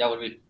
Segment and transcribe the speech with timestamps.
[0.00, 0.40] Ya, volví.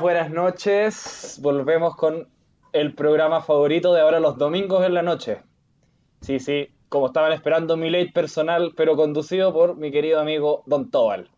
[0.00, 1.38] Buenas, buenas noches.
[1.42, 2.26] Volvemos con
[2.72, 5.42] el programa favorito de ahora los domingos en la noche.
[6.22, 10.90] Sí, sí, como estaban esperando mi late personal, pero conducido por mi querido amigo Don
[10.90, 11.28] Tobal.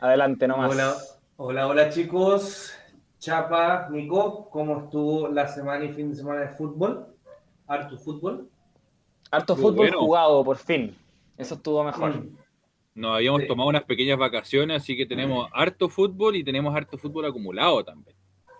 [0.00, 0.70] Adelante nomás.
[0.70, 0.96] Hola,
[1.38, 2.72] hola, hola chicos.
[3.18, 7.06] Chapa, Nico, ¿cómo estuvo la semana y fin de semana de fútbol?
[7.66, 8.48] ¿Harto fútbol?
[9.30, 10.00] Harto fútbol bueno.
[10.00, 10.96] jugado, por fin.
[11.36, 12.14] Eso estuvo mejor.
[12.14, 12.36] Mm.
[13.00, 13.48] Nos habíamos Sí.
[13.48, 18.14] tomado unas pequeñas vacaciones, así que tenemos harto fútbol y tenemos harto fútbol acumulado también.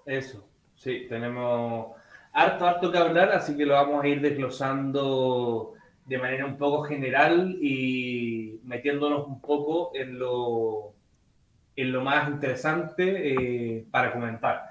[0.06, 1.88] Eso, sí, tenemos
[2.32, 5.74] harto, harto que hablar, así que lo vamos a ir desglosando
[6.06, 10.94] de manera un poco general y metiéndonos un poco en lo,
[11.76, 13.32] en lo más interesante
[13.78, 14.62] eh, para comentar.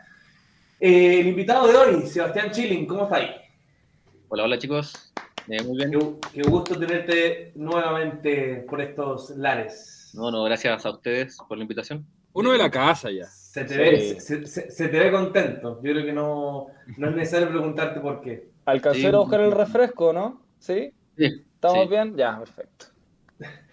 [0.80, 3.36] Eh, el invitado de hoy, Sebastián Chilling, ¿cómo está ahí?
[4.30, 5.14] Hola, hola chicos.
[5.50, 5.92] Eh, muy bien.
[5.92, 10.12] Qué, qué gusto tenerte nuevamente por estos lares.
[10.14, 12.06] No, no, gracias a ustedes por la invitación.
[12.34, 13.26] Uno de la casa ya.
[13.26, 13.80] Se te, Sí.
[13.80, 15.80] ve, se, se- se te ve contento.
[15.84, 18.50] Yo creo que no, no es necesario preguntarte por qué.
[18.66, 19.08] Alcancé Sí.
[19.08, 20.42] a buscar el refresco, ¿no?
[20.60, 20.94] ¿Sí?
[21.18, 22.16] Sí, ¿Estamos sí, bien?
[22.16, 22.86] Ya, perfecto.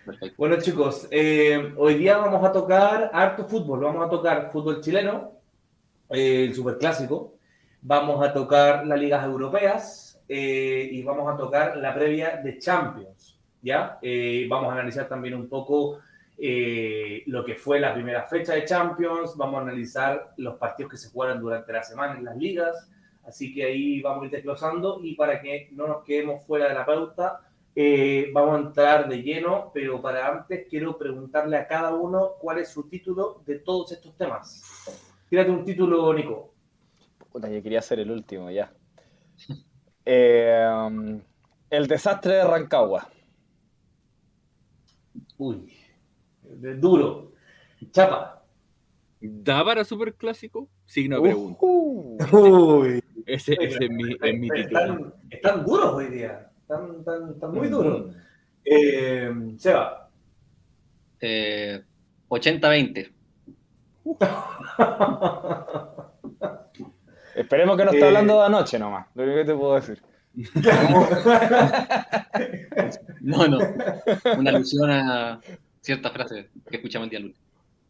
[0.07, 0.35] perfecto.
[0.39, 3.81] Bueno, chicos, eh, hoy día vamos a tocar harto fútbol.
[3.81, 5.33] Vamos a tocar fútbol chileno,
[6.09, 7.35] eh, el superclásico.
[7.83, 13.37] Vamos a tocar las ligas europeas eh, y vamos a tocar la previa de Champions.
[13.63, 13.99] ¿ya?
[14.01, 15.99] Eh, vamos a analizar también un poco
[16.39, 19.37] eh, lo que fue la primera fecha de Champions.
[19.37, 22.89] Vamos a analizar los partidos que se jugaron durante la semana en las ligas.
[23.25, 26.75] Así que ahí vamos a ir desglosando y para que no nos quedemos fuera de
[26.75, 27.41] la pauta,
[27.75, 32.59] eh, vamos a entrar de lleno, pero para antes quiero preguntarle a cada uno cuál
[32.59, 34.63] es su título de todos estos temas.
[35.29, 36.55] Tírate un título, Nico.
[37.33, 38.73] Puta, yo quería ser el último, ya.
[40.07, 41.21] Eh,
[41.71, 43.09] el desastre de Rancagua.
[45.39, 45.73] Uy,
[46.43, 47.33] de duro.
[47.91, 48.45] Chapa.
[49.21, 50.69] ¿Da para superclásico?
[50.85, 51.59] Signo de pregunta.
[51.67, 52.17] Uh,
[52.81, 54.81] Uy, Ese, ese es mi, es mi título.
[54.81, 56.51] están, están duros hoy día.
[56.63, 58.15] Están, están- están muy duros.
[58.65, 60.09] Eh, Seba.
[61.21, 61.83] Eh,
[62.29, 63.13] 80-20.
[67.37, 68.07] Esperemos que no esté Eh.
[68.09, 69.07] hablando de anoche nomás.
[69.15, 70.03] Lo único que te puedo decir.
[73.21, 73.59] No, no.
[74.39, 75.41] Una alusión a
[75.81, 77.37] cierta frase que escuchamos el día lunes.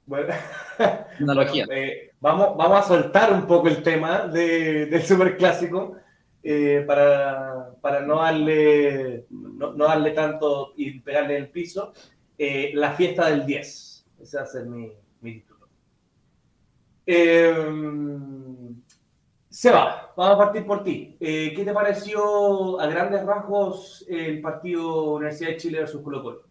[0.06, 0.32] Bueno,
[1.20, 1.66] Una analogía.
[1.66, 5.96] Bueno, eh, vamos, vamos a soltar un poco el tema de- del superclásico
[6.42, 11.92] eh, para, para no darle no, no darle tanto y pegarle en el piso.
[12.38, 14.06] Eh, la fiesta del 10.
[14.22, 14.90] Ese va a ser mi,
[15.20, 15.66] mi título.
[19.56, 21.16] Seba, vamos a partir por ti.
[21.18, 26.42] Eh, ¿Qué te pareció a grandes rasgos el partido Universidad de Chile versus Colo Colo?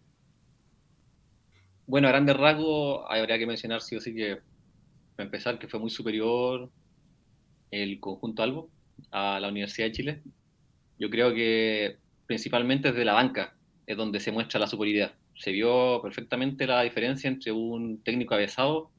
[1.86, 4.40] Bueno, a grandes rasgos, habría que mencionar sí o sí que,
[5.14, 6.68] para empezar, que fue muy superior
[7.70, 8.70] el conjunto Albo
[9.12, 10.22] a la Universidad de Chile.
[10.98, 13.54] Yo creo que principalmente desde la banca
[13.86, 15.14] es donde se muestra la superioridad.
[15.36, 18.90] Se vio perfectamente la diferencia entre un técnico avesado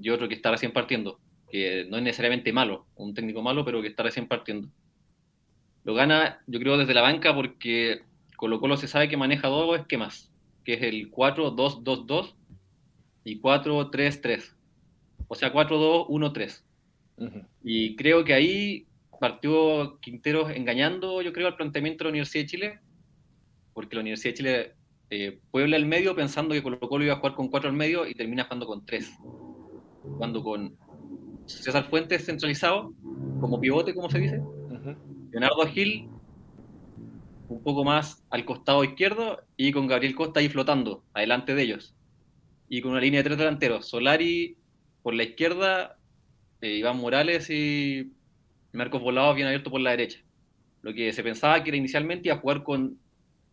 [0.00, 1.18] y otro que está recién partiendo,
[1.50, 4.68] que no es necesariamente malo, un técnico malo, pero que está recién partiendo.
[5.84, 8.02] Lo gana, yo creo, desde la banca porque
[8.36, 10.30] Colo Colo se sabe que maneja dos esquemas,
[10.64, 12.34] que es el 4-2-2-2
[13.24, 14.54] y 4-3-3.
[15.28, 16.62] O sea, 4-2-1-3.
[17.16, 17.42] Ujú.
[17.62, 18.86] Y creo que ahí
[19.18, 22.80] partió Quinteros engañando, yo creo, al planteamiento de la Universidad de Chile,
[23.72, 24.72] porque la Universidad de Chile
[25.10, 28.06] eh, puebla el medio pensando que Colo Colo iba a jugar con 4 al medio
[28.06, 29.10] y termina jugando con 3.
[30.02, 30.76] Jugando con
[31.48, 32.92] César Fuentes centralizado,
[33.40, 34.42] como pivote, como se dice.
[35.30, 36.08] Leonardo Gil
[37.48, 41.94] un poco más al costado izquierdo y con Gabriel Costa ahí flotando, adelante de ellos.
[42.68, 44.56] Y con una línea de tres delanteros, Solari
[45.02, 45.98] por la izquierda,
[46.60, 48.12] eh, Iván Morales y
[48.72, 50.20] Marcos Volados bien abierto por la derecha.
[50.82, 52.98] Lo que se pensaba que era inicialmente iba a jugar con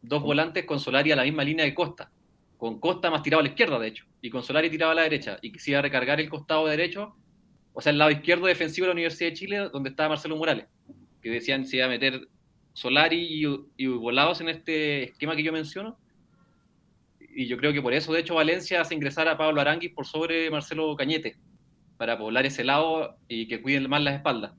[0.02, 2.12] dos volantes con Solari a la misma línea de Costa,
[2.58, 5.04] con Costa más tirado a la izquierda, de hecho, y con Solari tirado a la
[5.04, 7.16] derecha, y que se iba a recargar el costado derecho,
[7.76, 10.66] o sea, el lado izquierdo defensivo de la Universidad de Chile, donde estaba Marcelo Morales
[11.26, 12.28] que decían se iba a meter
[12.74, 13.46] Solari y,
[13.78, 15.98] y Volados en este esquema que yo menciono.
[17.20, 20.06] y yo creo que por eso, de hecho, Valencia hace ingresar a Pablo Aranguis por
[20.06, 21.40] sobre Marcelo Cañete,
[21.98, 24.54] para poblar ese lado y que cuiden más las espaldas.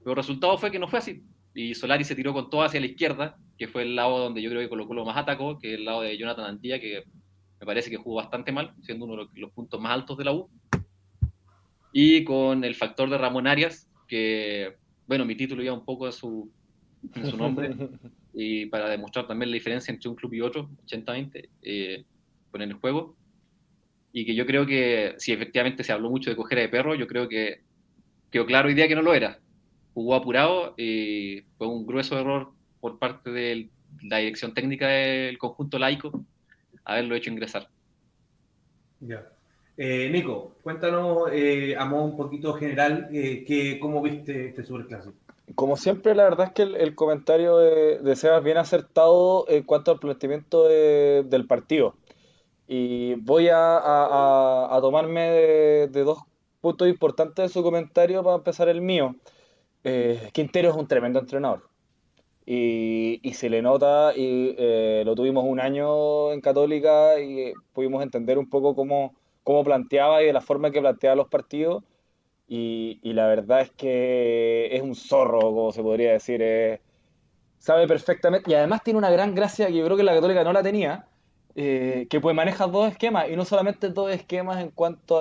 [0.00, 1.22] Pero el resultado fue que no fue así.
[1.54, 4.50] Y Solari se tiró con todo hacia la izquierda, que fue el lado donde yo
[4.50, 7.04] creo que Colo Colo más atacó, que es el lado de Jonathan Antilla, que
[7.60, 10.32] me parece que jugó bastante mal, siendo uno de los puntos más altos de la
[10.32, 10.50] U.
[11.92, 14.76] Y con el factor de Ramón Arias, que,
[15.06, 16.50] bueno, mi título ya un poco de su,
[17.14, 17.70] en su nombre,
[18.34, 22.04] y para demostrar también la diferencia entre un club y otro, 80-20, eh,
[22.50, 23.16] con el juego.
[24.12, 27.06] Y que yo creo que, si efectivamente se habló mucho de cojera de perro, yo
[27.06, 27.62] creo que
[28.30, 29.38] quedó claro hoy día que no lo era.
[29.94, 33.68] Jugó apurado y fue un grueso error por parte de
[34.02, 36.24] la dirección técnica del conjunto laico
[36.84, 37.68] haberlo hecho ingresar.
[39.00, 39.26] Ya.
[39.82, 45.14] Eh, Nico, cuéntanos eh, a modo un poquito general eh, que, cómo viste este superclásico.
[45.54, 49.90] Como siempre, la verdad es que el, comentario de, de, Sebas bien acertado en cuanto
[49.90, 51.94] al planteamiento del partido.
[52.68, 55.30] Y voy a, tomarme
[55.90, 56.18] de, dos
[56.60, 59.16] puntos importantes de su comentario para empezar el mío.
[60.32, 61.62] Quintero es un tremendo entrenador.
[62.44, 64.54] Y se le nota, y
[65.04, 69.14] lo tuvimos un año en Católica y pudimos entender un poco cómo,
[69.50, 71.82] cómo planteaba y de la forma que planteaba los partidos.
[72.46, 76.80] Y, la verdad es que es un zorro, como se podría decir.
[77.58, 78.50] sabe perfectamente.
[78.50, 81.06] Y además tiene una gran gracia que yo creo que la Católica no la tenía.
[81.56, 83.28] Eh, que pues maneja dos esquemas.
[83.28, 85.20] Y no solamente dos esquemas en cuanto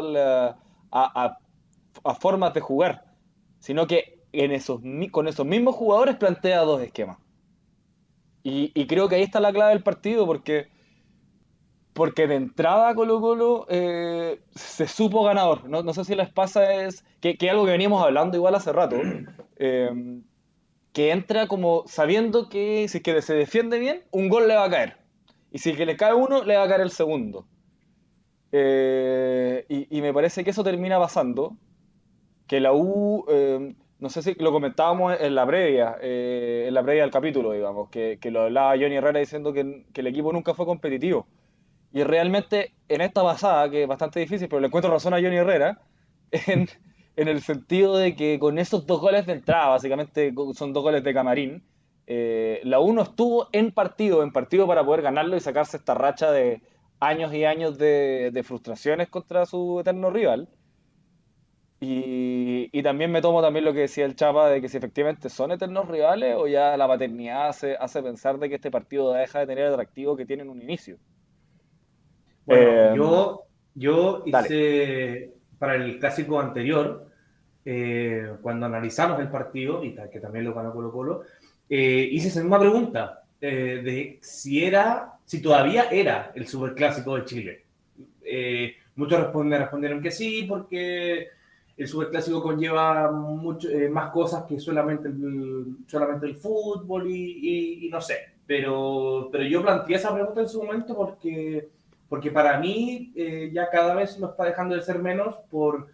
[0.91, 1.37] a,
[2.19, 3.05] formas de jugar.
[3.59, 7.17] Sino que en esos, con esos mismos jugadores plantea dos esquemas.
[8.43, 10.25] Y creo que ahí está la clave del partido.
[10.25, 10.67] Porque
[11.99, 15.67] porque de entrada Colo Colo eh, se supo ganador.
[15.67, 18.71] No, no, sé si les pasa es que, que algo que veníamos hablando igual hace
[18.71, 18.95] rato,
[19.57, 20.21] eh,
[20.93, 24.69] que entra como sabiendo que si que se defiende bien, un gol le va a
[24.69, 24.95] caer.
[25.51, 27.45] Y si que le cae uno, le va a caer el segundo.
[28.53, 31.57] Eh, y, y, me parece que eso termina pasando,
[32.47, 33.25] que la U,
[33.99, 38.19] no sé si lo comentábamos en la previa, en la previa del capítulo, digamos, que,
[38.21, 41.27] que, lo hablaba Johnny Herrera diciendo que, que el equipo nunca fue competitivo
[41.91, 45.37] y realmente en esta pasada, que es bastante difícil, pero le encuentro razón a Johnny
[45.37, 45.79] Herrera,
[46.31, 46.67] en,
[47.15, 51.03] en el sentido de que con esos dos goles de entrada, básicamente son dos goles
[51.03, 51.63] de camarín,
[52.11, 56.31] eh, la uno estuvo en partido, en partido para poder ganarlo y sacarse esta racha
[56.31, 56.61] de
[56.99, 60.49] años y años de, frustraciones contra su eterno rival.
[61.81, 65.29] Y, y, también me tomo también lo que decía el Chapa de que si efectivamente
[65.29, 69.39] son eternos rivales o ya la paternidad hace, hace pensar de que este partido deja
[69.39, 70.97] de tener el atractivo que tiene en un inicio.
[72.45, 73.43] Bueno, eh, yo,
[73.75, 77.07] yo hice para el clásico anterior,
[77.65, 81.21] eh, cuando analizamos el partido, y que también lo ganó Colo Colo,
[81.69, 87.63] eh, hice esa misma pregunta de si era, si todavía era el superclásico de Chile.
[88.95, 91.27] muchos me respondieron que sí, porque
[91.77, 98.01] el superclásico conlleva mucho, más cosas que solamente el, solamente el fútbol y, y, no
[98.01, 98.33] sé.
[98.45, 101.69] Pero, pero yo planteé esa pregunta en su momento porque
[102.09, 105.87] porque para mí eh, ya cada vez lo está dejando de ser menos por,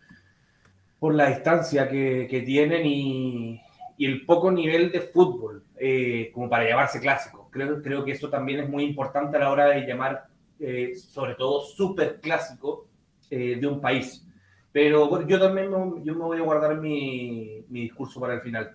[0.98, 3.62] por la distancia que, que tienen y,
[3.98, 7.50] y, el poco nivel de fútbol eh, como para llamarse clásico.
[7.52, 10.26] Creo, creo que eso también es muy importante a la hora de llamar,
[10.60, 12.88] eh, sobre todo, súper clásico
[13.30, 14.26] de un país.
[14.72, 18.42] Pero bueno, yo también me, yo me voy a guardar mi, mi discurso para el
[18.42, 18.72] final.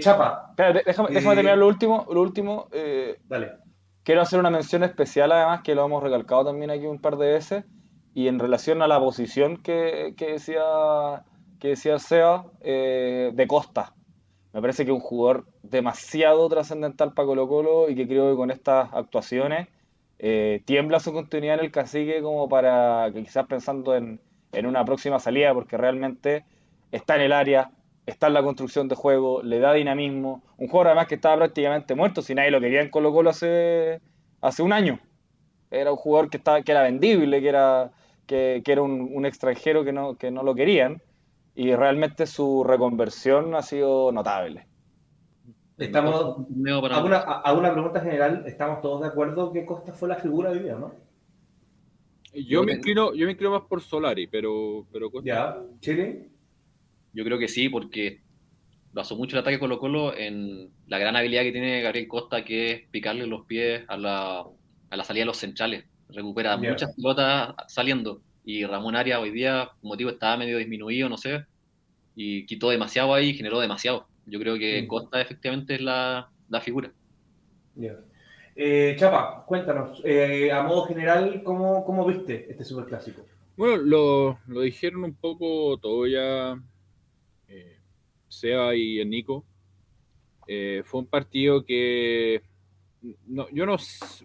[0.00, 0.52] Chapa.
[0.56, 2.06] Déjame, déjame terminar lo último.
[2.10, 2.68] Lo último
[3.28, 3.62] Dale.
[4.04, 7.32] Quiero hacer una mención especial, además, que lo hemos recalcado también aquí un par de
[7.32, 7.64] veces,
[8.14, 11.24] y en relación a la posición que, que decía
[11.62, 13.94] que decía Seba eh, de Costa.
[14.52, 18.36] Me parece que es un jugador demasiado trascendental para Colo Colo y que creo que
[18.36, 19.68] con estas actuaciones
[20.18, 24.84] eh, tiembla su continuidad en el cacique como para que quizás pensando en, en una
[24.84, 26.44] próxima salida, porque realmente
[26.90, 27.70] está en el área,
[28.06, 30.42] está en la construcción de juego, le da dinamismo.
[30.58, 34.00] Un jugador además que estaba prácticamente muerto, si nadie lo quería en Colo Colo hace,
[34.40, 35.00] hace un año.
[35.70, 37.92] Era un jugador que, estaba, que era vendible, que era,
[38.26, 41.02] que, que era un, un, extranjero que no, que no lo querían.
[41.54, 44.66] Y realmente su reconversión ha sido notable.
[45.78, 50.16] Estamos, a una, a una pregunta general, ¿estamos todos de acuerdo que Costa fue la
[50.16, 50.94] figura de vida, no?
[52.34, 55.26] Yo me inclino, yo me inclino más por Solari, pero, pero Costa...
[55.26, 56.31] Ya, Chile.
[57.12, 58.20] Yo creo que sí, porque
[58.92, 62.70] basó mucho el ataque Colo Colo en la gran habilidad que tiene Gabriel Costa, que
[62.70, 64.44] es picarle los pies a la,
[64.90, 65.84] a la salida de los centrales.
[66.08, 66.70] Recupera yeah.
[66.70, 68.20] muchas pelotas saliendo.
[68.44, 71.44] Y Ramón Arias hoy día, por motivo, estaba medio disminuido, no sé,
[72.16, 74.08] y quitó demasiado ahí, generó demasiado.
[74.26, 74.86] Yo creo que mm.
[74.88, 76.92] Costa efectivamente es la, la figura.
[77.76, 78.00] Yeah.
[78.54, 83.24] Eh, Chapa, cuéntanos, eh, a modo general, ¿cómo, cómo viste este superclásico?
[83.56, 86.60] Bueno, lo, lo dijeron un poco todo ya
[88.32, 89.44] Seba y Nico.
[90.48, 92.42] Eh, fue un partido que
[93.26, 93.76] no, yo no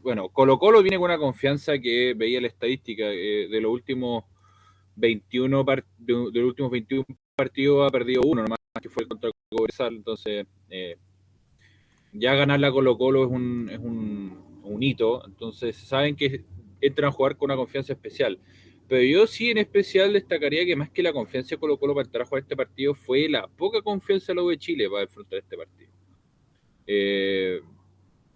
[0.01, 4.23] bueno, Colo Colo viene con una confianza que veía la estadística eh, de los últimos
[4.95, 9.29] 21 par- de, de los últimos 21 partidos ha perdido uno nomás que fue contra
[9.49, 10.97] Cobresal, entonces eh,
[12.13, 16.43] ya ganar la Colo Colo es un, es un, un hito, entonces saben que
[16.81, 18.39] entran a jugar con una confianza especial.
[18.87, 22.05] Pero yo sí en especial destacaría que más que la confianza de Colo Colo para
[22.05, 25.03] entrar a jugar este partido fue la poca confianza de la U de Chile para
[25.03, 25.91] enfrentar este partido.
[26.85, 27.59] Eh,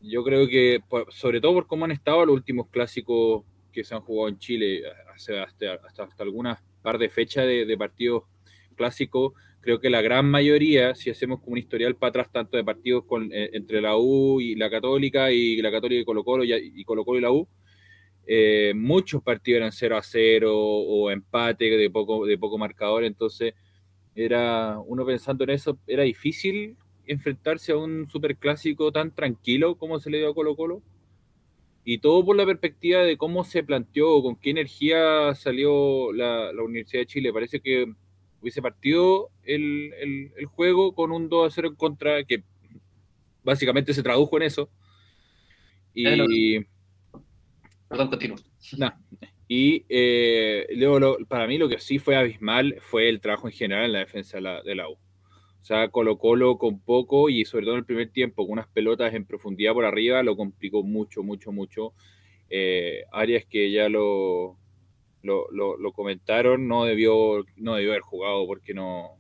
[0.02, 4.02] yo creo que, sobre todo por cómo han estado los últimos clásicos que se han
[4.02, 8.24] jugado en Chile, hasta, hasta, hasta algunas par de fechas de, de partidos
[8.76, 12.64] clásicos, creo que la gran mayoría, si hacemos como un historial para atrás, tanto de
[12.64, 16.44] partidos con, eh, entre la U y la Católica, y la Católica y Colo Colo,
[16.44, 17.48] y, y Colo Colo y la U,
[18.28, 23.54] eh, muchos partidos eran 0 a 0 o empate de poco, de poco marcador, entonces
[24.16, 30.10] era uno pensando en eso, era difícil enfrentarse a un superclásico tan tranquilo como se
[30.10, 30.82] le dio a Colo Colo.
[31.84, 36.62] Y todo por la perspectiva de cómo se planteó, con qué energía salió la, la
[36.62, 37.34] Universidad de Chile.
[37.34, 37.92] Parece que
[38.40, 39.92] hubiese partido el,
[40.38, 42.44] el, juego con un 2 a 0 en contra, que
[43.44, 44.70] básicamente se tradujo en eso.
[45.94, 46.60] Y,
[47.92, 48.38] Perdón, continúo.
[48.78, 48.92] Nah.
[49.50, 53.54] Y eh, luego, lo- para mí lo que sí fue abismal fue el trabajo en
[53.54, 54.94] general en la defensa de la, de la U.
[54.94, 58.68] O sea, Colo Colo con poco y sobre todo en el primer tiempo con unas
[58.70, 61.94] pelotas en profundidad por arriba lo complicó mucho, mucho, mucho.
[62.50, 64.58] Eh, Arias que ya lo,
[65.22, 69.18] lo, lo- lo comentaron, no debió, no debió haber jugado porque no,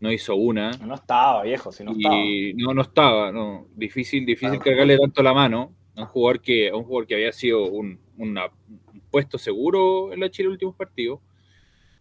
[0.00, 0.72] no hizo una.
[0.84, 2.16] No estaba, viejo, si no estaba.
[2.16, 3.68] Y no, no estaba, no.
[3.76, 7.98] Difícil, difícil cargarle tanto la mano un jugador que, un jugador que había sido un,
[8.16, 8.46] una-
[8.92, 11.20] un puesto seguro en la Chile en los últimos partidos.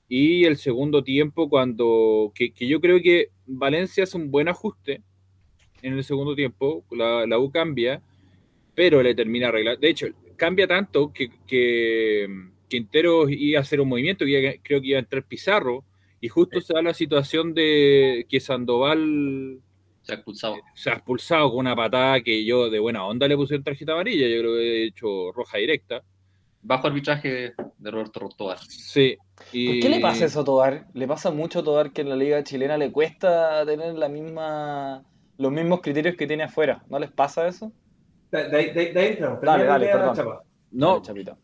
[0.07, 5.01] Y el segundo tiempo, cuando que, que yo creo que Valencia hace un buen ajuste
[5.81, 8.01] en el segundo tiempo, la, la U cambia,
[8.75, 9.79] pero le termina arreglar.
[9.79, 12.27] De hecho, cambia tanto que, que
[12.67, 15.85] Quintero iba a hacer un movimiento, que creo que iba a entrar Pizarro,
[16.19, 19.59] y justo se da la situación de que Sandoval
[20.01, 20.55] Se ha expulsado.
[20.73, 23.93] se ha expulsado con una patada que yo de buena onda le puse en tarjeta
[23.93, 26.01] amarilla, yo creo que he hecho roja directa.
[26.63, 28.59] Bajo arbitraje de Roberto Rotobar.
[28.59, 29.17] Sí.
[29.51, 29.67] Y...
[29.67, 30.85] ¿Por qué le pasa eso a Tobar?
[30.93, 35.03] Le pasa mucho a Tobar que en la liga chilena le cuesta tener la misma,
[35.37, 36.83] los mismos criterios que tiene afuera.
[36.87, 37.71] ¿No les pasa eso?
[38.31, 39.41] De, de, de, de ahí entramos.
[39.41, 40.15] Dale, dale, perdón.
[40.15, 40.43] Chapa.
[40.71, 41.37] No, Dale, Chapita.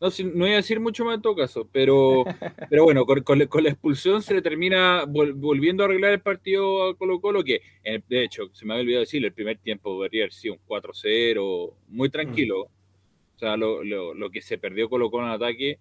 [0.00, 2.24] No, sí, no iba a decir mucho más en todo caso, pero,
[2.70, 6.12] pero bueno, con, con la- con la expulsión se le termina vol- volviendo a arreglar
[6.12, 9.32] el partido a Colo Colo, que eh, de hecho, se me había olvidado decir, el
[9.32, 12.62] primer tiempo debería haber sido un 4-0, muy tranquilo.
[12.62, 15.78] O sea, lo, lo- lo que se perdió Colo Colo en ataque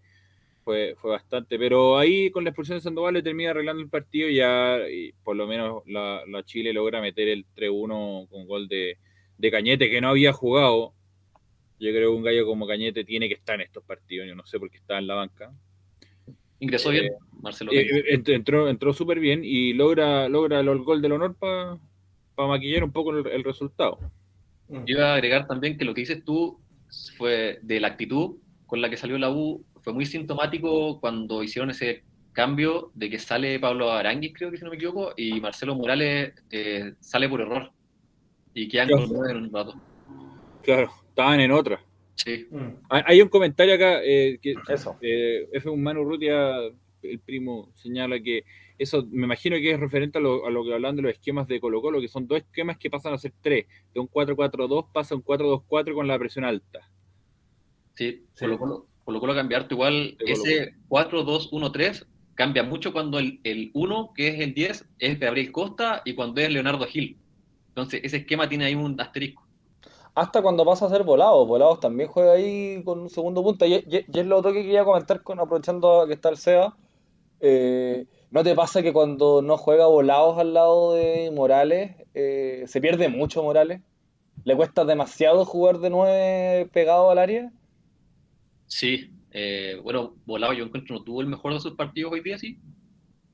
[0.64, 4.30] fue, fue bastante, pero ahí con la expulsión de Sandoval le termina arreglando el partido
[4.30, 8.68] y ya y por lo menos la, la Chile logra meter el 3-1 con gol
[8.68, 8.98] de,
[9.38, 10.94] de Cañete, que no había jugado.
[11.80, 14.46] Yo creo que un gallo como Cañete tiene que estar en estos partidos, yo no
[14.46, 15.52] sé por qué está en la banca.
[16.60, 17.72] Ingresó Eh, bien, Marcelo.
[17.72, 21.80] Eh, ent- entró entró súper bien y logra, logra el, el gol del honor para
[22.36, 23.98] maquillar un poco el, el resultado.
[24.68, 24.84] Mm.
[24.86, 26.60] Yo iba a agregar también que lo que dices tú
[27.18, 31.70] fue de la actitud con la que salió la U, fue muy sintomático cuando hicieron
[31.72, 35.76] ese cambio de que sale Pablo Aranguis, creo que si no me equivoco, y Marcelo
[35.76, 37.72] Morales eh, sale por error.
[38.54, 39.08] Y quedan Claro.
[39.08, 39.74] con en un rato.
[40.64, 41.84] Claro, estaban en otra.
[42.16, 42.48] Sí.
[42.50, 42.68] Mm.
[42.90, 44.98] Hay, un comentario acá eh, que Eso.
[45.02, 45.70] eh, F.
[45.76, 46.58] Manu Rutia,
[47.02, 48.44] el primo, señala que
[48.78, 51.48] eso me imagino que es referente a lo, a lo que hablan de los esquemas
[51.48, 53.66] de Colo Colo, que son dos esquemas que pasan a ser tres.
[53.94, 56.90] De un 4-4-2 pasa a un 4-2-4 con la presión alta.
[57.96, 58.46] Sí, Sí.
[58.46, 64.14] Colo Colo, Colo Colo cambiarte igual, De ese 4-2-1-3 cambia mucho cuando el, el 1,
[64.16, 67.18] que es el 10, es Gabriel Costa y cuando es Leonardo Gil.
[67.68, 69.49] Entonces, ese esquema tiene ahí un asterisco.
[70.16, 71.48] Hasta cuando pasa a ser volados.
[71.48, 73.66] Volados también juega ahí con un segundo punta.
[73.68, 76.74] Y, es lo otro que quería comentar con aprovechando que está el SEA.
[77.42, 82.82] Eh, ¿no te pasa que cuando no juega volados al lado de Morales, eh, se
[82.82, 83.82] pierde mucho Morales?
[84.44, 87.52] ¿Le cuesta demasiado jugar de nueve pegado al área?
[88.68, 92.38] Sí, eh, bueno, Volado yo encuentro no tuvo el mejor de sus partidos hoy día,
[92.38, 92.58] sí.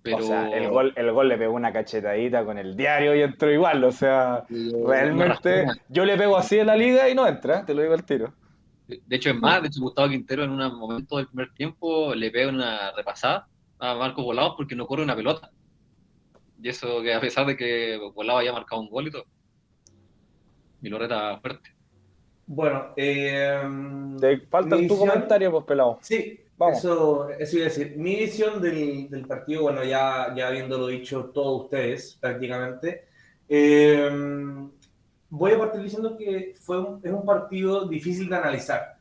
[0.06, 3.24] Pero O sea, el gol, el gol le pegó una cachetadita con el diario y
[3.24, 3.84] entró igual.
[3.84, 4.46] O sea,
[4.86, 8.06] realmente yo le pego así en la liga y no entra, te lo digo al
[8.06, 8.32] tiro.
[8.88, 12.30] De hecho, es más, de hecho, Gustavo Quintero en un momento del primer tiempo le
[12.30, 13.48] pega una repasada
[13.80, 15.50] a Marcos Volados porque no corre una pelota.
[16.62, 19.26] Y eso que a pesar de que Volado haya marcado un gol y todo.
[20.84, 21.72] Y lo reta fuerte.
[22.46, 23.60] Bueno, eh,
[24.22, 25.98] Te falta tu comentario, pues pelado.
[26.04, 26.78] Sí, Vamos.
[26.80, 27.98] Eso, eso iba a decir.
[27.98, 33.06] Mi visión del, del partido, bueno, ya, ya habiéndolo dicho todos ustedes prácticamente,
[33.50, 34.10] eh,
[35.30, 38.96] voy a partir diciendo que fue un- es un partido difícil de analizar.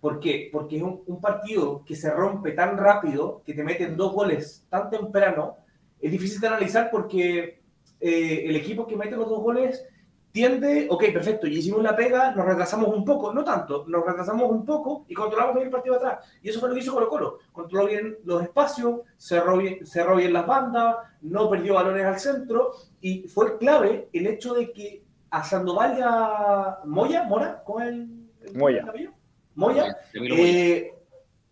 [0.00, 0.48] ¿Por qué?
[0.52, 4.66] Porque es un, un partido que se rompe tan rápido, que te meten dos goles
[4.70, 5.56] tan temprano,
[6.00, 7.60] es difícil de analizar porque
[8.00, 9.84] eh, el equipo que mete los dos goles
[10.32, 14.50] tiende, ok, perfecto, y hicimos la pega, nos retrasamos un poco, no tanto, nos retrasamos
[14.50, 16.24] un poco y controlamos bien el partido atrás.
[16.42, 17.38] Y eso fue lo que hizo Colo Colo.
[17.52, 22.72] Controló bien los espacios, cerró bien, cerró bien las bandas, no perdió balones al centro
[23.00, 27.88] y fue clave el hecho de que a Sandoval y a Moya, Mora, ¿cómo es
[27.88, 28.84] el, el Moya.
[28.94, 29.10] el
[29.54, 29.96] Moya.
[30.14, 30.94] eh,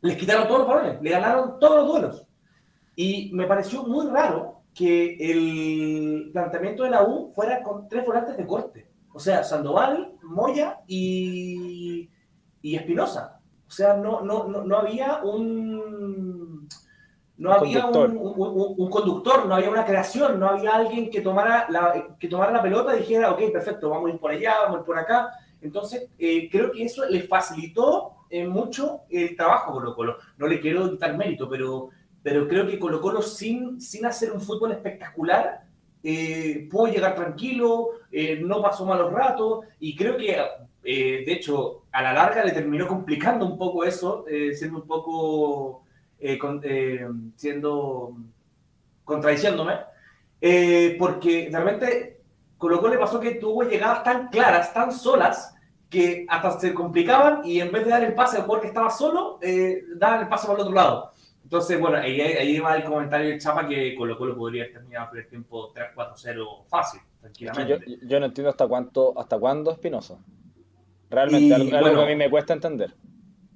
[0.00, 2.26] les quitaron todos los balones, le ganaron todos los duelos.
[2.94, 8.36] Y me pareció muy raro que el planteamiento de la U fuera con tres volantes
[8.36, 8.88] de corte.
[9.12, 12.08] O sea, Sandoval, Moya y,
[12.62, 13.40] y Espinosa.
[13.66, 16.68] O sea, no, no, no, no había un...
[17.38, 18.10] No Un había conductor.
[18.10, 22.26] un- un- un conductor, no había una creación, no había alguien que tomara la, que
[22.26, 24.86] tomara la pelota y dijera, ok, perfecto, vamos a ir por allá, vamos a ir
[24.86, 25.30] por acá.
[25.60, 30.16] Entonces, eh, creo que eso le facilitó eh, mucho el trabajo Colo Colo.
[30.36, 31.90] No le quiero quitar mérito, pero,
[32.28, 35.62] pero creo que Colo Colo sin, sin hacer un fútbol espectacular
[36.02, 40.36] eh, pudo llegar tranquilo, eh, no pasó malos ratos y creo que,
[40.84, 44.86] eh, de hecho, a la larga le terminó complicando un poco eso, eh, siendo un
[44.86, 45.84] poco,
[46.20, 48.14] eh, con- eh, siendo,
[49.04, 49.76] contradiciéndome,
[50.98, 52.20] porque realmente
[52.58, 55.54] Colo Colo le pasó que tuvo llegadas tan claras, tan solas,
[55.88, 58.90] que hasta se complicaban y en vez de dar el pase al jugador que estaba
[58.90, 59.40] solo,
[59.96, 61.12] daban el pase por el otro lado.
[61.48, 65.16] Entonces, bueno, ahí, ahí va el comentario de Chapa que Colo Colo podría haber terminado
[65.16, 67.06] el tiempo 3-4-0 fácil, Es
[67.38, 67.84] que tranquilamente.
[68.02, 70.18] yo, yo no entiendo hasta cuánto, hasta cuándo Espinosa.
[71.08, 72.94] Realmente, Y, algo, algo bueno, que a mí me cuesta entender.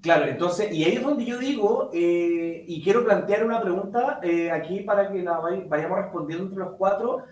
[0.00, 4.50] Claro, entonces, y ahí es donde yo digo, eh, y quiero plantear una pregunta eh,
[4.50, 7.24] aquí para que la vay- vayamos respondiendo entre los cuatro.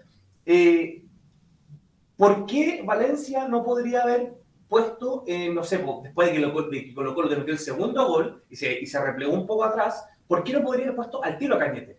[0.44, 1.04] Eh,
[2.18, 4.34] ¿Por qué Valencia no podría haber
[4.68, 8.06] puesto, no sé, después de que, lo, de que Colo Colo te metió el segundo
[8.06, 11.22] gol y se, y se replegó un poco atrás, ¿por qué no podría haber puesto
[11.24, 11.98] al tiro a Cañete?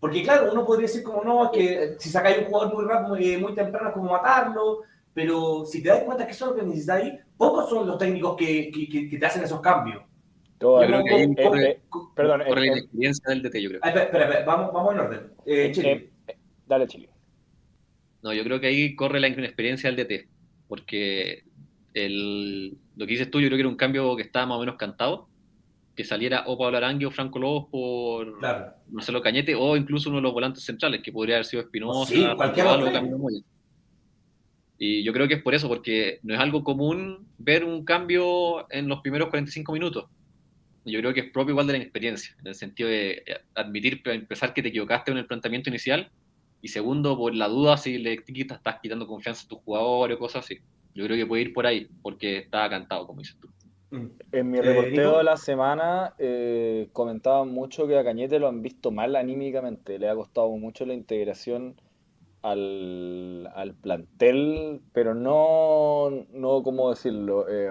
[0.00, 3.36] Porque claro, uno podría decir como no, que si sacáis un jugador muy rápido, muy,
[3.36, 4.80] muy temprano es como matarlo,
[5.14, 8.36] pero si te das cuenta que eso es lo que necesitáis, pocos son los técnicos
[8.36, 10.02] que, que- que- que te hacen esos cambios.
[10.58, 11.80] Todo- Yo creo que eh, corre- eh,
[12.16, 13.80] perdón, Por la eh, eh, inexperiencia del DT, yo creo.
[13.84, 15.20] Ah, espera, espera, vamos, vamos en orden.
[15.46, 15.92] Eh, Chile.
[15.92, 17.08] eh, eh, dale, Chile.
[18.22, 20.28] No, yo creo que ahí corre la inexperiencia del DT,
[20.68, 21.44] porque
[21.94, 24.60] el, lo que dices tú, yo creo que era un cambio que estaba más o
[24.60, 25.28] menos cantado,
[25.96, 28.74] que saliera o Pablo Arangue o Franco Lobos por claro.
[28.90, 32.22] Marcelo Cañete, o incluso uno de los volantes centrales, que podría haber sido Espinosa, Sí,
[32.22, 32.36] o.
[34.78, 38.70] Y yo creo que es por eso, porque no es algo común ver un cambio
[38.70, 40.04] en los primeros 45 minutos.
[40.84, 44.02] Yo creo que es propio igual de la inexperiencia, en el sentido de eh, admitir,
[44.04, 46.10] empezar, que te equivocaste en el planteamiento inicial,
[46.60, 50.44] y segundo, por la duda si le estás quitando confianza a tus jugadores o cosas
[50.44, 50.58] así.
[50.94, 53.48] Yo creo que puede ir por ahí, porque está cantado, como dices tú.
[53.90, 54.06] Mm.
[54.32, 58.60] En mi Eh, reporteo de la semana eh, comentaban mucho que a Cañete lo han
[58.62, 61.80] visto mal anímicamente, le ha costado mucho la integración
[62.42, 67.48] al, al plantel, pero no, no ¿cómo decirlo?
[67.48, 67.68] Eh,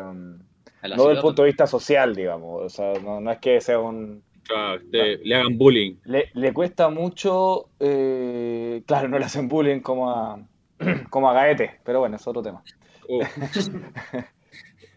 [0.82, 3.40] A la no desde el punto de vista social, digamos, o sea, no, no es
[3.40, 4.24] que sea un...
[4.44, 5.98] Claro, te- le hagan bullying.
[6.06, 10.40] Le, le cuesta mucho, eh, claro, no le hacen bullying como a,
[11.10, 12.64] como a Gaete, pero bueno, es otro tema.
[13.10, 13.22] Oh,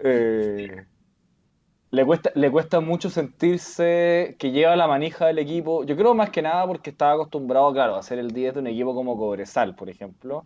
[0.01, 0.87] Eh,
[1.91, 5.85] le cuesta, le cuesta mucho sentirse que lleva la manija del equipo.
[5.85, 8.67] Yo creo más que nada porque estaba acostumbrado, claro, a ser el 10 de un
[8.67, 10.45] equipo como Cobresal, por ejemplo,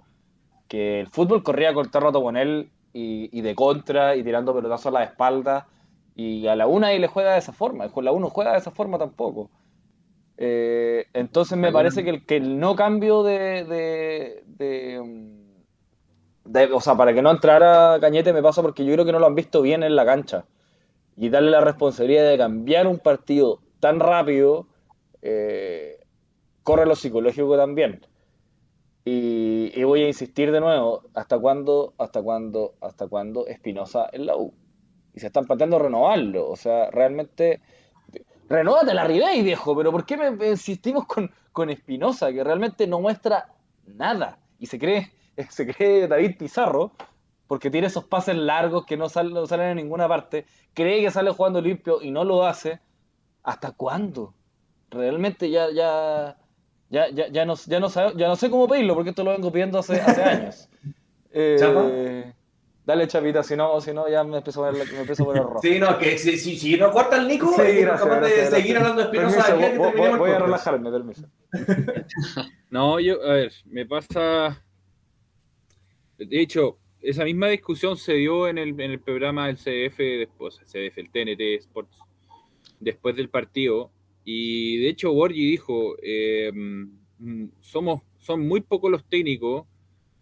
[0.69, 4.55] que el fútbol corría con todo rato con él y, y de contra y tirando
[4.55, 5.69] pelotazos a la espalda.
[6.15, 7.91] Y a la una y le juega de esa forma.
[7.91, 9.51] Con la uno juega de esa forma tampoco.
[10.37, 15.63] Eh, entonces me parece que el, que el no cambio de, de, de, mm,
[16.45, 19.19] de- o sea, para que no entrara Cañete me pasa porque yo creo que no
[19.19, 20.47] lo han visto bien en la cancha.
[21.17, 24.67] Y darle la responsabilidad de cambiar un partido tan rápido,
[25.21, 26.01] eh,
[26.63, 28.07] corre lo psicológico también.
[29.05, 34.27] Y, y voy a insistir de nuevo, ¿hasta cuándo, hasta cuándo, hasta cuándo Espinosa en
[34.27, 34.55] la U?
[35.15, 36.49] Y se están planteando renovarlo.
[36.49, 37.61] O sea, realmente,
[38.49, 43.01] renóvate la Ribey, viejo, pero ¿por qué me, insistimos con, con Espinosa, que realmente no
[43.01, 43.49] muestra
[43.87, 44.39] nada?
[44.59, 45.13] Y se cree,
[45.51, 46.93] se cree David Pizarro,
[47.53, 51.11] porque tiene esos pases largos que no salen, no salen en ninguna parte, cree que
[51.11, 52.81] sale jugando limpio y no lo hace.
[53.43, 54.33] ¿Hasta cuándo?
[54.89, 56.39] Realmente ya, ya,
[56.89, 59.33] ya, ya, ya, no, ya, no, sabe- ya no sé cómo pedirlo, porque esto lo
[59.33, 60.71] vengo pidiendo hace, hace años.
[61.35, 61.91] Eh, ¿Chapa?
[62.87, 65.43] Dale, Chapita, si no, si no ya me empiezo a poner, me empiezo a poner
[65.43, 65.61] rojo.
[65.63, 68.21] Sí, no, que si, si, si no corta el Nico, Sí, es gracias, capaz de
[68.31, 68.81] gracias, seguir gracias.
[68.81, 71.27] hablando de Espinosa voy, voy- voy a relajarme, permiso.
[72.71, 74.63] No, yo, a ver, me pasa.
[76.17, 80.59] De hecho, esa misma discusión se dio en el, en el programa del CDF después,
[80.61, 81.99] el CDF, el TNT Sports,
[82.81, 83.91] después del partido.
[84.25, 86.53] Y de hecho, Borgi dijo: eh,
[87.61, 89.67] somos, son muy pocos los técnicos,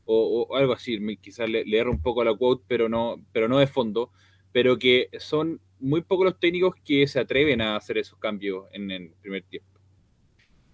[0.05, 3.17] o, o algo así, quizás le, le erro un poco a la quote, pero no,
[3.33, 4.11] pero no de fondo,
[4.53, 8.91] pero que son muy pocos los técnicos que se atreven a hacer esos cambios en
[8.91, 9.69] el primer tiempo.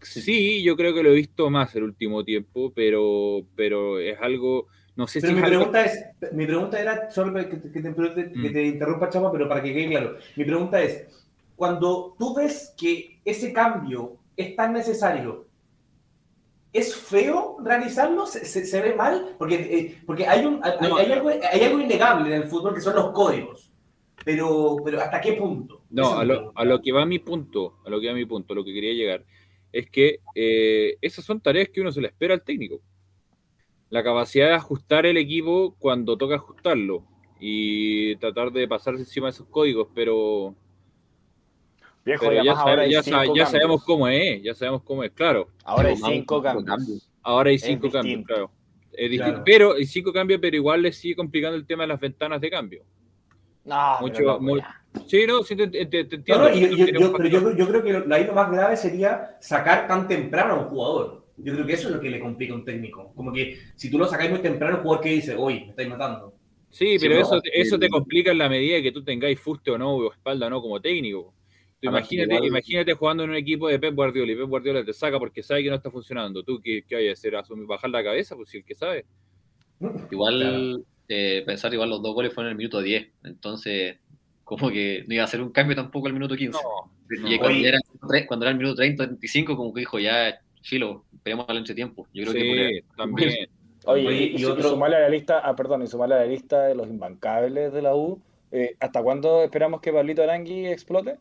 [0.00, 4.68] Sí, yo creo que lo he visto más el último tiempo, pero, pero es algo,
[4.96, 7.94] no sé Pero si mi pregunta es, mi pregunta era, solo que te, que te-
[8.32, 8.52] que Mm.
[8.52, 10.16] te interrumpa, Chapa, pero para que quede claro.
[10.36, 11.06] Mi pregunta es,
[11.54, 15.46] cuando tú ves que ese cambio es tan necesario,
[16.72, 18.26] ¿es feo realizarlo?
[18.26, 19.34] ¿Se, se- se ve mal?
[19.38, 20.96] Porque, eh, porque hay, un, hay, No.
[20.96, 23.70] hay algo, hay algo innegable en el fútbol que son los códigos.
[24.24, 25.82] Pero, pero ¿hasta qué punto?
[25.90, 28.54] No, a lo, a lo que va mi punto, a lo que va mi punto,
[28.54, 29.24] lo que quería llegar,
[29.72, 32.80] es que eh, esas son tareas que uno se le espera al técnico.
[33.90, 37.04] La capacidad de ajustar el equipo cuando toca ajustarlo
[37.38, 40.54] y tratar de pasarse encima de esos códigos, pero,
[42.04, 45.48] Viejo, pero y ya, sabe- sa- sabemos cómo es, ya sabemos cómo es, claro.
[45.64, 47.10] Ahora hay cinco cambios.
[47.22, 48.50] Ahora hay Es cinco cambios, claro.
[48.92, 49.42] Es distinto, Claro.
[49.44, 52.50] Pero hay cinco cambios, pero igual le sigue complicando el tema de las ventanas de
[52.50, 52.84] cambio.
[53.64, 54.82] No, Mucho- no, muy- ya.
[55.06, 56.48] Sí, no, sí te, te- te No, entiendo.
[56.48, 59.36] no, y yo, yo- yo- pero yo, creo que lo, ahí lo más grave sería
[59.40, 61.25] sacar tan temprano a un jugador.
[61.38, 63.12] Yo creo que eso es lo que le complica a un técnico.
[63.14, 65.88] Como que si tú lo sacáis muy temprano, el jugador que dice, oye, me estáis
[65.88, 66.34] matando.
[66.70, 69.70] Sí, Sí, pero no, eso, eso te complica en la medida que tú tengáis fuste
[69.70, 71.34] o no, o espalda o no como técnico.
[71.80, 74.92] Tú imagínate, igual- imagínate jugando en un equipo de Pep Guardiola y Pep Guardiola te
[74.92, 76.42] saca porque sabe que no está funcionando.
[76.42, 77.36] ¿Tú qué, qué vayas a hacer?
[77.36, 78.34] ¿Asumir, ¿Bajar la cabeza?
[78.34, 79.04] Pues si el que sabe.
[80.10, 80.82] Igual, Claro.
[81.08, 83.98] eh, pensar igual los dos goles fueron en el minuto 10, entonces
[84.42, 86.58] como que no iba a hacer un cambio tampoco al minuto 15.
[86.62, 87.38] No, y no.
[87.40, 87.78] cuando, era,
[88.26, 92.06] cuando era el minuto 30, 35, como que dijo, ya, filo, esperemos al entretiempo.
[92.12, 93.30] Yo creo que sí, ahí- también.
[93.88, 96.18] Oye, Oye, y, y y otro- sumarle a la lista, ah, perdón, y sumarle a
[96.18, 100.66] la lista de los imbancables de la U, eh, ¿hasta cuándo esperamos que Pablito Arangui
[100.66, 101.18] explote?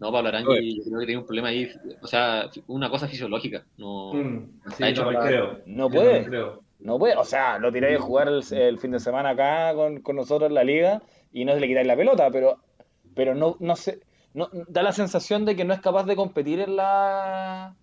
[0.00, 0.74] No, Pablo Arangui, Oye.
[0.78, 3.64] yo creo que tiene un problema ahí, o sea, una cosa fisiológica.
[3.76, 5.58] No, Mm, sí, hecho para- creo.
[5.66, 6.24] no puede.
[6.24, 6.62] creo.
[6.80, 10.00] No puede, o sea, lo tiráis a jugar el, el fin de semana acá con,
[10.00, 12.56] con nosotros en la liga y no le quitáis la pelota, pero,
[13.14, 14.00] pero no, no sé,
[14.34, 17.74] no, da la sensación de que no es capaz de competir en la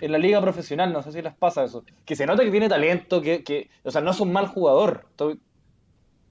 [0.00, 1.84] en la liga profesional, no sé si les pasa eso.
[2.06, 5.04] Que se nota que tiene talento, que, que o sea, no es un mal jugador,
[5.10, 5.38] estoy-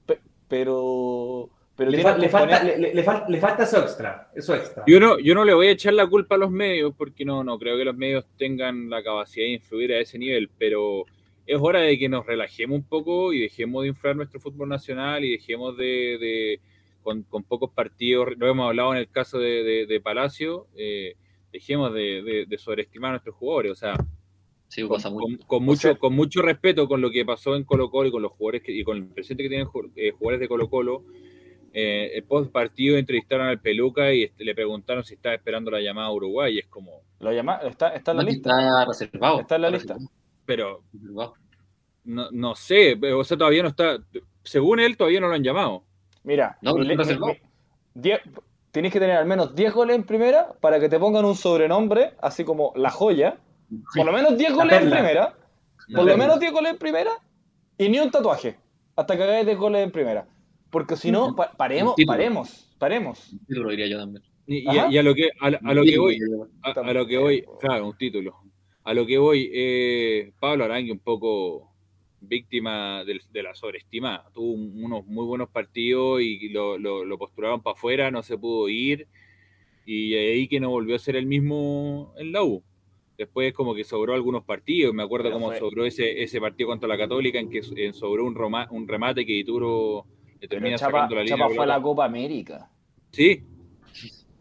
[0.05, 3.63] pe- pero pero Le, tiene fa- un le falta, le, le- le fal- le falta
[3.63, 4.29] eso extra.
[4.35, 4.83] Eso extra.
[4.85, 7.41] Yo no, yo no le voy a echar la culpa a los medios porque no,
[7.43, 11.05] no creo que los medios tengan la capacidad de influir a ese nivel, pero
[11.47, 15.23] es hora de que nos relajemos un poco y dejemos de inflar nuestro fútbol nacional
[15.23, 16.59] y dejemos de, de-
[17.01, 21.15] con, con pocos partidos, lo hemos hablado en el caso de, de- de Palacio, eh,
[21.51, 23.95] dejemos de, de- de sobreestimar a nuestros jugadores, o sea,
[24.67, 25.25] sí, con, pasa mucho.
[25.25, 28.11] con- con mucho, sea- con mucho respeto con lo que pasó en Colo Colo y
[28.11, 31.03] con los jugadores que, y con el presente que tienen eh, jugadores de Colo Colo.
[31.71, 35.79] Eh, el post partido entrevistaron al Peluca y este, le preguntaron si estaba esperando la
[35.79, 36.55] llamada a Uruguay.
[36.55, 38.49] Y es como, lo llama, está, está en la No, lista.
[38.59, 39.39] Está reservado.
[39.41, 39.97] Está en la lista.
[40.45, 40.83] pero
[42.03, 44.03] no, no sé, o sea, todavía no está.
[44.43, 45.83] Según él, todavía no lo han llamado.
[46.29, 46.95] Mira, No, mi- mi-
[47.95, 48.21] diez-
[48.69, 52.11] tienes que tener al menos 10 goles en primera para que te pongan un sobrenombre,
[52.21, 53.37] así como la joya.
[53.95, 55.33] Por lo menos 10 La goles en primera.
[55.87, 57.11] La Por lo menos 10 goles en primera
[57.79, 58.57] y ni un tatuaje.
[58.95, 60.27] Hasta que hagáis 10 goles en primera.
[60.69, 63.33] Porque si no, pa- paremos, paremos, paremos.
[63.33, 64.23] Un título diría yo también.
[64.45, 66.19] Y, a, y a lo que, a, a lo que voy,
[66.61, 68.35] a lo que voy, claro, un título.
[68.83, 71.68] A lo que voy, eh, Pablo Arangui un poco
[72.21, 74.25] víctima del- de, la sobreestima.
[74.33, 78.37] Tuvo un- unos muy buenos partidos y lo, lo, lo postularon para afuera, no se
[78.37, 79.07] pudo ir.
[79.85, 82.63] Y ahí que no volvió a ser el mismo en la U.
[83.17, 86.97] Después como que sobró algunos partidos, me acuerdo cómo sobró ese, ese partido contra la
[86.97, 90.05] Católica en que en sobró un, roma- un remate que Ituro
[90.39, 91.37] le termina Chapa, sacando la línea.
[91.37, 91.81] Chapa de fue a la.
[91.81, 92.69] Copa América.
[93.11, 93.41] Sí,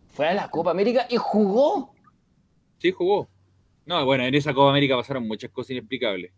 [0.09, 1.93] Fue a la Copa América y jugó.
[2.79, 3.29] sí jugó.
[3.87, 6.33] No, bueno, en esa Copa América pasaron muchas cosas inexplicables.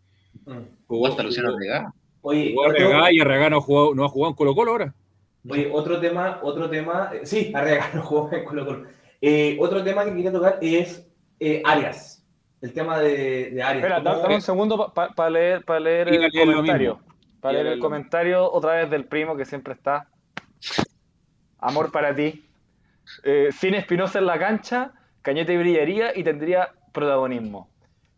[0.45, 0.57] Mm.
[0.87, 1.93] Jugó hasta Luciano jugó- Arregá.
[2.23, 4.71] Oye, Jugó otro, Arregá y Arregá no ha jugado, no ha jugado en Colo Colo
[4.71, 4.93] ahora.
[5.49, 8.85] oye, otro tema, otro tema, eh, sí, Arregá no jugó en Colo Colo.
[9.21, 11.07] Eh, otro tema que quería tocar es
[11.39, 12.23] eh, Arias.
[12.61, 13.83] El tema de, de Arias.
[13.85, 16.99] Espera, ¿Cómo- da- dame un segundo para leer, pa leer el leer comentario.
[17.39, 20.07] Para leer leer el lo comentario otra vez del primo que siempre está.
[21.59, 22.45] Amor para ti.
[23.23, 27.69] Eh, sin Espinosa en la cancha, Cañete brillaría y tendría protagonismo.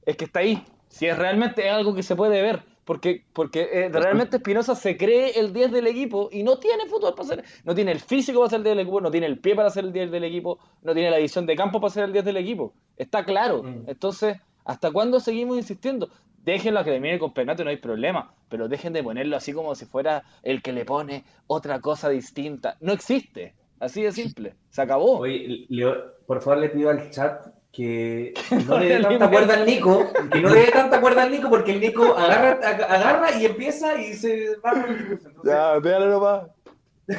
[0.05, 0.63] Es que está ahí.
[0.93, 2.61] Si es realmente es algo que se puede ver.
[2.85, 7.15] porque, porque eh, realmente Espinosa se cree el 10 del equipo y no tiene fútbol
[7.15, 9.39] para ser, no tiene el físico para ser el 10 del equipo, no tiene el
[9.39, 12.03] pie para ser el 10 del equipo, no tiene la visión de campo para ser
[12.03, 12.73] el 10 del equipo.
[12.95, 13.63] Está claro.
[13.63, 13.85] Mm.
[13.87, 16.09] Entonces, ¿hasta cuándo seguimos insistiendo?
[16.43, 19.73] Déjenlo a que termine el campeonato, no hay problema, pero dejen de ponerlo así como
[19.73, 22.77] si fuera el que le pone otra cosa distinta.
[22.81, 23.55] No existe.
[23.79, 24.53] Así de simple.
[24.69, 25.17] Se acabó.
[25.19, 25.95] Oye, Leo,
[26.27, 28.33] por favor le pido al chat que
[28.67, 31.49] no le dé tanta cuerda al Nico, que no le dé tanta cuerda al Nico
[31.49, 35.27] porque el Nico agarra, ag- agarra y empieza y se va con el discurso.
[35.29, 36.43] Entonces, Ya, déjalo nomás.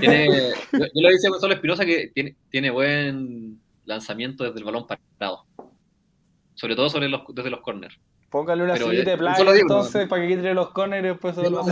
[0.00, 0.28] Tiene,
[0.72, 4.86] yo, yo le decía a Gonzalo Espinosa que tiene, tiene buen lanzamiento desde el balón
[4.86, 5.44] parado.
[6.54, 7.98] Sobre todo sobre los, desde los corners.
[8.30, 10.08] Póngale una sillita de playa entonces ¿no?
[10.08, 11.62] para que quite los corners y después se lo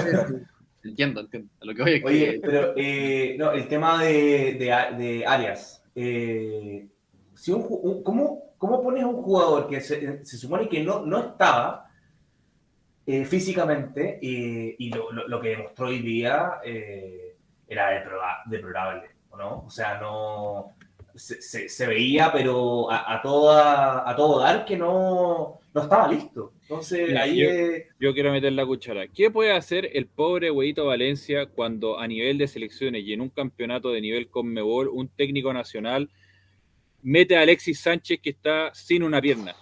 [0.84, 1.48] Entiendo, entiendo.
[1.60, 5.82] A lo que voy que Oye, pero eh, no, el tema de, de, de Arias.
[5.94, 6.88] eh,
[7.34, 11.04] si un, un- ¿cómo, ¿Cómo pones a un jugador que se, se supone que no,
[11.04, 11.90] no estaba
[13.04, 17.34] eh, físicamente eh, y lo, lo- lo que demostró hoy día eh,
[17.66, 17.90] era
[18.46, 19.64] deplorable, ¿o ¿no?
[19.66, 20.76] O sea, no
[21.12, 26.06] se, se- se veía, pero a, a, toda, a todo dar que no, no estaba
[26.06, 26.52] listo.
[26.62, 29.08] Entonces Mira, ahí yo- Yo quiero meter la cuchara.
[29.08, 33.28] ¿Qué puede hacer el pobre Huevito Valencia cuando a nivel de selecciones y en un
[33.30, 36.08] campeonato de nivel Conmebol, un técnico nacional
[37.02, 39.54] mete a Alexis Sánchez que está sin una pierna?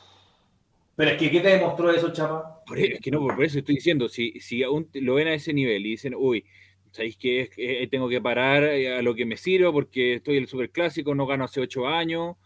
[0.97, 2.63] Pero es que, ¿qué te demostró eso, Chapa?
[2.67, 5.53] Por, es que no, por eso estoy diciendo, si, si aún lo ven a ese
[5.53, 6.45] nivel y dicen, uy,
[6.91, 10.37] ¿sabéis que es que tengo que parar eh, a lo que me sirva porque estoy
[10.37, 12.37] en el superclásico, no gano hace ocho años?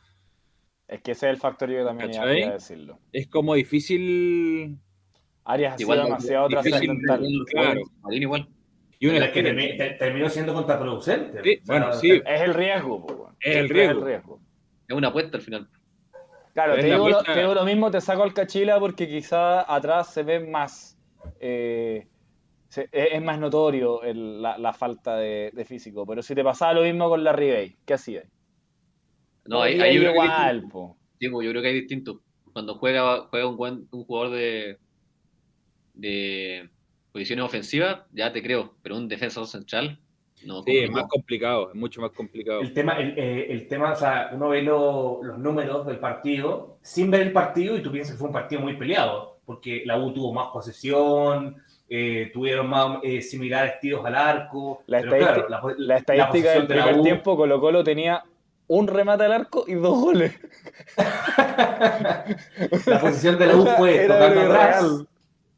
[0.87, 2.99] Es que ese es el factor yo también iba, a decirlo.
[3.13, 4.79] Es como difícil.
[5.45, 7.27] Arias ha sido igual demasiado difícil, trascendental.
[7.51, 7.81] claro.
[8.11, 8.49] Igual.
[9.01, 11.43] Y una es que termi- te- terminó siendo contraproducente.
[11.43, 12.23] Sí, O sea, bueno, sí.
[12.25, 13.37] Es el riesgo, po, weón.
[13.41, 14.41] Es el riesgo.
[14.95, 15.69] Es una apuesta al final.
[16.53, 17.35] Claro, te digo, lo, apuesta.
[17.35, 20.97] te digo lo mismo, te saco al Cachila porque quizá atrás se ve más.
[21.41, 22.07] eh,
[22.69, 26.07] se- es más notorio el- la, la falta de, de físico.
[26.07, 28.25] Pero si te pasaba lo mismo con la Ribey, ¿qué hacías?
[29.47, 30.73] No, que hay igual, distinto.
[30.73, 30.97] po.
[31.19, 32.21] Sí, pues, yo creo que hay distinto.
[32.53, 34.79] Cuando juega, juega un, buen, un jugador de,
[35.95, 36.71] de
[37.13, 38.77] posiciones ofensivas, ya te creo.
[38.83, 39.99] Pero un defensor central,
[40.47, 40.63] no.
[40.63, 42.61] Sí, es más complicado, es mucho más complicado.
[42.61, 46.79] El tema, el, eh, el tema, o sea, uno ve lo- los números del partido
[46.83, 49.99] sin ver el partido y tú piensas que fue un partido muy peleado, porque la
[49.99, 51.57] U tuvo más posesión,
[51.89, 54.83] eh, tuvieron más eh, similares tiros al arco.
[54.87, 57.85] La pero estadística- claro, la, La estadística del de la primer U- tiempo, Colo Colo
[57.85, 58.23] tenía
[58.67, 60.33] un remate al arco y dos goles.
[62.87, 64.85] La posición de la U fue tocando atrás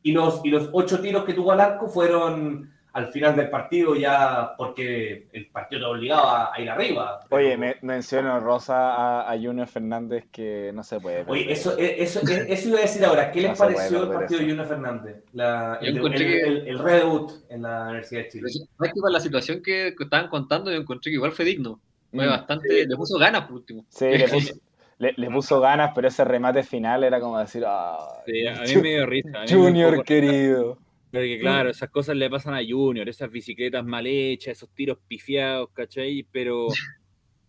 [0.02, 3.94] y los, y los ocho tiros que tuvo al arco fueron al final del partido
[3.94, 7.20] ya porque el partido te obligaba a ir arriba.
[7.30, 11.24] Oye, me, menciono Rosa a, a Junior Fernández que no se puede.
[11.28, 13.30] Oye, eso, eh, eso, eh, eso iba a decir ahora.
[13.30, 14.46] ¿Qué les No pareció el partido eso.
[14.46, 15.16] de Junior Fernández?
[15.32, 18.48] La- Yo el, encontré el, que- el- el redebut en la Universidad de Chile.
[18.48, 18.68] Sí.
[18.78, 21.78] Para la situación que, estaban contando, yo encontré que igual fue digno.
[22.14, 22.30] Fue Mm.
[22.30, 22.86] bastante.
[22.86, 23.84] Le puso ganas por último.
[23.90, 24.54] Sí, le puso,
[24.98, 28.76] le, le puso ganas, pero ese remate final era como decir, ah, Sí, a mí
[28.82, 29.44] me dio risa.
[29.48, 30.78] Junior querido.
[31.10, 35.70] Porque claro, esas cosas le pasan a Junior, esas bicicletas mal hechas, esos tiros pifiados,
[35.72, 36.26] ¿cachai?
[36.30, 36.66] Pero,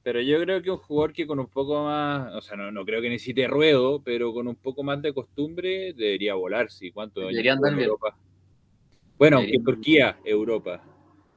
[0.04, 2.86] pero yo creo que un jugador que con un poco más, o sea, no, no
[2.86, 6.92] creo que necesite ruedo, pero con un poco más de costumbre debería volar, sí.
[6.92, 7.86] ¿Cuánto Debería andar bien.
[7.90, 8.18] Europa?
[9.18, 10.82] Bueno, aunque Turquía, Europa.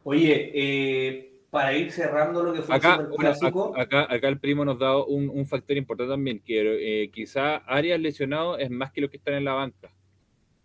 [0.05, 4.65] Oye, eh, para ir cerrando lo que fue Acá, el ac- acá, acá el primo
[4.65, 9.01] nos da un, un factor importante también, que eh, quizá Arias lesionado es más que
[9.01, 9.93] los que están en la banca.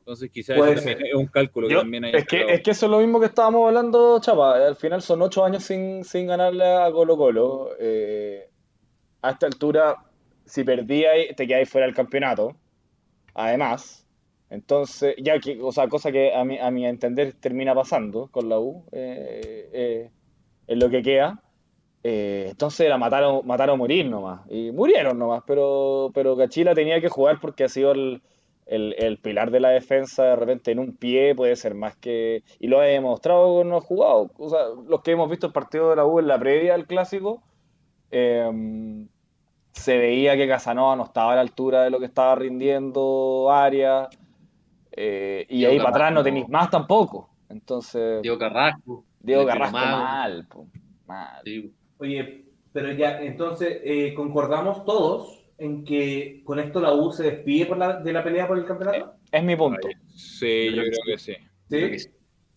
[0.05, 1.01] Entonces quizás ser.
[1.01, 2.11] es un cálculo Yo- que también hay.
[2.13, 4.67] es, que, es que eso es lo mismo que estábamos hablando, Chapa.
[4.67, 7.71] Al final son ocho años sin, sin ganarle a Colo Colo.
[7.79, 8.47] Eh,
[9.23, 9.95] a esta altura,
[10.45, 12.55] si perdíais, te quedáis fuera del campeonato.
[13.33, 14.05] Además,
[14.51, 18.47] entonces, ya que, o sea, cosa que a mi, a mi entender termina pasando con
[18.47, 20.11] la U, eh, eh,
[20.67, 21.41] en lo que queda.
[22.03, 24.41] Eh, entonces era matar o, matar o morir nomás.
[24.51, 28.21] Y murieron nomás, pero, pero Cachila tenía que jugar porque ha sido el,
[28.65, 30.23] el, el pilar de la defensa.
[30.23, 32.43] De repente en un pie puede ser más que.
[32.59, 34.31] Y lo ha demostrado con los jugados.
[34.37, 36.87] O sea, los que hemos visto el partido de la U en la previa al
[36.87, 37.43] clásico,
[38.11, 39.05] eh,
[39.71, 44.07] se veía que Casanova no estaba a la altura de lo que estaba rindiendo Arias.
[44.91, 47.29] eh, y Diego ahí para atrás no tenéis más tampoco.
[47.49, 49.03] Entonces, Diego Carrasco.
[49.19, 50.67] Diego Carrasco mal, po,
[51.05, 51.41] mal.
[51.43, 51.73] Sí.
[51.97, 57.65] oye, pero ya, entonces eh, concordamos todos en que con esto la U se despide
[57.65, 59.13] por la- de la pelea por el campeonato.
[59.31, 59.87] Es mi punto.
[60.13, 61.33] Sí, yo Yo creo creo que que sí.
[61.69, 61.97] Que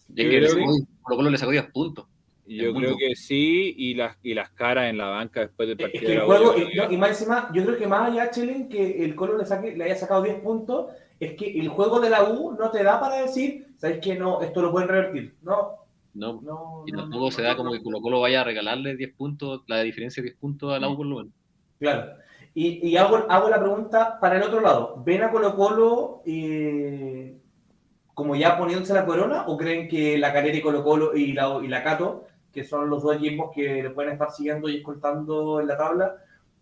[0.09, 2.07] Yo que creo le que- Colo le sacó 10 puntos.
[2.47, 5.79] Yo Es creo que sí, y las, y las caras en la banca después del
[5.81, 6.01] Es partido.
[6.01, 8.11] que de el la juego, U, y, no, y más encima, yo creo que más
[8.11, 11.69] allá, Chelen, que el Colo le, saque, le haya sacado 10 puntos, es que el
[11.69, 14.15] juego de la U no te da para decir ¿sabes qué?
[14.17, 15.37] No, esto lo pueden revertir.
[15.43, 15.73] No.
[16.15, 17.77] No, no y no, tampoco no, se no, da como no.
[17.77, 20.89] que Colo Colo vaya a regalarle 10 puntos, la diferencia de 10 puntos a la
[20.89, 21.33] U por lo menos.
[21.79, 22.13] Claro.
[22.55, 25.03] Y, y hago, hago la pregunta para el otro lado.
[25.05, 27.37] ¿Ven a Colo Colo eh,
[28.15, 31.61] como ya poniéndose la corona o creen que la Calera y Colo Colo y la,
[31.63, 35.61] y la Cato, que son los dos equipos que le pueden estar siguiendo y escoltando
[35.61, 36.17] en la tabla,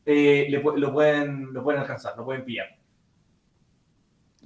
[0.05, 2.77] eh, le lo, pueden, lo pueden alcanzar, lo pueden pillar?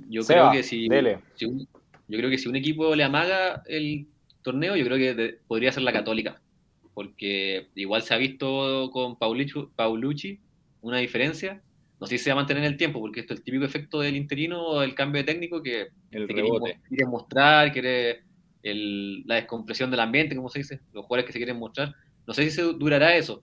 [0.08, 1.18] Yo Seba, creo que si, dele.
[1.34, 1.68] si un,
[2.08, 4.06] yo creo que si un equipo le amaga el
[4.42, 6.40] torneo, yo creo que de- podría ser la Católica,
[6.94, 10.38] porque igual se ha visto con Paulucci, Paulucci
[10.82, 11.62] una diferencia.
[12.00, 13.64] No sé si se va a mantener en el tiempo, porque esto es el típico
[13.64, 16.74] efecto del interino o del cambio de técnico que El te quiere, rebote.
[16.76, 18.22] mo- quiere mostrar, quiere
[18.62, 21.94] el- la descompresión del ambiente, como se dice, los jugadores que se quieren mostrar.
[22.26, 23.42] No sé si se durará eso,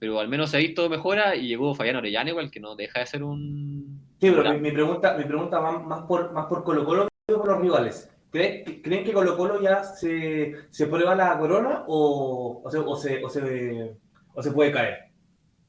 [0.00, 2.98] pero al menos se ha visto mejora y llegó Fabián Orellana igual, que no deja
[3.00, 4.00] de ser un...
[4.20, 7.34] Sí, pero mi, mi pregunta, mi pregunta va más por, más por Colo Colo que
[7.34, 8.08] por los rivales.
[8.32, 12.78] ¿Creen, que- ¿creen que Colo Colo ya se, se prueba la corona o, o, se,
[12.78, 13.92] o, se, o, se,
[14.34, 15.11] o se puede caer?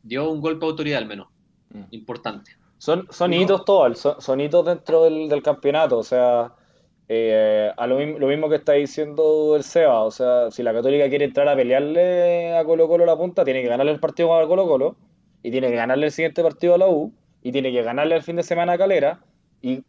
[0.04, 1.28] Dio un golpe de autoridad al menos,
[1.72, 1.84] Mm.
[1.92, 2.52] importante.
[2.78, 3.38] Son, son No.
[3.42, 6.52] hitos todos, son, son hitos dentro del, del campeonato, o sea,
[7.10, 10.74] eh, a lo, mismo- lo mismo que está diciendo el Seba, o sea, si la
[10.74, 14.30] Católica quiere entrar a pelearle a Colo Colo la punta, tiene que ganarle el partido
[14.30, 14.96] con Colo Colo,
[15.42, 18.24] y tiene que ganarle el siguiente partido a la U, y tiene que ganarle el
[18.24, 19.20] fin de semana a Calera,
[19.62, 19.84] y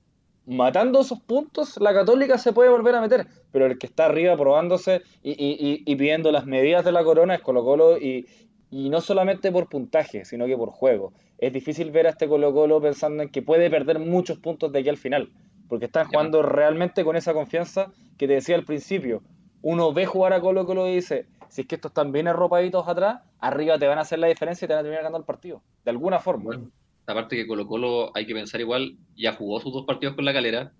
[0.46, 4.36] matando esos puntos, la Católica se puede volver a meter, pero el que está arriba
[4.36, 8.26] probándose y, y- y- y pidiendo las medidas de la corona es Colo Colo, y,
[8.76, 11.12] y no solamente por puntaje, sino que por juego.
[11.38, 14.80] Es difícil ver a este Colo Colo pensando en que puede perder muchos puntos de
[14.80, 15.30] aquí al final,
[15.68, 19.22] porque están jugando realmente con esa confianza que te decía al principio.
[19.62, 22.88] Uno ve jugar a Colo Colo y dice, si es que estos están bien arropaditos
[22.88, 25.24] atrás, arriba te van a hacer la diferencia y te van a terminar ganando el
[25.24, 26.46] partido, de alguna forma.
[26.46, 26.70] Bueno,
[27.06, 30.32] aparte que Colo Colo hay que pensar igual, ya jugó sus dos partidos con la
[30.32, 30.72] Calera,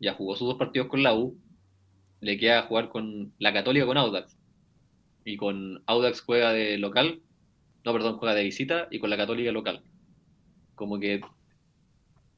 [0.00, 1.36] ya jugó sus dos partidos con la U,
[2.20, 4.38] le queda jugar con la Católica con Audax.
[5.26, 7.20] Y con Audax juega de local,
[7.84, 9.82] no, perdón, juega de visita y con la Católica local.
[10.74, 11.20] Como que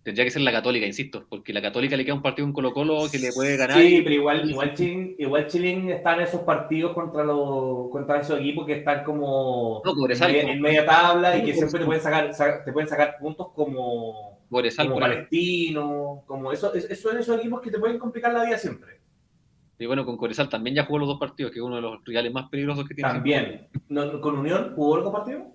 [0.02, 2.72] tendría que ser la Católica, insisto, porque la Católica le queda un partido en Colo
[2.74, 3.80] Colo que le puede ganar.
[3.80, 8.20] Sí, y- pero igual, igual, Chilling, igual Chilling está en esos partidos contra, los, contra
[8.20, 11.54] esos equipos que están como No, en, Cobresal, media, como- en media tabla y que
[11.54, 15.00] siempre te pueden sacar, sa- te pueden sacar puntos como, Cobresal, como.
[15.00, 19.00] Palestino, como eso, es- esos son esos equipos que te pueden complicar la vida siempre.
[19.78, 22.04] Y bueno, con Cobresal también ya jugó los dos partidos, que es uno de los
[22.04, 23.10] rivales más peligrosos que tiene.
[23.10, 23.68] También.
[23.88, 25.46] No, ¿Con Unión jugó algo partido?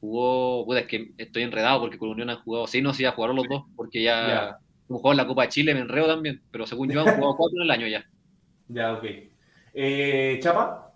[0.00, 3.12] Jugó, puta, es que estoy enredado porque con Unión han jugado, sí, no, sí, ya
[3.12, 4.58] jugaron los dos, porque ya, Ya.
[4.88, 7.56] jugó en la Copa de Chile, me enredo también, pero según yo han jugado cuatro
[7.58, 8.04] en el año ya.
[8.68, 9.04] Ya, ok.
[9.74, 10.92] Eh, ¿Chapa?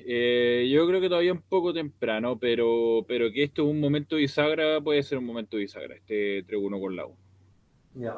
[0.00, 4.16] Eh, yo creo que todavía un poco temprano, pero, pero que esto es un momento
[4.16, 7.14] bisagra, puede ser un momento bisagra, este 3-1 con la U.
[7.94, 8.16] Ya.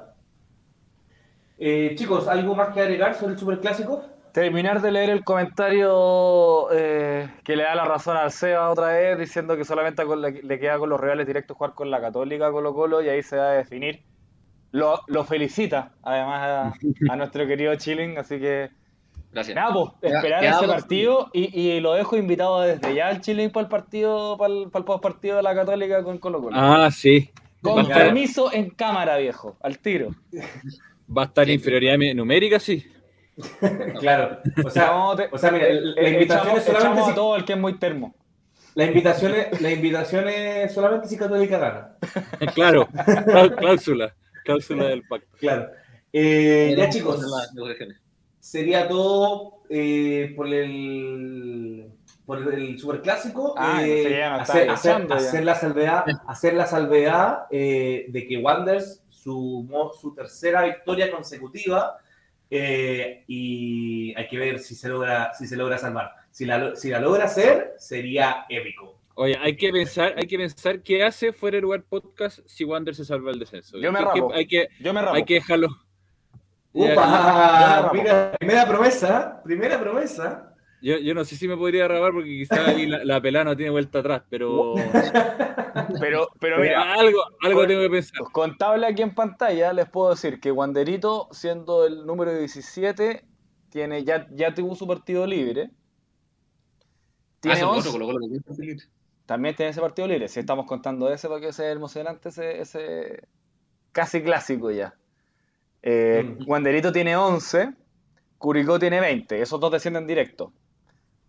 [1.65, 4.03] Eh, chicos, ¿algo más que agregar sobre el Superclásico?
[4.33, 9.17] Terminar de leer el comentario eh, que le da la razón al Seba otra vez,
[9.19, 12.51] diciendo que solamente con la- le queda con los rivales directos jugar con la Católica
[12.51, 14.03] Colo Colo y ahí se va a definir.
[14.73, 18.71] Lo, lo felicita además a, a nuestro querido Chilling, así que
[19.31, 19.55] Gracias.
[19.55, 23.65] nada, pues esperar ese partido y, y lo dejo invitado desde ya al Chilling para
[23.65, 26.57] el partido, para el, para el partido de la Católica con Colo Colo.
[26.59, 27.31] Ah, sí.
[27.61, 30.09] con permiso en cámara, viejo, al tiro.
[31.17, 32.85] Va a estar inferioridad numérica, sí.
[34.01, 34.39] Claro.
[34.65, 37.37] O sea, No, te- o sea, mira, la invitación echamos- es solamente si- a todo
[37.37, 38.15] el que es muy termo.
[38.75, 41.97] la invitación es, la invitación es solamente si Católica gana.
[42.55, 45.37] Claro, clá- cláusula, cláusula del pacto.
[45.39, 45.69] Claro.
[46.13, 47.25] Eh, ya chicos,
[48.39, 51.89] sería todo eh, por el
[52.27, 53.55] por el superclásico.
[53.57, 58.07] Ah, eh, no sé, ya no hacer, hacer- hacer la salvedad, hacer la salvedad eh,
[58.09, 61.99] de que Wanderers sumó su tercera victoria consecutiva
[62.51, 66.13] eh, y hay que ver si se logra si se logra salvar.
[66.31, 68.99] Si la, si la logra hacer, sería épico.
[69.15, 72.95] Oye, hay que pensar, hay que pensar qué hace fuera de lugar podcast si Wander
[72.95, 73.79] se salva el descenso.
[73.79, 74.33] Yo me rapo.
[74.33, 75.15] hay que, Yo me rapo.
[75.15, 75.69] hay que dejarlo.
[76.73, 77.91] Ya, ¡Upa!
[77.93, 80.52] Mira, primera promesa, primera promesa.
[80.83, 83.57] Yo, yo no sé si me podría rapar porque quizás ahí la, la pelada no
[83.57, 84.93] tiene vuelta atrás, pero, Pero,
[86.01, 88.21] pero pero mira, algo, algo tengo que pensar.
[88.33, 93.25] con tabla aquí en pantalla les puedo decir que Wanderito, siendo el número 17,
[93.71, 95.71] tiene, ya, ya tuvo su partido libre.
[97.45, 97.89] Ah, Tiene eso es lo 11.
[97.89, 98.77] otro, Colo Colo que tiene que seguir.
[99.27, 100.29] También tiene ese partido libre.
[100.29, 103.29] Si estamos contando ese, porque sea emocionante ese, ese
[103.93, 104.95] casi clásico ya.
[105.83, 106.49] Eh, Mm.
[106.49, 107.73] Wanderito tiene 11,
[108.39, 109.41] Curicó tiene 20.
[109.43, 110.53] Esos dos descienden directo.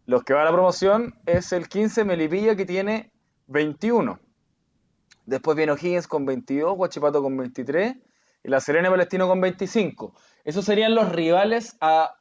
[0.06, 3.12] Los que va a la promoción es el 15 Melipilla que tiene
[3.48, 4.20] 21.
[5.26, 7.96] Después viene O'Higgins con 22, Guachipato con 23
[8.44, 10.14] y La Serena y Palestino con 25.
[10.44, 12.18] Esos serían los rivales a,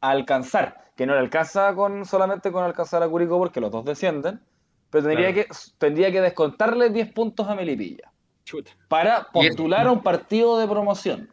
[0.00, 3.84] a alcanzar, que no le alcanza con, solamente con alcanzar a Curicó porque los dos
[3.84, 4.40] descienden,
[4.88, 5.48] pero tendría, Claro.
[5.48, 8.10] que, tendría que descontarle 10 puntos a Melipilla
[8.44, 8.70] Chuta.
[8.88, 11.28] para postular a un partido de promoción.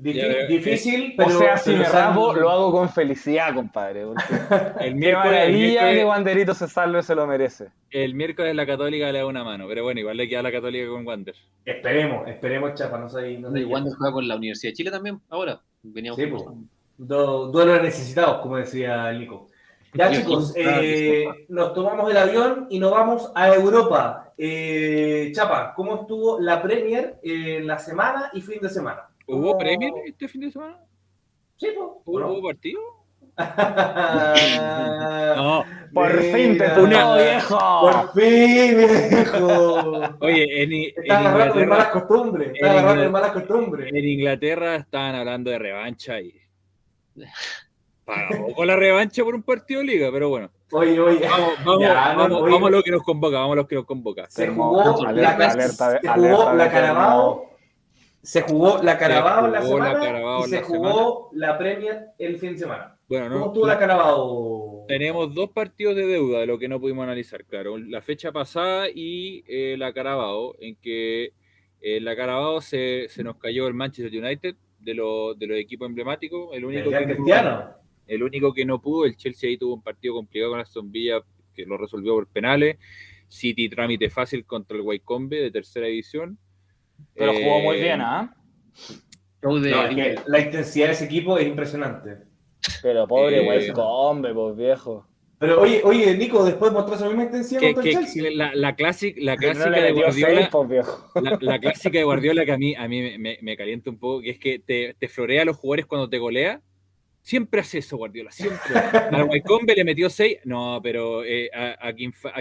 [0.00, 1.28] Difí- Ya, pero- difícil, pero.
[1.36, 4.02] o sea, si me rapo, lo hago con felicidad, compadre.
[4.80, 7.68] El Qué miércoles, el maravilla que Wanderito se salve, se lo merece.
[7.90, 10.88] el miércoles la Católica le da una mano, pero bueno, igual le queda la Católica
[10.88, 11.34] con Wander.
[11.64, 13.38] Esperemos, esperemos, Chapa, no sé.
[13.38, 15.60] No sé Y Wander juega con la Universidad de Chile también ahora.
[15.82, 16.66] Veníamos Sí, conversando.
[16.96, 19.46] Du- duelo necesitados, como decía el Nico.
[19.94, 24.32] Ya, chicos, eh, nos tomamos el avión y nos vamos a Europa.
[24.36, 29.07] Eh, Chapa, ¿cómo estuvo la Premier en la semana y fin de semana?
[29.28, 30.78] ¿Hubo ¿Cómo- Premier este fin de semana?
[31.58, 31.88] Sí, pues.
[32.04, 32.80] ¿Hubo, ¿o hubo partido?
[35.36, 35.64] no?
[35.94, 37.58] Por fin te viejo.
[37.80, 38.76] Por fin,
[39.10, 40.16] viejo.
[40.20, 42.62] Oye, en, en Estás agarrando de malas Inglaterra, costumbres.
[42.62, 43.92] Agarrando de malas costumbres.
[43.92, 46.34] en Inglaterra estaban hablando de revancha y.
[48.04, 50.50] Pagó con la revancha por un partido de liga, pero bueno.
[50.72, 51.28] Oye, oye.
[51.28, 52.52] Vamos, vamos, Ya, no, vamos, oye.
[52.54, 54.26] vamos a lo que nos convoca, vamos a lo que nos convoca.
[54.30, 57.50] Se jugó Alerta, la, alerta, se alerta jugó de la que Carabao.
[58.22, 62.06] Se jugó la Carabao la jugó la semana Carabao y en se jugó la Premier
[62.18, 62.98] el fin de semana.
[63.08, 64.84] Bueno, ¿Cómo no, estuvo la Carabao?
[64.88, 67.78] tenemos dos partidos de deuda de lo que no pudimos analizar, claro.
[67.78, 71.32] La fecha pasada y eh, la Carabao, en que
[71.80, 75.86] eh, la Carabao se, se nos cayó el Manchester United de, lo- de los equipos
[75.88, 76.50] emblemáticos.
[76.54, 77.70] El único, que no, Cristiano.
[78.06, 81.20] el único que no pudo, el Chelsea ahí tuvo un partido complicado con Aston Villa
[81.54, 82.76] que lo resolvió por penales.
[83.28, 86.38] City trámite fácil contra el Wycombe de tercera división.
[87.14, 88.34] Pero jugó muy Eh, bien, ¿ah?
[89.42, 92.18] No, es que la intensidad de ese equipo es impresionante.
[92.82, 95.06] Pero pobre eh, Wycombe, pues viejo.
[95.38, 98.30] Pero oye, oye, Nico, después mostró esa misma intensidad que- contra el que- Chelsea.
[98.32, 101.10] la, la, clásic- la no clásica de Guardiola, seis, pues viejo.
[101.22, 103.98] la, la clásica de Guardiola que a mí, a mí me, me- me calienta un
[104.00, 106.60] poco, que es que te, te florea a los jugadores cuando te golea.
[107.22, 108.58] Siempre hace eso, Guardiola, siempre.
[109.12, 111.92] Al Wycombe le metió 6, no, pero eh, a, a,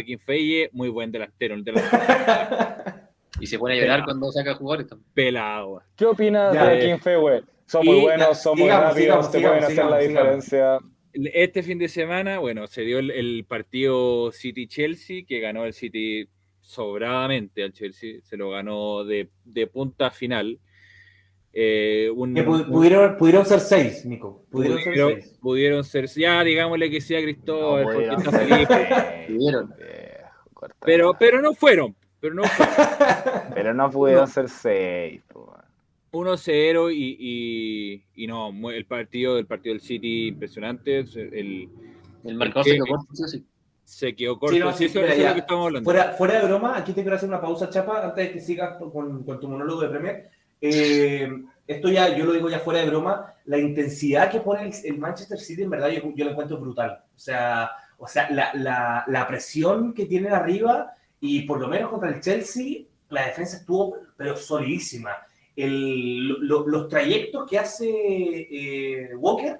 [0.04, 2.02] Quinfeye, muy buen delantero, un delantero
[3.40, 5.10] Y se pone a llorar cuando saca jugadores también.
[5.14, 5.82] pelado.
[5.96, 6.86] ¿Qué opinas Ya, de eh.
[6.88, 7.44] Kim Feywe?
[7.66, 10.78] Son muy buenos, son muy rápidos, sigamos, te sigamos, pueden hacer la diferencia.
[11.14, 16.30] Este fin de semana, bueno, se dio el, el partido City-Chelsea, que ganó el City
[16.62, 20.60] sobradamente al Chelsea, se lo ganó de, de punta a final.
[21.54, 22.34] Eh, un-
[22.70, 24.46] pudieron, pudieron ser seis, Nico.
[24.52, 25.38] Pudieron ser pudieron, seis.
[25.42, 28.68] pudieron ser, ya digámosle que sea Cristóbal, No, porque está ser feliz,
[29.28, 29.74] Pudieron.
[30.86, 32.44] pero, pero no fueron, pero no.
[33.54, 35.22] Pero no pudieron ser seis.
[35.28, 35.46] pues.
[36.12, 41.70] 1-0 y, y, y no, el partido, el partido del City impresionante, el,
[42.24, 43.46] El marcador se quedó corto, sí
[43.88, 45.86] se quedó corto, Sí, no, sí, eso, mira, eso es lo que estamos hablando.
[45.90, 48.76] Fuera, fuera de broma, aquí te quiero hacer una pausa, Chapa, antes de que sigas
[48.76, 50.30] con, con tu monólogo de Premier.
[50.60, 51.32] Eh,
[51.66, 54.98] esto ya, yo lo digo ya fuera de broma, la intensidad que pone el, el
[54.98, 57.02] Manchester City, en verdad, yo, yo la encuentro brutal.
[57.16, 61.90] O sea, o sea la, la, la presión que tienen arriba y por lo menos
[61.90, 65.12] contra el Chelsea, la defensa estuvo, pero solidísima.
[65.56, 69.60] El, lo- los trayectos que hace eh, Walker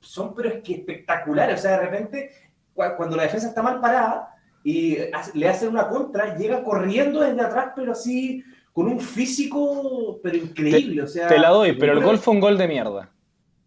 [0.00, 1.58] son, pero es que espectaculares.
[1.58, 2.30] O sea, de repente,
[2.74, 4.30] cua- cuando la defensa está mal parada
[4.64, 8.42] y hace- le hacen una contra, llega corriendo desde atrás, pero así,
[8.72, 11.02] con un físico, pero increíble.
[11.02, 13.10] o sea, Te la doy, pero el gol fue un gol de mierda.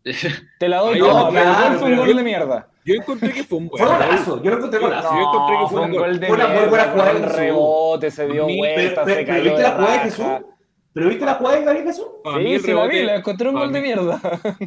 [0.59, 2.68] Te la doy, Ay, no, no, pero el gol fue un gol de mierda.
[2.85, 4.05] Yo encontré que fue un buen Fue gol.
[4.05, 5.09] golazo, yo lo encontré golazo.
[5.13, 6.19] yo encontré que No, fue un gol.
[6.19, 7.37] Fue una muy mierda, buena fue jugada un de Jesús.
[7.39, 9.99] rebote, se dio vuelta, Pero, se cayó ¿viste la jugada de.
[9.99, 10.25] Jesús?
[10.91, 12.05] ¿Pero viste la jugada de Gabriel Jesús?
[12.23, 14.21] Sí, el sí la vi, rebote, la encontré un gol de mierda.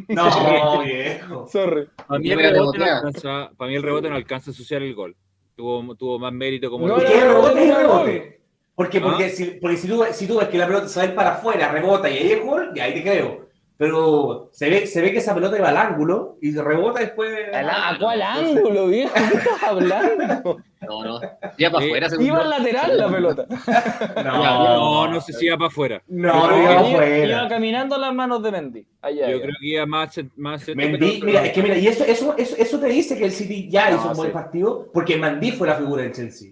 [0.07, 1.47] No, viejo.
[1.47, 1.87] Sorry.
[2.07, 4.95] para mí el rebote no alcanza, para mí el rebote no alcanza a asociar el
[4.95, 5.15] gol.
[5.55, 7.93] Tuvo, tuvo más mérito como No, ¿Por el no, no, rebote es no, el no.
[8.05, 8.41] rebote?
[8.75, 9.01] Porque, ¿Ah?
[9.03, 12.09] porque, si, porque si, tú, si tú ves que la pelota sale para afuera, rebota
[12.09, 13.49] y ahí es gol, y ahí te creo.
[13.75, 17.31] Pero se ve, se ve que esa pelota iba al ángulo y rebota después.
[17.53, 19.13] ¿A cuál ángulo, viejo?
[19.13, 20.61] ¿Qué estás hablando?
[20.81, 21.19] No, no.
[21.57, 23.45] Ya para Eh, afuera, según Iba al lateral la pelota.
[24.23, 26.03] No, no sé si iba para afuera.
[26.07, 27.47] No, no iba creo Iba, iba afuera.
[27.49, 28.85] caminando a las manos de Mendy.
[29.01, 29.41] Allá, Yo allá.
[29.41, 32.79] creo que iba más, más Mendy, mira, es que mira, y eso, eso, eso, eso
[32.79, 34.33] te dice que el City ya No, hizo un buen sí.
[34.33, 36.51] partido, porque Mendy fue la figura del Chelsea.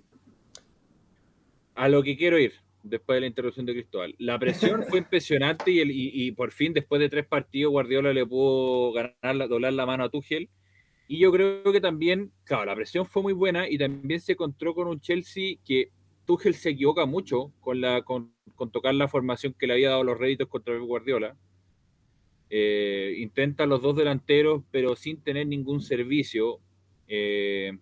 [1.76, 2.54] a lo que quiero ir
[2.84, 4.16] después de la interrupción de Cristóbal.
[4.18, 8.14] La presión fue impresionante y, el- y- y por fin, después de tres partidos, Guardiola
[8.14, 10.50] le pudo ganar, la- doblar la mano a Tuchel.
[11.08, 14.74] Y yo creo que también, claro, la presión fue muy buena y también se encontró
[14.74, 15.90] con un Chelsea que
[16.26, 20.04] Tuchel se equivoca mucho con, la, con, con tocar la formación que le había dado
[20.06, 21.36] los réditos contra Guardiola.
[22.50, 26.60] Eh, intenta los dos delanteros, pero sin tener ningún servicio.
[27.08, 27.78] Eh,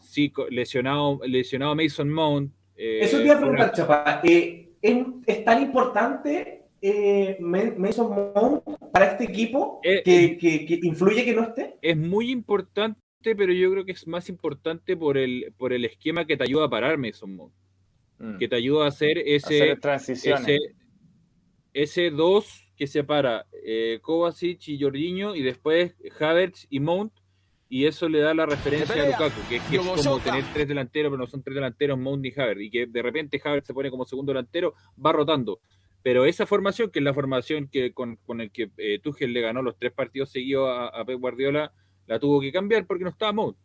[0.00, 2.52] sí, lesionado, lesionado Mason Mount.
[2.84, 4.20] Eh, Eso te iba a una- preguntar, Chapa.
[4.24, 10.80] eh, ¿es, es tan importante eh, Mason Mount para este equipo Eh, que, que- que
[10.82, 11.76] influye que no esté?
[11.80, 16.24] Es muy importante, pero yo creo que es más importante por el, por el esquema
[16.26, 17.54] que te ayuda a parar Mason Mount,
[18.18, 18.38] Mm.
[18.38, 20.48] que te ayuda a hacer ese, Hacer transiciones.
[20.48, 20.58] ese,
[21.72, 27.12] ese 2 que separa eh, Kovacic y Jorginho y después Havertz y Mount
[27.74, 31.10] y eso le da la referencia a Lukaku, que, que es como tener tres delanteros,
[31.10, 33.90] pero no son tres delanteros Mount ni Havertz y que de repente Havertz se pone
[33.90, 35.60] como segundo delantero, va rotando.
[36.02, 39.40] Pero esa formación, que es la formación que con, con el que eh, Tuchel le
[39.40, 41.72] ganó los tres partidos seguidos a, a Pep Guardiola,
[42.06, 43.56] la tuvo que cambiar porque no estaba Mount.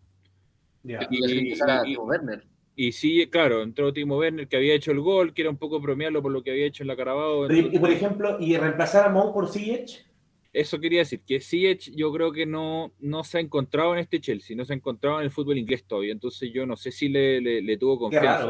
[0.86, 1.54] Y- y-
[1.84, 2.44] Timo Werner.
[2.78, 5.82] Y sí, claro, entró Timo Werner, que había hecho el gol, que era un poco
[5.82, 7.52] bromearlo por lo que había hecho en la Carabao.
[7.52, 10.07] Y, y, por ejemplo, y reemplazar a Mount por Ziyech,
[10.54, 14.20] Eso quería decir, que Ziyech yo creo que no, no se ha encontrado en este
[14.20, 17.10] Chelsea, no se ha encontrado en el fútbol inglés todavía, entonces yo no sé si
[17.10, 18.46] le, le- le tuvo confianza.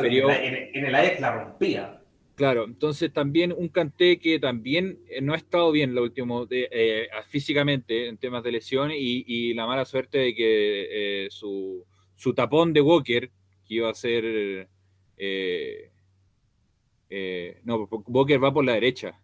[0.00, 1.98] Prefirió- En, en el Ajax la rompía.
[2.34, 6.68] Claro, entonces también un Kanté que también eh, no ha estado bien lo último de-
[6.72, 11.84] eh, físicamente en temas de lesiones y, y la mala suerte de que eh, su,
[12.16, 13.30] su tapón de Walker,
[13.66, 14.68] que iba a ser...
[15.16, 15.90] eh,
[17.64, 19.20] no, Walker va por la derecha.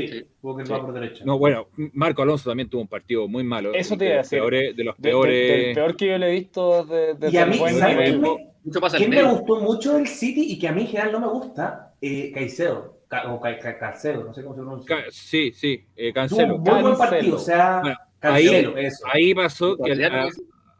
[0.00, 0.24] Sí, Sí.
[0.42, 0.72] Walker Sí.
[0.72, 1.24] va por derecha.
[1.24, 3.72] No, bueno, Marco Alonso también tuvo un partido muy malo.
[3.74, 4.38] Eso te de iba a los decir.
[4.40, 5.64] peores- de los De- de- peores.
[5.66, 7.96] del peor que yo le he visto desde, desde y a el mí, buen ¿sabes
[8.10, 8.28] quién me,
[8.64, 9.38] Mucho pasa quién en me medio.
[9.38, 11.94] gustó mucho del City y que a mí en general no me gusta?
[12.00, 12.96] Eh, Caicedo.
[13.08, 14.96] Ca- o Ca- Ca- Caicedo, no sé cómo se pronuncia.
[14.96, 16.54] Ca- Sí, sí, eh, Tuvo Cancelo.
[16.56, 16.98] un muy buen Cancelo.
[16.98, 19.06] partido, o sea, Bueno, Cancelo, eso.
[19.12, 19.92] Ahí pasó que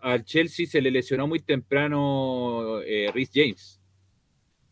[0.02, 3.80] al Chelsea se le lesionó muy temprano eh, Rhys James.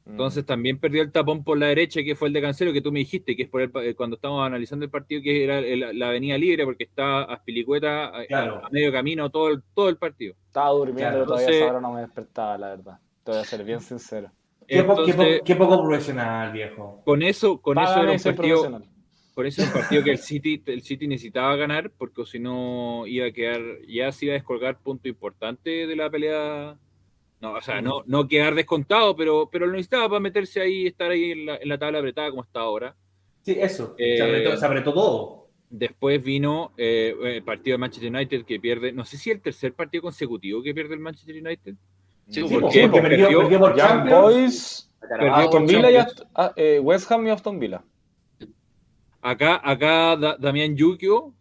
[0.06, 0.10] Mm.
[0.10, 2.92] Entonces también perdió el tapón por la derecha, que fue el de Cancelo, que tú
[2.92, 5.58] me dijiste, que es por el, pa- eh, cuando estábamos analizando el partido, que era
[5.60, 8.60] el- la avenida libre, porque está Aspilicueta a, Claro.
[8.64, 10.34] a medio camino todo el, todo el partido.
[10.46, 12.98] Estaba durmiendo, Claro, pero todavía entonces- a esa hora no me despertaba, la verdad.
[13.24, 14.30] Te voy a ser bien sincero.
[14.68, 17.02] Qué, po- qué po- Entonces, qué poco profesional, viejo.
[17.04, 18.82] con eso, con eso era un partido.
[19.34, 23.04] Por eso es un partido que el City, el City necesitaba ganar, porque si no
[23.06, 26.76] iba a quedar, ya se iba a descolgar punto importante de la pelea.
[27.40, 31.10] No, o sea, no, no quedar descontado, pero, pero lo necesitaba para meterse ahí, estar
[31.10, 32.96] ahí en la, en la tabla apretada como está ahora.
[33.42, 33.94] Sí, eso.
[33.98, 35.48] Eh, se, apretó, se apretó todo.
[35.68, 39.74] Después vino eh, el partido de Manchester United que pierde, no sé si el tercer
[39.74, 41.74] partido consecutivo que pierde el Manchester United.
[42.28, 44.20] Sí, Sí, porque porque, Porque perdió, perdió perdió por Champions.
[44.22, 45.96] Boys, Perdió Aston Villa y
[46.34, 47.84] ah, eh, West Ham y Aston Villa.
[49.20, 51.34] Acá, acá Da- Damián Yukio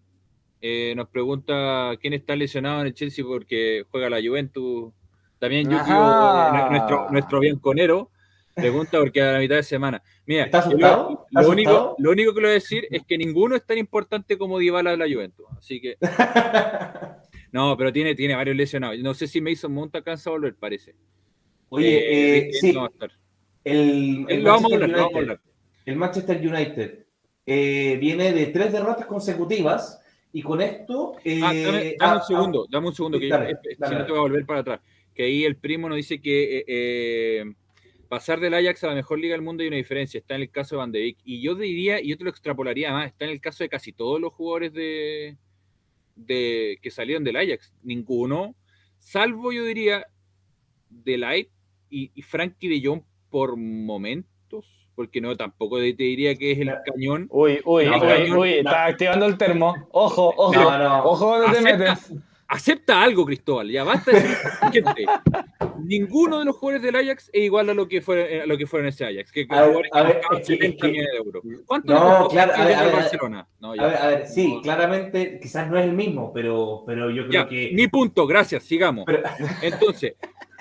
[0.62, 4.91] eh, nos pregunta quién está lesionado en el Chelsea porque juega la Juventus.
[5.44, 6.12] Damián Yukio,
[6.56, 8.12] eh, nuestro, nuestro bienconero,
[8.56, 10.02] pregunta porque a la mitad de semana.
[10.26, 11.10] Mira, ¿Está yo asustado?
[11.10, 13.66] Lo, ¿Está lo único, lo único que le voy a decir es que ninguno es
[13.66, 15.46] tan importante como Dybala de la Juventus.
[15.58, 15.98] Así que,
[17.52, 18.98] no, pero tiene, tiene varios lesionados.
[19.00, 20.96] No sé si Mason Mount alcanza a volver, parece.
[21.68, 23.06] Oye, Eh, eh, sí, no el,
[23.66, 25.39] Eh, el a Manchester hablar, United,
[25.88, 27.06] el Manchester United
[27.46, 31.16] eh, viene de tres derrotas consecutivas y con esto...
[31.26, 33.76] eh, Ah, dame, dame ah, un segundo, dame un segundo, que dale, yo- eh, dale,
[33.76, 34.06] si no dale.
[34.06, 34.80] te voy a volver para atrás.
[35.14, 37.53] Que ahí el primo nos dice que eh, eh,
[38.09, 40.20] pasar del Ajax a la mejor liga del mundo hay una diferencia.
[40.20, 41.18] Está en el caso de Van de Beek.
[41.24, 43.91] Y yo diría, y yo te lo extrapolaría más, está en el caso de casi
[43.91, 45.38] todos los jugadores de,
[46.16, 47.74] de que salieron del Ajax.
[47.84, 48.55] Ninguno,
[48.97, 50.05] salvo yo diría,
[50.89, 51.49] de Light
[51.89, 56.72] y, y Frankie de Jong por momentos, porque no, tampoco te diría que es el
[56.86, 57.28] cañón.
[57.32, 59.76] Uy, uy, No, uy, uy, está activando el termo.
[59.91, 61.03] Ojo, ojo, No, no.
[61.03, 62.14] ojo donde te metes.
[62.48, 63.70] Acepta algo, Cristóbal.
[63.70, 64.28] Ya basta de.
[65.86, 68.68] Ninguno de los jugadores del Ajax es igual a lo que fueron, a lo que
[68.68, 69.32] fueron ese Ajax.
[69.32, 71.44] Que, A ver, a ver, es que- 70 es que- millones de euros.
[71.66, 73.48] ¿Cuánto No, claro, a ver, a ver, Barcelona?
[73.60, 73.82] No, ya.
[73.84, 77.44] A ver, a ver, sí, claramente quizás no es el mismo, pero, pero yo creo
[77.44, 77.72] Ya, que...
[77.74, 79.06] mi punto, gracias, sigamos.
[79.06, 79.24] pero-
[79.62, 80.14] Entonces,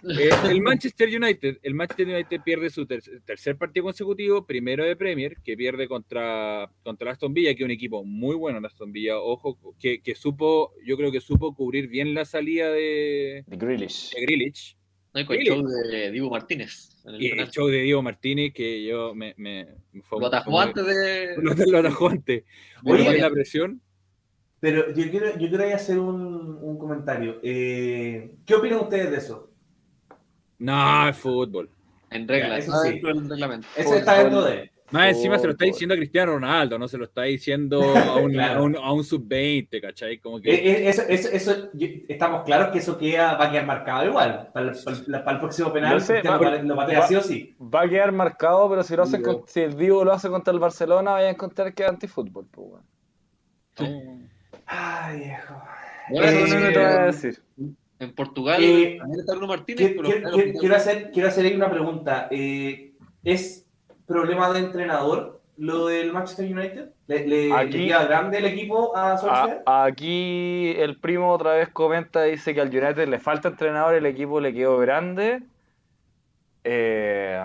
[0.08, 4.96] eh, el Manchester United, el Manchester United pierde su ter- tercer partido consecutivo, primero de
[4.96, 8.92] Premier, que pierde contra, contra Aston Villa, que es un equipo muy bueno el Aston
[8.92, 14.10] Villa, ojo, que, que supo, yo creo que supo cubrir bien la salida de, Grealish.
[14.14, 14.76] de Grealish.
[15.14, 16.88] No, con el show de Dibu Martínez.
[17.04, 17.50] en el Y el penal.
[17.50, 21.36] show de Diego Martínez, que yo me, me, me fue Lo atajó antes de.
[21.36, 22.44] Lo, lo atajó antes.
[22.82, 23.82] Oye, la presión.
[24.58, 27.40] Pero yo quiero, yo quiero hacer un, un comentario.
[27.42, 29.51] Eh, ¿Qué opinan ustedes de eso?
[30.62, 31.68] No, es fútbol.
[32.10, 33.00] En regla, eso está sí.
[33.28, 33.66] reglamento.
[33.76, 34.70] Eso está dentro de...
[34.90, 38.16] Más encima se lo está diciendo a Cristiano Ronaldo, no se lo está diciendo a
[38.16, 38.60] un, Claro.
[38.60, 40.18] a un, a un sub-20, ¿cachai?
[40.18, 40.52] Como que...
[40.52, 41.70] Eh, eh, Eso, eso,
[42.08, 44.50] estamos claros que eso queda, va a quedar marcado igual.
[44.52, 47.56] Para el, para el- para el próximo penal, sé, va- lo, va- sí o sí.
[47.58, 49.38] Va a quedar marcado, pero si lo hacen Digo.
[49.40, 52.46] con- si el Divo lo hace contra el Barcelona, vaya a encontrar que es antifútbol,
[52.50, 52.84] pues, weón.
[53.78, 54.28] no.
[54.66, 55.54] Ay, viejo.
[56.10, 57.42] Bueno, Eh, Eso no te voy a decir.
[58.02, 59.78] En Portugal Eh, también está Bruno Martínez.
[59.78, 62.28] Quiero, pero quiero- claro, quiero- quiero hacer, quiero hacer ahí una pregunta.
[62.30, 62.92] Eh,
[63.22, 63.64] ¿Es
[64.06, 66.90] problema de entrenador lo del Manchester United?
[67.06, 69.62] ¿Le, le, Aquí- le queda grande el equipo a Solskjaer?
[69.66, 74.06] A- aquí el primo otra vez comenta, dice que al United le falta entrenador, el
[74.06, 75.42] equipo le quedó grande.
[76.64, 77.40] Eh,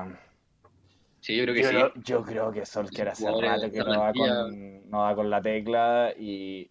[1.19, 2.01] Sí, yo creo que yo, sí.
[2.03, 4.35] yo creo que Solskjaer hace rato que no da, plantilla.
[4.43, 6.69] con, no da con la tecla y,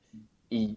[0.48, 0.76] y,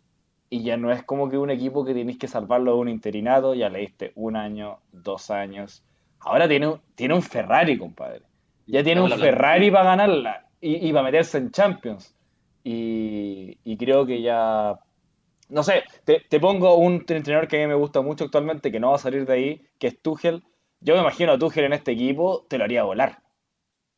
[0.50, 3.54] y ya no es como que un equipo que tenéis que salvarlo de un interinato,
[3.54, 5.84] ya le diste un año, dos años.
[6.20, 8.22] Ahora tiene, un- tiene un Ferrari, compadre.
[8.68, 9.10] Ya tiene un.
[9.12, 12.16] Ferrari para ganarla y, y para meterse en Champions.
[12.64, 14.80] Y, y creo que ya.
[15.50, 18.80] No sé, te, te pongo un entrenador que a mí me gusta mucho actualmente, que
[18.80, 20.43] no va a salir de ahí, que es Tuchel.
[20.80, 23.24] Yo me imagino a Tuchel en este equipo, te lo haría volar.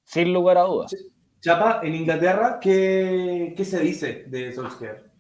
[0.05, 0.95] Sin lugar a dudas.
[1.41, 5.10] Chapa, en Inglaterra, ¿qué, qué se dice de Solskjaer?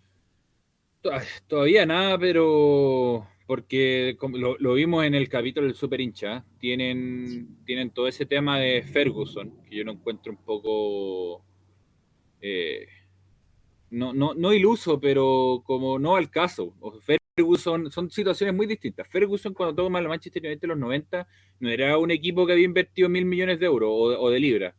[1.47, 7.89] Todavía nada, pero porque lo, lo vimos en el capítulo del Super Hincha, tienen, tienen
[7.89, 11.43] todo ese tema de Ferguson, que yo lo encuentro un poco,
[12.39, 12.85] eh,
[13.89, 16.73] no, no, no iluso, pero como no al caso.
[17.35, 19.07] Ferguson, son situaciones muy distintas.
[19.07, 21.27] Ferguson cuando toma el Manchester United en los 90,
[21.59, 24.39] no era un equipo que había invertido mil millones de euros o, de- o de
[24.39, 24.75] libras.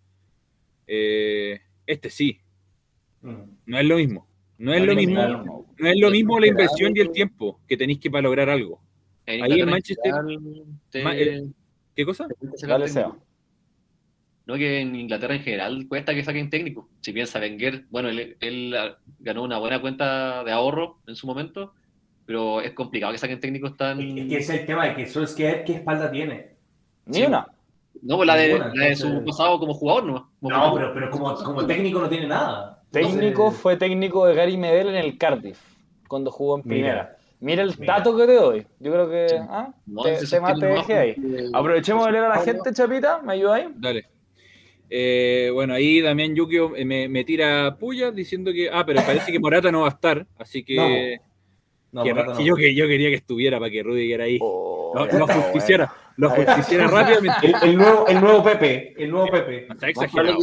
[0.86, 2.38] Eh, este sí,
[3.20, 3.42] Mm.
[3.66, 4.26] no es lo mismo.
[4.62, 5.66] No es No lo mismo.
[5.78, 8.80] No es lo mismo la inversión y el tiempo que tenéis que para lograr algo.
[9.26, 10.38] Ahí en Manchester- general,
[10.88, 11.42] te- Ma- eh,
[11.96, 12.28] ¿Qué cosa?
[12.66, 12.88] Dale.
[12.88, 13.16] Seba.
[14.46, 16.88] No, que en Inglaterra en general cuesta que saquen técnico.
[17.00, 21.26] Si piensa Wenger, bueno, él, él, ah, ganó una buena cuenta de ahorro en su
[21.26, 21.74] momento,
[22.24, 24.00] pero es complicado que saquen técnicos tan...
[24.00, 26.50] Es que ese es el tema de que Solskjaer, ¿qué espalda tiene?
[27.06, 27.24] Ni Sí.
[27.24, 27.46] una.
[28.00, 30.30] No, pues la de, la de su pasado como jugador, ¿no?
[30.40, 32.71] Como No, pero, pero como, como técnico no tiene nada.
[32.93, 35.59] Técnico Entonces, fue técnico de Gary Medel en el Cardiff,
[36.09, 37.16] cuando jugó en primera.
[37.40, 37.97] Mira el Mira.
[37.97, 38.66] dato que te doy.
[38.78, 39.28] Yo creo que.
[39.30, 39.36] Sí.
[39.49, 41.14] ah, No, te, se te dejé ahí.
[41.14, 43.20] porque- Aprovechemos de leer a la gente, Chapita.
[43.22, 43.66] ¿Me ayudáis?
[43.74, 44.05] Dale.
[44.88, 48.68] Eh, bueno, ahí Damián Yukio eh, me, me tira puya diciendo que.
[48.70, 50.24] Ah, pero parece que Morata no va a estar.
[50.38, 51.16] Así que.
[51.90, 52.40] No, que- no.
[52.40, 55.26] yo, que yo quería que estuviera para que Rudiger ahí Oh, lo, lo bueno.
[56.16, 57.47] Lo Ahí- justiciara rápidamente.
[57.47, 59.66] El, el nuevo, el nuevo Pepe, el nuevo Pepe.
[59.70, 60.38] Está exagerado.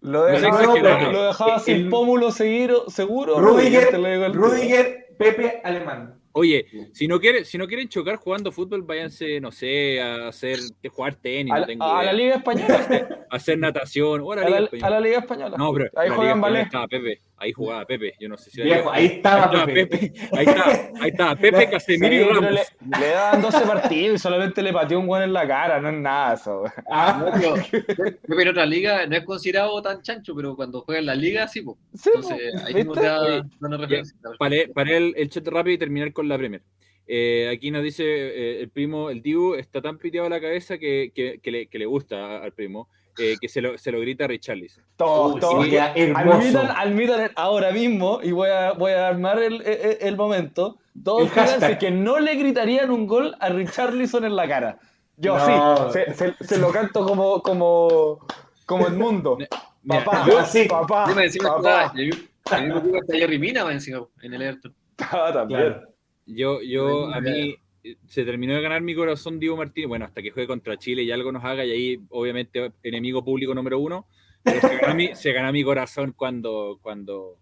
[0.00, 1.12] Lo No dejaba, exagerado.
[1.12, 3.38] lo dejaba El- sin pómulo seguro, seguro.
[3.40, 4.44] Rudiger, te lo digo al tiro.
[4.44, 6.14] Rudiger, Pepe, alemán.
[6.32, 10.60] Oye, si no, quieren, si no quieren chocar jugando fútbol, váyanse, no sé, a hacer
[10.88, 12.12] jugar tenis, A, no tengo a la.
[12.12, 13.26] Liga Española.
[13.30, 14.20] A hacer natación.
[14.22, 14.86] o a la a, Liga la, Española.
[14.86, 15.56] a la Liga Española.
[15.58, 16.68] No, pero Ahí juegan ballet.
[16.88, 17.20] Pepe.
[17.40, 18.14] Ahí jugaba Pepe.
[18.18, 19.86] Yo no sé si Viejo, ahí estaba estaba Pepe.
[19.86, 20.12] Pepe.
[20.32, 22.52] Ahí estaba, ahí estaba Pepe, Casemiro y Sí, pero Ramos.
[22.90, 25.88] le, le daban 12 partidos y solamente le pateó un guan en la cara, no
[25.88, 26.64] es nada eso.
[26.90, 27.54] Ah, No,
[27.86, 31.14] pero Pepe en otra liga no es considerado tan chancho, pero cuando juega en la
[31.14, 31.76] liga, sí, pues.
[31.94, 34.16] Sí, Entonces, po, ahí mismo te da una referencia.
[34.38, 36.62] Para, para el, el chat rápido y terminar con la Premier.
[37.06, 40.76] Eh, aquí nos dice eh, el primo, el Dibu está tan piteado a la cabeza
[40.76, 42.88] que, que, que le, que le gusta al primo,
[43.18, 44.84] eh, que se lo, se lo grita a Richarlison.
[44.98, 45.60] Hermoso.
[45.60, 51.22] Admitan, admitan ahora mismo, y voy a, voy a armar el, el, el momento, todos
[51.22, 54.78] El fíjense que no le gritarían un gol a Richarlison en la cara.
[55.16, 55.90] Yo No.
[55.92, 58.20] sí, se, se- se lo canto como, como,
[58.66, 59.36] como Edmundo.
[59.82, 60.66] Mira, Papá, yo sí.
[60.68, 61.86] papá, Yo me encima papá.
[61.86, 64.74] está, el el mismo equipo está Jerry Mina encima, en el Everton.
[65.00, 65.60] Ah, también.
[65.60, 65.88] claro.
[66.26, 67.60] Yo, yo, a mí eh,
[68.06, 71.10] se terminó de ganar mi corazón Diego Martínez, bueno, hasta que juegue contra Chile y
[71.10, 74.06] algo nos haga, y ahí obviamente enemigo público número uno,
[74.42, 77.36] pero se ganó mi, se ganó mi corazón cuando, cuando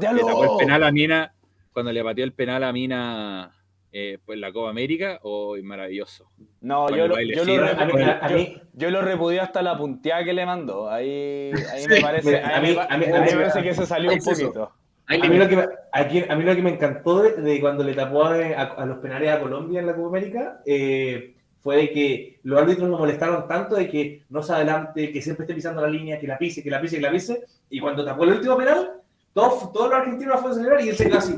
[0.00, 1.34] le el penal a Mina,
[1.72, 3.52] cuando le pateó el penal a Mina
[3.92, 6.30] eh, pues, en la Copa América, oh, maravilloso.
[6.60, 7.62] No, yo lo, yo, lo fino.
[7.66, 10.90] repu- A mí- a yo- mí- yo lo repudié hasta la punteada que le mandó.
[10.90, 13.74] Ahí, ahí me parece, mira, a mí- a mí- ahí a mí- me parece que
[13.74, 14.72] se salió un eso.
[15.08, 17.84] A mí, lo que, me- aquí- a mí lo que me encantó de, de cuando
[17.84, 21.76] le tapó a, a- a los penales a Colombia en la Copa América eh, fue
[21.76, 25.54] de que los árbitros lo molestaron tanto de que no se adelante, que siempre esté
[25.54, 27.44] pisando la línea, que la pise, que la pise, que la pise.
[27.70, 28.92] Y cuando tapó el último penal,
[29.32, 31.34] todos, todos los argentinos la fueron a celebrar y él se quedó así,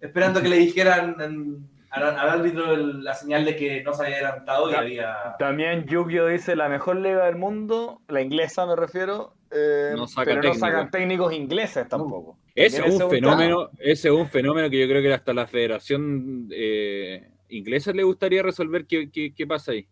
[0.00, 4.16] esperando que le dijeran al, al árbitro el- la señal de que no se había
[4.16, 5.16] adelantado y había.
[5.38, 10.24] También Yu-Gi-Oh dice la mejor liga del mundo, la inglesa me refiero, eh, No saca
[10.30, 12.38] pero no sacan técnicos ingleses tampoco.
[12.54, 16.48] Ese es un fenómeno, ese es un fenómeno que yo creo que hasta la Federación
[16.52, 19.86] eh, Inglesa le gustaría resolver qué, qué, qué pasa ahí.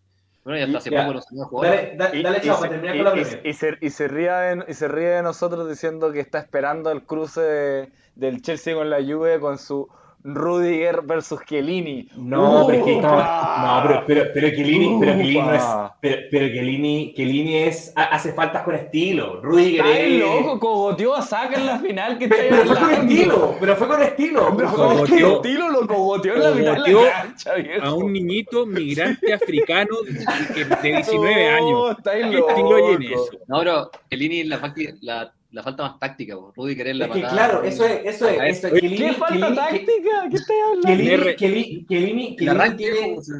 [0.44, 1.96] Bueno, y hasta hace poco jugar.
[1.96, 4.74] Dale, dale y chao, para terminar con la y- se, y se ríe de, y
[4.74, 9.02] se ríe de nosotros diciendo que está esperando el cruce de- del Chelsea con la
[9.02, 9.88] Juve con su
[10.24, 12.08] Rudiger versus Chiellini.
[12.16, 13.00] No, pero es que Upa.
[13.08, 15.62] estaba- No, pero, pero, pero Chiellini, pero Chiellini no es.
[15.62, 15.96] Upa.
[16.00, 17.92] Pero, pero Chiellini, Chiellini es.
[17.96, 19.40] ha- Hace faltas con estilo.
[19.42, 20.20] Rudiger Está es.
[20.20, 23.56] loco, cogoteó a Saka en la final que Pero, está pero fue con estilo.
[23.60, 24.54] Pero fue con estilo.
[24.56, 25.36] Pero fue con estilo.
[25.36, 27.86] estilo lo cogoteó en la mitad de Cogoteó la cancha, viejo.
[27.86, 31.70] A un niñito migrante africano de, de 19 años.
[31.70, 32.98] No, estáis ¿Qué estilo loco.
[33.00, 33.28] eso?
[33.46, 36.52] No, pero Elini, la, la la falta más táctica, po.
[36.54, 37.32] Rudiger es la Es que patada.
[37.48, 38.72] claro, eso es, eso es, eso es.
[38.74, 40.28] Oye, Chiellini- ¿Qué falta táctica?
[40.30, 40.88] ¿Qué estás hablando?
[41.36, 41.86] Chiellini-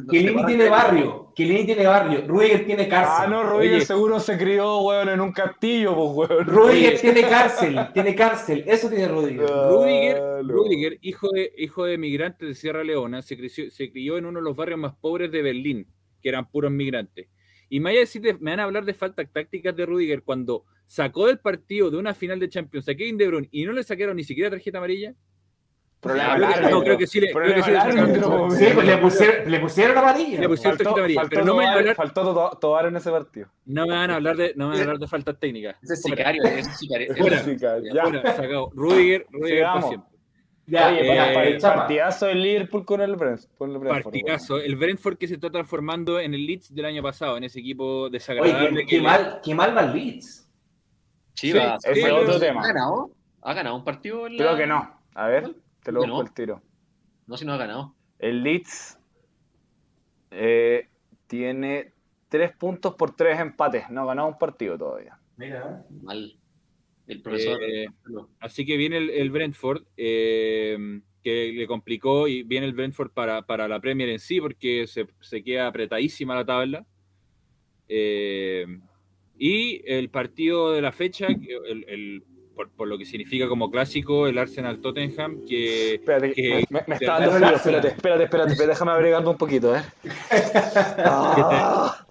[0.09, 3.29] tiene, tiene barrio, Chiellini tiene barrio, Rudiger tiene Ah, cárcel.
[3.29, 3.85] no, Rudiger Oye.
[3.85, 6.45] seguro se crió, weón, en un castillo, pues, weón.
[6.47, 9.45] Rudiger tiene cárcel, tiene cárcel, eso tiene Rudiger.
[9.51, 10.53] Ah, Rudiger, no.
[10.53, 14.39] Rudiger, hijo de, hijo de migrantes de Sierra Leona, se, creció- se crió en uno
[14.39, 15.87] de los barrios más pobres de Berlín,
[16.21, 17.27] que eran puros migrantes.
[17.69, 20.23] Y me, vaya a decir de- me van a hablar de faltas tácticas de Rudiger
[20.23, 23.73] cuando sacó del partido de una final de Champions a Kevin De Bruyne y no
[23.73, 25.13] le sacaron ni siquiera tarjeta amarilla.
[25.99, 28.09] Problema Creo que- no, creo que sí le- creo que sí le Problema al sacaron.
[28.09, 28.73] árbitro, Sí, weón.
[28.75, 30.39] pues le pusieron, le pusieron amarilla.
[30.39, 32.85] Le pusieron Faltó, tarjeta amarilla, faltó pero no me, van a Tobar- hablar, faltó Tobar
[32.87, 33.47] en ese partido.
[33.65, 35.75] no me van a hablar de, no me van a hablar de faltas técnicas.
[35.83, 37.15] Ese es Fuera, sicario, ese es sicario.
[37.17, 37.39] Fuera.
[37.39, 38.71] fuera, sacado.
[38.73, 40.09] Rudiger, Rudiger para siempre.
[40.67, 41.75] Ya, Oye, eh, para el chapa.
[41.81, 43.69] partidazo del Liverpool con el Brentford.
[43.71, 44.57] El Brentford, Partidazo.
[44.59, 48.03] El Brentford que se está transformando en el Leeds del año pasado, en ese equipo
[48.03, 48.81] Oye, desagradable.
[48.81, 50.48] qué, que qué mal, qué mal va el Leeds.
[51.39, 51.81] Chivas.
[51.83, 52.61] Sí, ese es otro ¿Ha tema.
[52.65, 53.11] ganado?
[53.41, 54.27] ¿Ha ganado un partido?
[54.27, 55.01] en la- Creo que no.
[55.15, 56.21] A ver, te lo busco no.
[56.21, 56.61] el tiro.
[57.27, 57.95] No, si no ha ganado.
[58.19, 58.99] El Leeds
[60.31, 60.87] eh,
[61.27, 61.93] tiene
[62.27, 63.89] tres puntos por tres empates.
[63.89, 65.17] No ha ganado un partido todavía.
[65.37, 66.35] Mira, Mal.
[67.07, 67.57] El profesor.
[67.63, 67.87] Eh,
[68.39, 70.77] Así que viene el, el Brentford, eh,
[71.23, 75.07] que le complicó, y viene el Brentford para, para la Premier en sí, porque se,
[75.19, 76.85] se queda apretadísima la tabla.
[77.87, 78.67] Eh,
[79.39, 82.23] y el partido de la fecha, el- el-
[82.55, 86.97] por, por lo que significa como clásico, el Arsenal-Tottenham, que Espérate, Que- me, me- me
[86.99, 87.55] que- está dando frío.
[87.55, 89.81] Espérate, espérate, espérate, espérate, déjame agregarme un poquito, ¿eh?
[91.05, 92.05] Ah.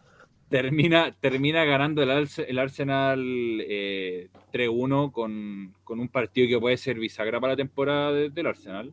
[0.48, 3.20] termina, termina ganando el, el Arsenal
[3.60, 8.46] eh, 3-1 con, con un partido que puede ser bisagra para la temporada de- del
[8.46, 8.92] Arsenal.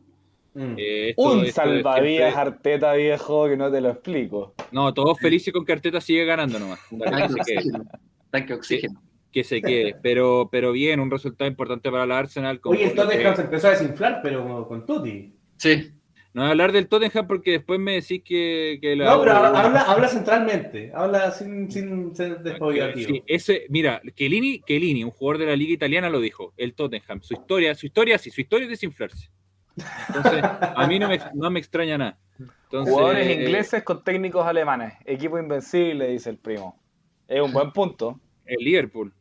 [0.54, 0.74] Mm.
[0.78, 4.54] Eh, esto- Un esto salvavidas siempre- Arteta viejo que no te lo explico.
[4.72, 6.80] No, todos felices con que Arteta sigue ganando nomás.
[6.98, 7.54] Tanque que,
[8.32, 8.94] se quede, oxígeno.
[8.94, 9.94] Tanque que se quede.
[10.02, 12.60] Pero, pero bien, un resultado importante para el Arsenal.
[12.60, 15.34] con- Oye, el con- Tottenham se empezó a desinflar, pero con, Tutti.
[15.58, 15.90] Sí.
[16.32, 19.32] No voy a hablar del Tottenham porque después me decís que, que la- No, pero
[19.36, 23.08] habla, habla centralmente, habla sin, sin ser despoblativo.
[23.08, 26.52] Sí, ese, mira, Chiellini, Chiellini, un jugador de la liga italiana, lo dijo.
[26.56, 29.30] El Tottenham, su historia, su historia sí, su historia es desinflarse.
[30.08, 32.18] Entonces, a mí no me, no me extraña nada.
[32.38, 34.94] Entonces, Jugadores eh, ingleses con técnicos alemanes.
[35.04, 36.78] Equipo invencible, dice el primo.
[37.28, 38.20] Es un buen punto.
[38.44, 39.12] El Liverpool.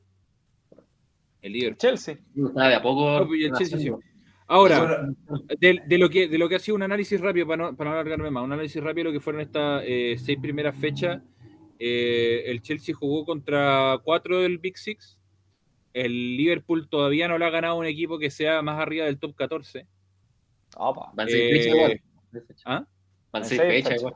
[1.42, 1.78] El Liverpool.
[1.78, 2.18] Chelsea.
[2.36, 3.20] Está de a poco.
[3.20, 3.76] No, pues, y el Chelsea sí.
[3.76, 4.00] haciendo.
[4.48, 5.08] Ahora,
[5.60, 7.90] de, de lo que, de lo que ha sido un análisis rápido, para no, para
[7.90, 11.22] no alargarme más, un análisis rápido de lo que fueron estas eh, seis primeras fechas.
[11.80, 15.18] eh, el Chelsea jugó contra cuatro del Big Six.
[15.94, 19.34] El Liverpool todavía no le ha ganado un equipo que sea más arriba del top
[19.36, 19.88] 14.
[20.78, 21.12] Opa.
[21.16, 22.02] Van seis Eh, fechas igual.
[22.66, 22.86] ¿ah?
[23.32, 24.02] Van seis seis fechas fechas.
[24.02, 24.16] igual.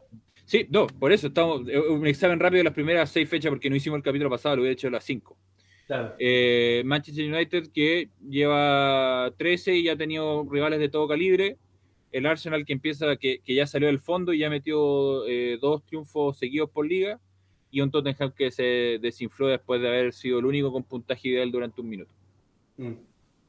[0.49, 1.61] Sí, no, por eso estamos.
[1.67, 4.55] eh, Un examen rápido de las primeras seis fechas, porque no hicimos el capítulo pasado,
[4.55, 5.37] lo hubiera hecho las cinco.
[5.85, 6.15] claro.
[6.17, 11.57] Eh, Manchester United que lleva 13 y ya ha tenido rivales de todo calibre.
[12.11, 15.85] El Arsenal que empieza, que, que ya salió del fondo y ya metió eh, dos
[15.85, 17.19] triunfos seguidos por liga.
[17.69, 21.51] Y un Tottenham que se desinfló después de haber sido el único con puntaje ideal
[21.51, 22.11] durante un minuto.
[22.77, 22.93] Mm.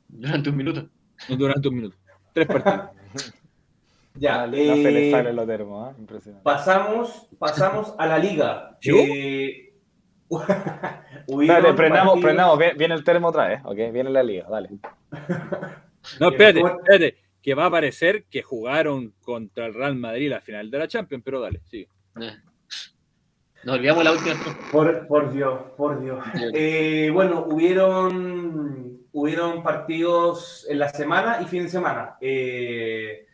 [0.09, 0.87] Durante un minuto.
[1.31, 1.97] Durante un minuto.
[2.35, 2.91] Tres partidos.
[4.15, 5.95] Ya, no se le eh, salen los termos, ¿eh?
[5.99, 6.45] Impresionante.
[6.45, 8.79] pasamos, pasamos a la liga.
[8.87, 9.73] Eh,
[11.77, 12.59] prendamos, partidos- prendamos.
[12.59, 13.77] Viene, viene el termo otra vez, ¿ok?
[13.93, 14.71] Viene la liga, dale.
[16.21, 17.17] No, espérate, ¿Cómo- espérate.
[17.43, 21.23] Que va a parecer que jugaron contra el Real Madrid la final de la Champions,
[21.25, 21.89] pero dale, sigue.
[22.21, 22.37] Eh.
[23.65, 24.35] Nos olvidamos la última.
[24.71, 26.25] Por, por Dios, por Dios.
[26.55, 32.17] Eh, bueno, hubieron, hubieron partidos en la semana y fin de semana.
[32.21, 33.27] Eh,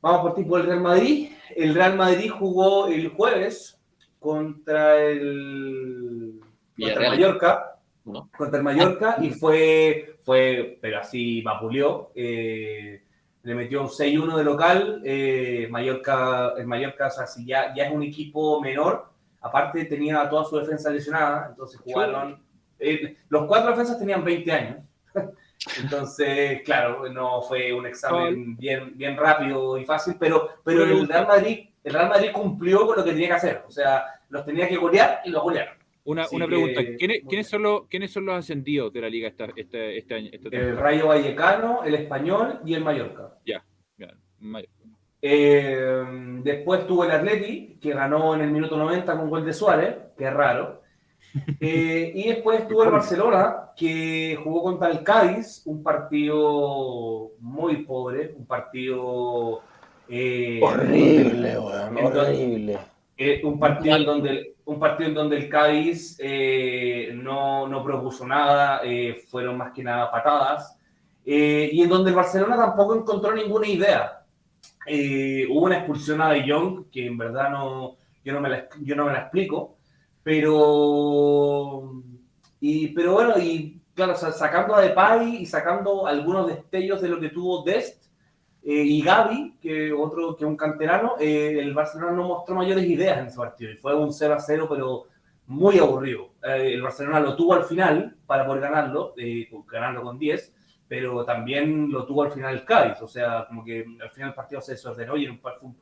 [0.00, 1.30] vamos por tipo el Real Madrid.
[1.54, 3.80] El Real Madrid jugó el jueves
[4.18, 6.40] contra el
[6.78, 7.10] contra el.
[7.10, 7.72] Mallorca.
[8.04, 8.30] ¿no?
[8.36, 12.12] Contra el Mallorca y fue, fue pero así vapuleó.
[12.14, 13.02] eh,
[13.42, 15.02] le metió un 6-1 de local.
[15.04, 19.06] eh, Mallorca, el Mallorca, o sea, si ya, ya es un equipo menor,
[19.40, 22.42] aparte tenía toda su defensa lesionada, entonces jugaron.
[22.80, 24.78] eh, los cuatro defensas tenían 20 años.
[25.82, 31.26] Entonces, claro, no fue un examen bien, bien rápido y fácil, pero, pero el Real
[31.26, 33.62] Madrid, el Real Madrid cumplió con lo que tenía que hacer.
[33.66, 35.74] O sea, los tenía que golear y los golearon.
[36.04, 36.80] Una, Así una que, pregunta.
[36.98, 40.14] ¿Quiénes, muy ¿quiénes, son los, ¿Quiénes son los ascendidos de la liga esta, este, este
[40.14, 40.30] año?
[40.32, 40.76] esta El?
[40.76, 43.34] Rayo Vallecano, el Español y el Mallorca.
[43.44, 43.64] Ya,
[44.38, 44.68] May-
[45.22, 46.04] Eh,
[46.44, 50.24] después tuvo el Atleti, que ganó en el minuto 90 con gol de Suárez, que
[50.26, 50.82] es raro.
[51.60, 58.34] Eh, y después tuvo el Barcelona, que jugó contra el Cádiz, un partido muy pobre,
[58.36, 59.62] un partido...
[60.08, 62.78] eh, Horrible, weón, horrible.
[63.18, 68.26] Eh, un, partido en donde, un partido en donde el Cádiz eh, no, no, propuso
[68.26, 70.78] nada, eh, fueron más que nada patadas,
[71.24, 74.22] y en donde el Barcelona tampoco encontró ninguna idea.
[75.48, 78.94] hubo una expulsión a De Jong, que en verdad no, yo, no me la, yo
[78.94, 79.75] no me la explico,
[80.26, 82.02] pero,
[82.58, 87.28] y, pero bueno, y claro, sacando a Depay y sacando algunos destellos de lo que
[87.28, 88.06] tuvo Dest,
[88.64, 93.18] eh, y Gaby, que otro que un canterano, eh, el Barcelona no mostró mayores ideas
[93.18, 93.70] en ese partido.
[93.70, 95.04] Y fue un 0 a 0, pero
[95.46, 96.30] muy aburrido.
[96.42, 99.14] Eh, el Barcelona lo tuvo al final para poder ganarlo,
[99.70, 100.54] ganando con 10,
[100.88, 103.00] pero también lo tuvo al final el Cádiz.
[103.00, 105.26] O sea, como que al final el partido se desordenó y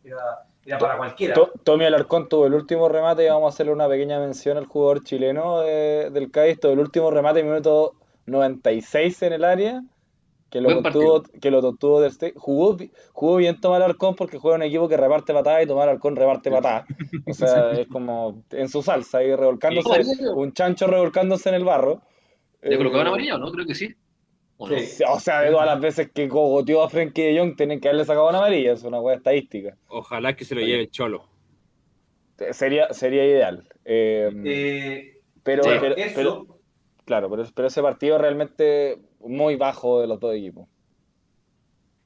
[0.04, 1.34] era, era para cualquiera.
[1.62, 5.04] Tommy Alarcón tuvo el último remate y vamos a hacerle una pequeña mención al jugador
[5.04, 6.60] chileno del Cádiz.
[6.60, 7.94] Todo el último remate, minuto
[8.26, 9.82] 96 en el área
[10.54, 11.60] que lo, contuvo, que lo
[12.00, 12.76] del Jugó,
[13.12, 16.48] jugó bien Tomar Arcón porque juega un equipo que reparte patadas y Tomar Arcón reparte
[16.48, 16.84] patadas.
[17.26, 22.02] O sea, es como en su salsa, ahí revolcándose, un chancho revolcándose en el barro.
[22.62, 23.50] ¿Le colocaban eh, amarilla o no?
[23.50, 23.96] Creo que sí.
[24.56, 28.04] ¿O, sea, de todas las veces que cogoteó a Frenkie de Jong, tienen que haberle
[28.04, 29.76] sacado una amarilla, es una buena estadística.
[29.88, 31.28] Ojalá que se lo lleve el cholo.
[32.52, 33.68] Sería, sería ideal.
[33.84, 35.62] Eh, eh, pero,
[36.14, 36.46] pero,
[37.04, 40.68] claro, pero, pero ese partido realmente muy bajo de los dos equipos.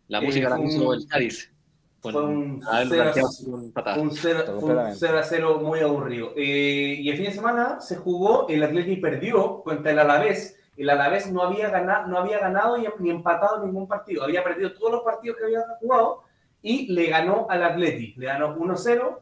[0.08, 1.52] La música la puso el Cádiz.
[2.00, 6.32] Fue un 0 a 0 muy aburrido.
[6.36, 10.57] Eh, y el fin de semana se jugó, el Atlético perdió contra el Alavés.
[10.78, 14.22] El Alavés no había ganado, no había ganado ni empatado ningún partido.
[14.22, 16.22] Había perdido todos los partidos que había jugado
[16.62, 18.20] y le ganó al Atlético.
[18.20, 19.18] Le ganó 1-0,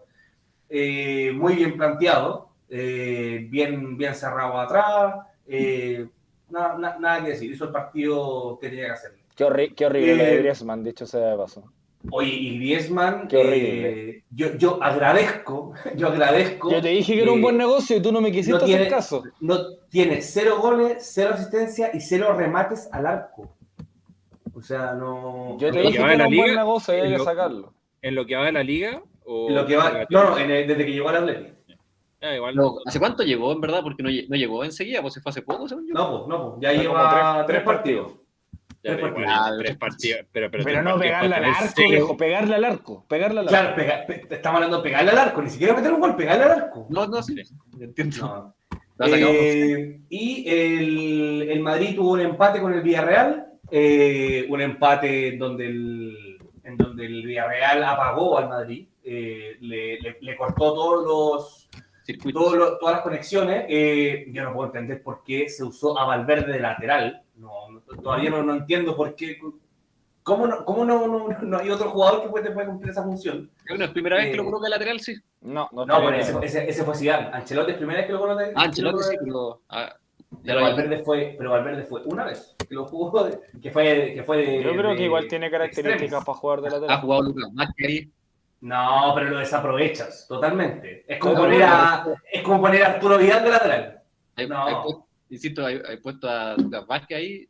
[0.69, 5.15] eh, muy bien planteado, eh, bien, bien cerrado atrás.
[5.47, 6.07] Eh,
[6.51, 7.51] nada, nada, que decir.
[7.51, 9.13] Hizo el partido que tenía que hacer.
[9.35, 11.73] Qué, horrible lo de eh, Griezmann, dicho sea de paso.
[12.11, 13.41] Oye, y Griezmann, Qué.
[13.41, 16.71] Eh, yo, yo agradezco, yo agradezco.
[16.71, 19.23] Yo te dije que era un buen negocio y tú no me quisiste hacer caso.
[19.41, 23.57] No, tiene cero goles, cero asistencia y cero remates al arco.
[24.55, 25.57] O sea, no.
[25.59, 27.75] Yo te dije que, era un buen negocio y hay que sacarlo.
[28.03, 29.03] ¿En lo que va de la liga?
[29.25, 31.57] O lo que va, no, no, desde que llegó al Atlético.
[32.23, 32.33] Ah,
[32.87, 33.83] ¿Hace cuánto llegó, en verdad?
[33.83, 35.95] Porque no, no llegó enseguida, pues se fue hace poco, según yo.
[35.95, 36.63] No, pues, no, pues.
[36.63, 38.13] Ya lleva tres, partidos.
[38.87, 39.59] Tres partidos.
[39.59, 40.21] tres partidos.
[40.33, 43.05] Pero, pero, no pegarle al arco, viejo, pegarle al arco.
[43.09, 43.75] Pegarle al arco.
[43.75, 46.87] Claro, estamos hablando de pegarle al arco, ni siquiera meter un gol, pegarle al arco.
[46.91, 47.35] No, no, sí,
[47.81, 48.55] entiendo.
[48.99, 55.39] Eh, y el, el, Madrid tuvo un empate con el Villarreal, eh, un empate en
[55.39, 61.05] donde el, en donde el Villarreal apagó al Madrid, eh, le, le, le cortó todos
[61.05, 61.67] los
[62.33, 63.67] todas las conexiones.
[63.69, 67.23] Eh, yo no puedo entender por qué se usó a Valverde de lateral.
[67.37, 69.39] No, todavía no, no, entiendo por qué.
[70.23, 73.51] ¿Cómo, no, cómo no, no, no, hay otro jugador que puede, puede cumplir esa función?
[73.65, 75.15] ¿Es la primera vez que lo eh, coloca de lateral, sí?
[75.43, 77.29] No, no, no ese, ese, ese, fue Zidane.
[77.33, 78.69] Ancelotti es primera vez que lo coloca de lateral.
[78.69, 79.63] Ancelotti sí, pero...
[79.69, 79.95] Ah,
[80.45, 83.31] pero Valverde, fue, pero Valverde fue una vez que lo jugó,
[83.63, 86.97] que fue, que fue de, Yo creo que igual tiene características para jugar de lateral.
[86.97, 88.13] Ha jugado Lucas Macri,
[88.61, 91.05] no, pero lo desaprovechas totalmente.
[91.07, 94.03] Es como, poner a, es como poner a Arturo Vidal de lateral.
[94.49, 95.06] No.
[95.31, 97.49] Insisto, hay, puesto a Lucas Vázquez ahí.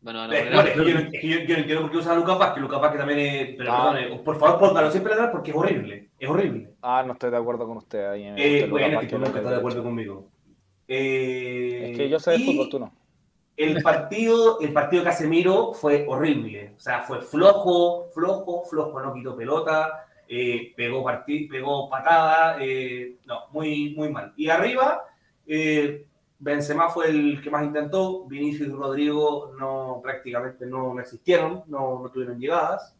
[0.00, 2.16] Bueno, no, es, que yo, es, que yo, yo, no entiendo por qué usa a
[2.16, 2.62] Lucas Vázquez.
[2.62, 3.54] Lucas Vázquez también es.
[3.56, 3.94] Pero, ah.
[3.94, 6.10] perdón, por favor, póngalo siempre lateral porque es horrible.
[6.18, 6.74] Es horrible.
[6.82, 8.24] Ah, no estoy de acuerdo con usted ahí.
[8.24, 10.28] En eh, bueno, es que nunca está de acuerdo conmigo.
[10.86, 12.92] Eh, es que yo sé de fútbol, tú no.
[13.56, 16.74] El partido, el partido de Casemiro fue horrible.
[16.76, 21.04] O sea, fue flojo, flojo, flojo, no quitó pelota eh, pegó,
[21.50, 24.32] pegó patada, eh, no, muy, muy mal.
[24.36, 25.04] Y arriba,
[25.46, 26.06] eh,
[26.44, 32.10] Benzema fue el que más intentó, Vinicius y Rodrigo no, prácticamente no, existieron, no, no,
[32.10, 32.94] tuvieron llegadas,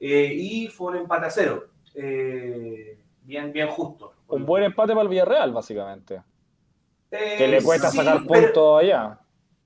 [0.00, 4.14] y fue un empate a cero, bien, bien justo.
[4.26, 6.22] Un buen empate para el Villarreal, básicamente.
[7.10, 9.18] que le cuesta sacar puntos allá.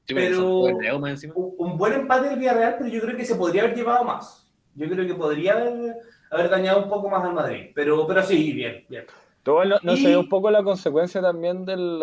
[0.06, 4.46] pero un buen empate del Villarreal, pero yo creo que se podría haber llevado más.
[4.74, 5.96] Yo creo que podría haber
[6.32, 7.70] haber dañado un poco más al Madrid.
[7.74, 9.04] Pero, pero sí, bien, bien.
[9.42, 12.00] ¿Todo no, no se dio un poco la consecuencia también del,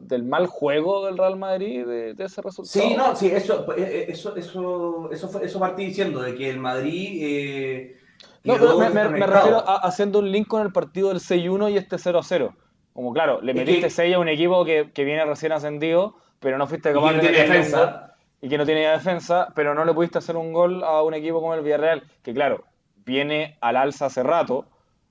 [0.00, 2.88] del mal juego del Real Madrid de, ese resultado?
[2.88, 6.58] Sí, no, sí, eso, eh, eh, eso, eso, eso, eso partí diciendo, de que el
[6.58, 7.18] Madrid...
[7.20, 8.00] Eh,
[8.44, 11.76] no, pero me, me, refiero a haciendo un link con el partido del 6-1 y
[11.76, 12.54] este 0-0.
[12.92, 16.66] Como claro, le metiste 6 a un equipo que, que, viene recién ascendido, pero no
[16.66, 18.14] fuiste capaz de defensa.
[18.40, 21.40] y que no tiene defensa, pero no le pudiste hacer un gol a un equipo
[21.40, 22.64] como el Villarreal, que claro,
[23.04, 24.64] viene al alza hace rato,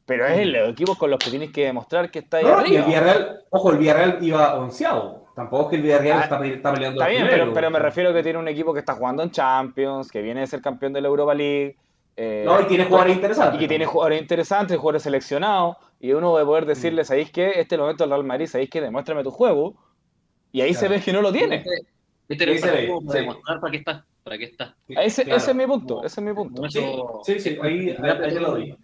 [0.05, 2.79] pero es el equipo con los que tienes que demostrar que está ahí arriba.
[2.79, 5.25] el Villarreal, ojo, el Villarreal iba onceado.
[5.35, 7.01] Tampoco es que el Villarreal ah, está, peleando.
[7.01, 9.31] Está bien, pero, pero, me refiero a que tiene un equipo que está jugando en
[9.31, 11.75] Champions, que viene a ser campeón de la Europa League,
[12.17, 13.57] Eh, No, y tiene jugadores interesantes.
[13.57, 17.47] y que tiene jugadores interesantes, jugadores seleccionados, y uno va a poder decirle, ¿sabéis qué?
[17.49, 18.79] Este es el momento del Real Madrid, ¿sabéis qué?
[18.79, 19.73] Demuéstrame tu juego.
[20.53, 21.57] Y ahí se ve que no lo tiene.
[21.57, 21.71] Este,
[22.29, 23.17] este se ve, para sí.
[23.19, 24.05] demostrar para qué está.
[24.23, 24.75] Para qué está.
[24.87, 25.37] Ese, Claro.
[25.37, 26.61] ese es mi punto, ese es mi punto.
[26.61, 26.79] No, Sí,
[27.25, 28.77] sí, sí, ahí, ahí- ahí te lo doy.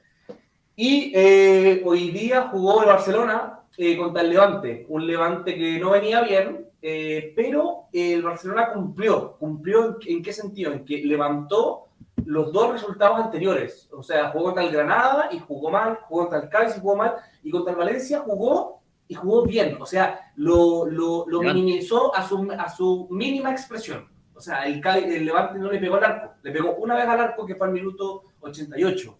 [0.75, 5.91] Y eh, hoy día jugó el Barcelona eh, contra el Levante, un Levante que no
[5.91, 9.37] venía bien, eh, pero el Barcelona cumplió.
[9.37, 10.71] ¿Cumplió en, en qué sentido?
[10.71, 11.87] En que levantó
[12.25, 13.89] los dos resultados anteriores.
[13.91, 16.95] O sea, jugó contra el Granada y jugó mal, jugó contra el Cádiz y jugó
[16.95, 19.77] mal, y contra el Valencia jugó y jugó bien.
[19.79, 21.53] O sea, lo, lo, lo Bien.
[21.53, 24.07] minimizó a su, a su mínima expresión.
[24.33, 27.05] O sea, el, Cádiz- el Levante no le pegó al arco, le pegó una vez
[27.05, 29.17] al arco que fue al minuto 88.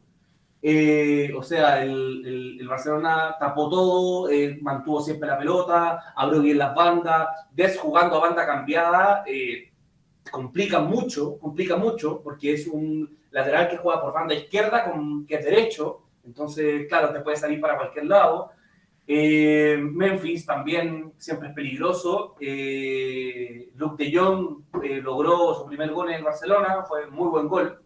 [0.64, 6.42] Eh, o sea, el, el- el Barcelona tapó todo, eh, mantuvo siempre la pelota, abrió
[6.42, 9.72] bien las bandas, Des jugando a banda cambiada, eh,
[10.32, 15.36] complica mucho, complica mucho, porque es un lateral que juega por banda izquierda, con, que
[15.36, 18.52] es derecho, entonces, claro, te puede salir para cualquier lado.
[19.80, 22.36] Memphis también siempre es peligroso.
[23.76, 24.64] Luke de Jong
[25.04, 27.82] logró su primer gol en el Barcelona, fue muy buen gol.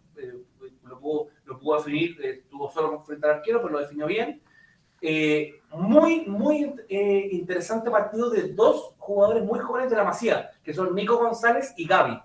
[0.84, 4.42] Lo, pudo, lo pudo definir, eh, estuvo solo frente al arquero, pero lo definió bien.
[5.02, 10.74] Eh, muy, muy eh, interesante partido de dos jugadores muy jóvenes de la Masía, que
[10.74, 12.20] son Nico González y Gaby.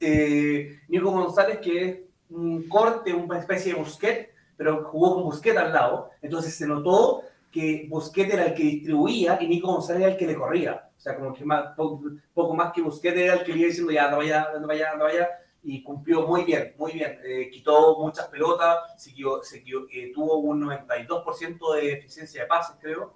[0.00, 5.56] Eh, Nico González, que es un corte, una especie de Busquet, pero jugó con Busquet
[5.56, 6.10] al lado.
[6.20, 10.26] Entonces se notó que Busquet era el que distribuía y Nico González era el que
[10.26, 10.90] le corría.
[10.94, 12.02] O sea, como que más, poco,
[12.34, 14.90] poco más que Busquet era el que le iba diciendo ya, anda vaya, anda vaya,
[14.92, 15.28] anda vaya.
[15.68, 17.18] Y cumplió muy bien, muy bien.
[17.24, 23.14] Eh, quitó muchas pelotas, siguió, siguió, eh, tuvo un 92% de eficiencia de pases, creo.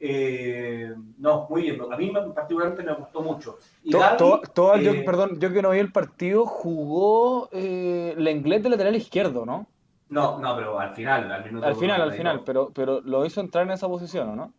[0.00, 1.80] Eh, no, muy bien.
[1.90, 3.58] A mí me- particularmente me gustó mucho.
[3.82, 8.14] Y To- to- todo- yo, eh, perdón, yo que no vi el partido, jugó eh,
[8.16, 9.66] Lenglet de lateral izquierdo, ¿no?
[10.08, 12.16] No, no, pero al final, al minuto Al final, al 92.
[12.16, 14.52] final, pero, pero lo hizo entrar en esa posición, ¿o no?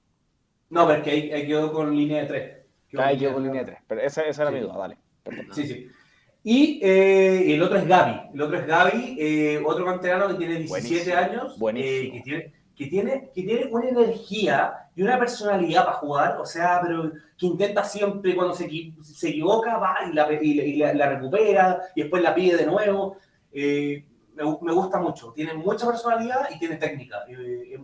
[0.70, 2.58] No, pero es que ahí, ahí quedó con línea de tres.
[3.00, 3.80] Ahí quedó con línea de tres.
[3.88, 4.58] Pero esa, esa era Sí.
[4.58, 4.98] mi duda, dale.
[5.24, 5.46] Perdón.
[5.52, 5.88] Sí, sí.
[6.48, 8.30] Y eh, el otro es Gaby.
[8.36, 11.58] El otro es Gaby, eh, otro canterano que tiene 17 Buenísimo, años.
[11.58, 11.98] buenísimo.
[11.98, 16.38] eh, que, tiene, que, tiene, que tiene una energía y una personalidad para jugar.
[16.40, 18.70] O sea, pero que intenta siempre, cuando se,
[19.02, 22.58] se equivoca, va y, la, y, la- y la- la recupera y después la pide
[22.58, 23.18] de nuevo.
[23.52, 24.04] Me,
[24.62, 25.32] me gusta mucho.
[25.36, 27.24] Tiene mucha personalidad y tiene técnica.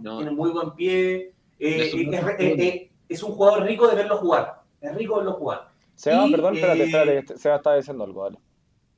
[0.01, 0.17] No.
[0.17, 1.33] Tiene muy buen pie.
[1.57, 1.93] Es,
[3.09, 4.61] es un jugador rico de verlo jugar.
[4.79, 5.67] Es rico verlo jugar.
[5.95, 8.37] Seba, Y, perdón, espérate, espérate, Seba estaba diciendo algo, dale.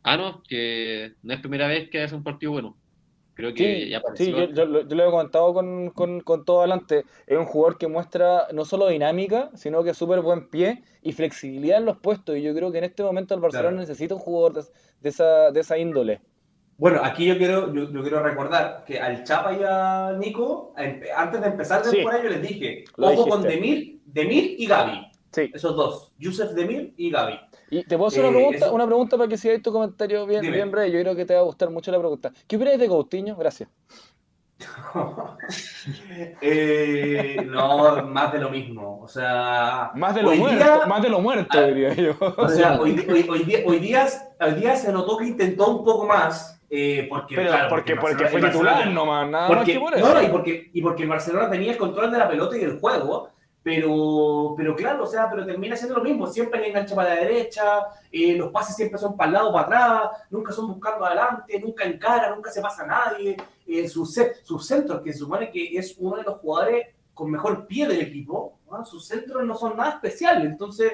[0.04, 2.78] Ah, no, que no es primera vez que hace un partido bueno.
[3.36, 6.45] Creo que Sí, ya sí, yo, yo, lo- yo lo he comentado con, con, con
[6.45, 7.04] todo adelante.
[7.26, 11.80] Es un jugador que muestra no solo dinámica, sino que súper buen pie y flexibilidad
[11.80, 12.38] en los puestos.
[12.38, 13.82] Y yo creo que en este momento el Barcelona Claro.
[13.82, 14.64] necesita un jugador de,
[14.99, 16.22] de esa, de esa índole.
[16.78, 20.74] Bueno, aquí yo quiero, yo, yo quiero recordar que al Chapa y a Nico,
[21.16, 21.95] antes de empezar la Sí.
[21.97, 23.41] temporada, yo les dije, Lo ojo con.
[23.41, 25.03] Demir, Demir y Gaby.
[25.34, 25.52] Sí.
[25.54, 27.40] Esos dos, Yusef Demir y Gaby.
[27.72, 30.26] Y te puedo hacer una Eh, pregunta, eso- una pregunta para que sigáis tu comentario
[30.28, 30.56] bien, Dime.
[30.56, 30.92] bien breve.
[30.92, 32.32] Yo creo que te va a gustar mucho la pregunta.
[32.48, 33.36] ¿Qué opinas de Coutinho?
[33.36, 33.68] Gracias.
[36.42, 39.00] Eh, no, más de lo mismo.
[39.02, 41.64] O sea, Más de lo muerto, día- más de lo muerto, Ah.
[41.64, 42.14] diría yo.
[42.20, 44.06] o sea, hoy, hoy- hoy día, hoy, día,
[44.40, 46.52] hoy día se notó que intentó un poco más.
[46.76, 50.12] eh, porque, Pero claro, porque, porque fue titular nomás, nada más que por no, eso.
[50.16, 52.80] no, y, porque, y porque el Barcelona tenía el control de la pelota y del
[52.80, 53.30] juego,
[53.64, 57.22] pero, pero claro, o sea, pero termina siendo lo mismo, siempre le engancha para la
[57.22, 57.64] derecha,
[58.11, 61.86] eh, los pases siempre son para el lado, para atrás, nunca son buscando adelante, nunca
[61.86, 65.95] encara, nunca se pasa a nadie, eh, sus, sus centros, que se supone que es
[65.97, 68.84] uno de los jugadores con mejor pie del equipo, ¿no?
[68.84, 70.91] sus centros no son nada especiales, entonces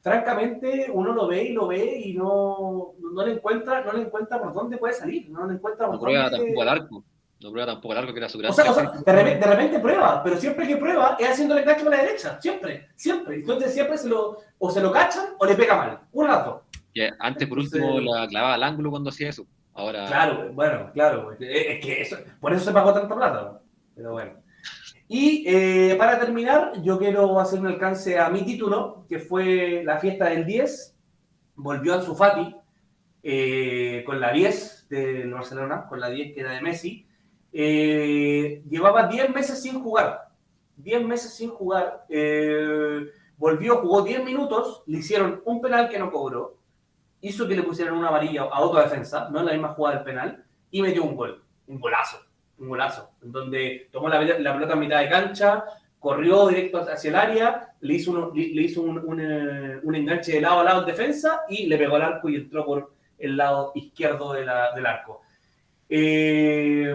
[0.00, 4.40] francamente uno lo ve y lo ve y no, no le encuentra no le encuentra
[4.40, 7.04] por dónde puede salir no le encuentra por No dónde tampoco al arco.
[7.40, 9.46] No prueba tampoco al arco, que era su gran o sea, o sea, de, repente,
[9.46, 12.88] de repente prueba, pero siempre que prueba es haciendo el enganche con la derecha, siempre,
[12.96, 13.36] siempre.
[13.36, 16.62] Entonces siempre se lo, o se lo cachan o le pega mal, dos.
[16.94, 19.46] Que antes, por Entonces- último, la clavaba al ángulo cuando hacía eso.
[19.74, 23.60] Ahora, Claro, bueno, claro, es es que eso, por eso se pagó tanta plata,
[23.94, 24.32] pero bueno.
[25.06, 29.98] Y eh, para terminar, yo quiero hacer un alcance a mi título, que fue la
[29.98, 30.96] fiesta del 10,
[31.56, 32.56] volvió Ansu Fati
[33.22, 37.05] eh, con la 10 del Barcelona, con la 10 que era de Messi,
[37.58, 40.28] Eh, llevaba 10 meses sin jugar,
[40.76, 43.06] 10 meses sin jugar, eh,
[43.38, 46.58] volvió, jugó 10 minutos, le hicieron un penal que no cobró,
[47.22, 50.04] hizo que le pusieran una amarilla a otra defensa, no en la misma jugada del
[50.04, 52.18] penal, y metió un gol, un golazo,
[52.58, 55.64] un golazo, en donde tomó la, la pelota a mitad de cancha,
[55.98, 60.60] corrió directo hacia el área, le hizo, le, hizo un, eh, un enganche de lado
[60.60, 64.34] a lado en defensa y le pegó al arco y entró por el lado izquierdo
[64.34, 65.22] de del arco.
[65.88, 66.94] Eh,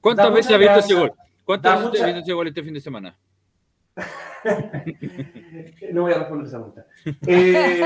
[0.00, 1.12] ¿Cuántas da veces has visto ese gol?
[1.44, 3.16] ¿Cuántas veces mucha- visto ese gol este fin de semana?
[5.92, 6.86] No voy a responder esa pregunta.
[7.26, 7.82] Eh,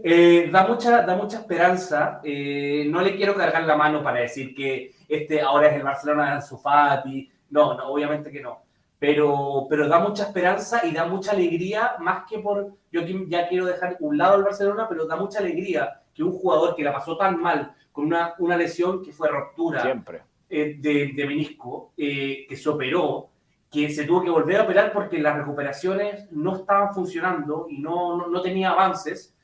[0.04, 2.20] eh, da, mucha, da mucha esperanza.
[2.22, 6.26] Eh, no le quiero cargar la mano para decir que este ahora es el Barcelona
[6.26, 7.30] de Ansu Fati.
[7.50, 8.62] No, no, obviamente que no.
[8.98, 12.72] Pero, pero da mucha esperanza y da mucha alegría, más que por.
[12.90, 16.32] Yo aquí ya quiero dejar un lado el Barcelona, pero da mucha alegría que un
[16.32, 20.22] jugador que la pasó tan mal, con una, una lesión que fue ruptura Siempre.
[20.48, 23.30] Eh, de, de menisco, eh, que se operó,
[23.70, 28.16] que se tuvo que volver a operar porque las recuperaciones no estaban funcionando y no,
[28.16, 29.34] no, no tenía avances.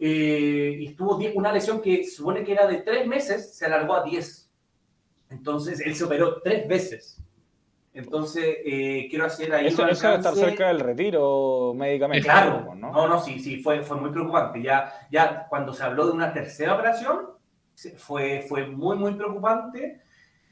[0.00, 3.66] eh, y estuvo die- una lesión que se supone que era de tres meses, se
[3.66, 4.50] alargó a diez.
[5.30, 7.22] Entonces, él se operó tres veces.
[7.94, 12.26] Entonces, eh, quiero hacer ahí Eso, un eso debe estar cerca del retiro médicamente.
[12.26, 12.90] Claro, ¿no?
[12.92, 14.62] no, no, sí, sí, fue, fue muy preocupante.
[14.62, 17.26] Ya, ya cuando se habló de una tercera operación,
[17.96, 20.00] fue, fue muy, muy preocupante.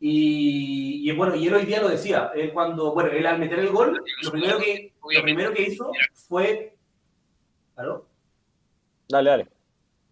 [0.01, 3.59] Y, y bueno, y él hoy día lo decía, él cuando, bueno, él al meter
[3.59, 5.91] el gol, lo primero que, lo primero que hizo
[6.29, 6.77] fue...
[7.77, 8.07] ¿Aló?
[9.09, 9.47] Dale, dale.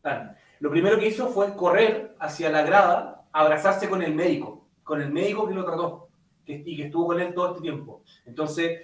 [0.05, 5.01] Ah, lo primero que hizo fue correr hacia la grada, abrazarse con el médico, con
[5.01, 6.09] el médico que lo trató
[6.45, 8.03] que, y que estuvo con él todo este tiempo.
[8.25, 8.81] Entonces,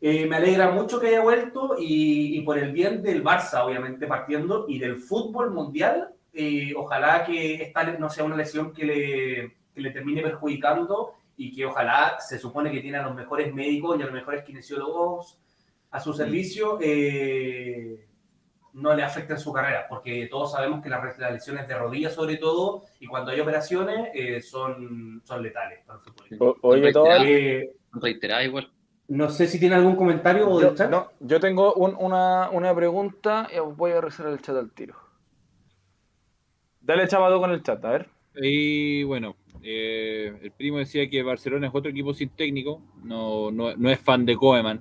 [0.00, 4.06] eh, me alegra mucho que haya vuelto y, y por el bien del Barça, obviamente,
[4.06, 9.56] partiendo, y del fútbol mundial, eh, ojalá que esta no sea una lesión que le,
[9.74, 13.98] que le termine perjudicando y que ojalá se supone que tiene a los mejores médicos
[13.98, 15.38] y a los mejores kinesiólogos
[15.90, 16.78] a su servicio.
[16.80, 18.06] eh,
[18.74, 22.38] no le afecten su carrera, porque todos sabemos que las, las lesiones de rodillas sobre
[22.38, 26.36] todo, y cuando hay operaciones, eh, son, son letales para el.
[26.42, 27.06] O- oye, todo.
[27.24, 28.72] Eh, Reiterada igual.
[29.06, 30.90] no sé si tiene algún comentario o del chat.
[30.90, 34.96] no, yo tengo un- una, una pregunta y voy a revisar el chat al tiro.
[36.80, 38.08] Dale, chaval, con el chat, a ver.
[38.34, 39.36] Y bueno,
[39.66, 43.98] eh, el primo decía que Barcelona es otro equipo sin técnico, no, no, no es
[43.98, 44.80] fan de Koeman.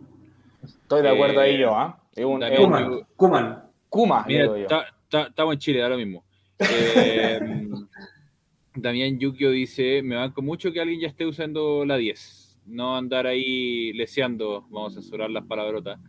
[0.62, 2.02] Estoy de acuerdo Eh, ahí yo, ¿ah?
[2.18, 3.64] Un Kuman, Kuman.
[3.90, 6.24] Kuma, estamos en Chile, da lo mismo.
[6.60, 7.40] Eh,
[8.76, 12.60] Damián Yukio dice, me banco mucho que alguien ya esté usando la 10.
[12.66, 16.00] No andar ahí leseando, vamos a censurar las palabrotas.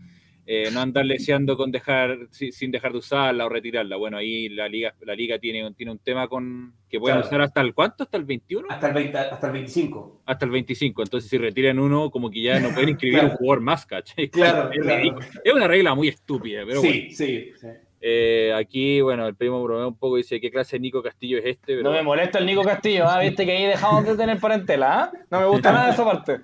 [0.47, 3.97] Eh, no andar leseando con dejar, si- sin dejar de usarla o retirarla.
[3.97, 7.29] Bueno, ahí la liga, la liga tiene, tiene un tema con que pueden Claro.
[7.29, 10.23] usar hasta el cuánto, hasta el 21, Hasta el, 20 hasta el 25.
[10.27, 11.03] hasta el 25.
[11.03, 13.31] Entonces, si retiran uno, como que ya no pueden inscribir Claro.
[13.33, 14.29] un jugador más, ¿cachai?
[14.31, 14.99] Claro, es, claro.
[15.01, 15.27] ridículo.
[15.45, 16.95] Es una regla muy estúpida, pero bueno.
[16.95, 17.53] sí, sí.
[18.07, 21.39] Eh, aquí, bueno, el primo bromea un poco y dice, ¿qué clase de Nico Castillo
[21.39, 21.69] es este?
[21.77, 23.19] Pero No me molesta el Nico Castillo, ¿ah?
[23.21, 25.13] Viste que ahí dejamos de tener parentela, ¿ah?
[25.31, 26.41] No me gusta nada esa parte.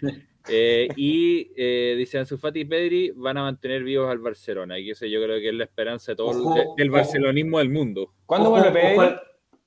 [0.48, 4.78] Eh, y eh, dice Ansu Fati y Pedri van a mantener vivos al Barcelona.
[4.78, 6.96] Y eso yo creo que es la esperanza de todo el- Ojo, de- del ojo.
[6.96, 8.12] barcelonismo del mundo.
[8.26, 8.92] ¿Cuándo Ojo- vuelve Pedri?
[8.96, 9.20] Ojo, al,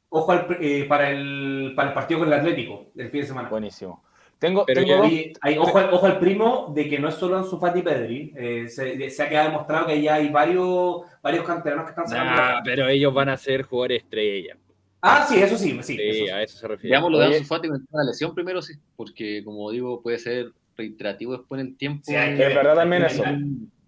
[0.10, 3.50] ojo al- eh, para, el, para el partido con el Atlético del fin de semana.
[3.50, 4.04] Buenísimo.
[4.38, 5.12] Tengo, Pero tengo dos-
[5.42, 8.34] hay- ojo, al, ojo al primo de que no es solo Ansu Fati y Pedri.
[8.36, 12.34] eh, se, se ha quedado demostrado que ya hay varios, varios canteranos que están sacando.
[12.36, 14.58] Ah, pero ellos van a ser jugadores estrella.
[15.02, 15.96] Ah, sí, eso sí, sí.
[15.96, 16.30] Sí, eso sí.
[16.32, 16.92] a eso se refiere.
[16.96, 17.26] Veamos lo de.
[17.28, 21.68] Ansu Fati con la lesión primero, sí, porque como digo, puede ser reiterativo después en
[21.68, 22.04] el tiempo.
[22.06, 23.24] Sí, hay Es que ver, verdad también hay eso.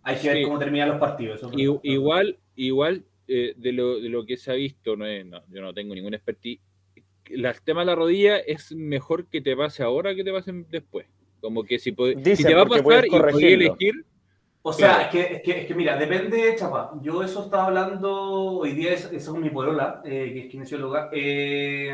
[0.03, 0.43] Hay que ver Sí.
[0.43, 1.37] cómo terminan los partidos.
[1.39, 1.79] eso es I- verdad.
[1.83, 5.61] igual, igual eh, de, lo, de lo que se ha visto, no es- no, yo
[5.61, 6.61] no tengo ningún expertise.
[7.29, 11.07] El tema de la rodilla es mejor que te pase ahora que te pase después.
[11.41, 13.65] Como que si, puede- si Dicen, te va a pasar puedes y corregirlo.
[13.65, 14.05] elegir,
[14.61, 15.03] O sea, Claro.
[15.03, 16.91] es, que, es, que, es que mira, depende, chapa.
[17.01, 21.09] Yo eso estaba hablando hoy día, eso es mi polola, eh, que es kinesióloga.
[21.13, 21.91] eh,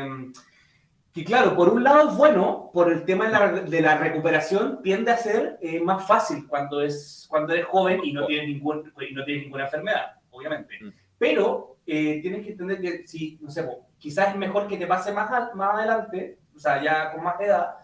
[1.14, 4.82] que claro, por un lado es bueno, por el tema de la, de la recuperación,
[4.82, 8.92] tiende a ser eh, más fácil cuando, es, cuando eres joven y no tienes, ningún,
[9.08, 10.74] y no tienes ninguna enfermedad, obviamente.
[10.80, 10.88] Mm.
[11.16, 14.88] Pero eh, tienes que entender que si, no sé, po, quizás es mejor que te
[14.88, 17.76] pase más, más adelante, o sea, ya con más edad,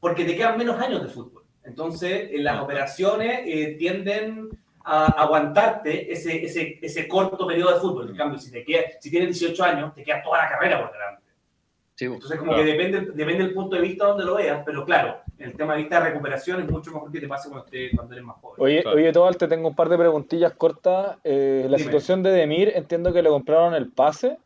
[0.00, 1.44] porque te quedan menos años de fútbol.
[1.64, 4.48] Entonces, en las operaciones eh, tienden
[4.82, 8.08] a aguantarte ese, ese, ese corto periodo de fútbol.
[8.08, 10.90] En cambio, si, te queda, si tienes 18 años, te queda toda la carrera por
[10.90, 11.27] delante.
[11.98, 12.64] Sí, Entonces, como Claro.
[12.64, 15.80] que depende, depende del punto de vista donde lo veas, pero claro, el tema de
[15.80, 18.54] vista de recuperación es mucho mejor que te pase cuando, estés- cuando eres más joven.
[18.64, 18.96] Oye, Claro.
[18.96, 21.16] oye, Tobal, te tengo un par de preguntillas cortas.
[21.24, 21.78] Eh, la Dime.
[21.80, 24.38] situación de Demir, entiendo que le compraron el pase.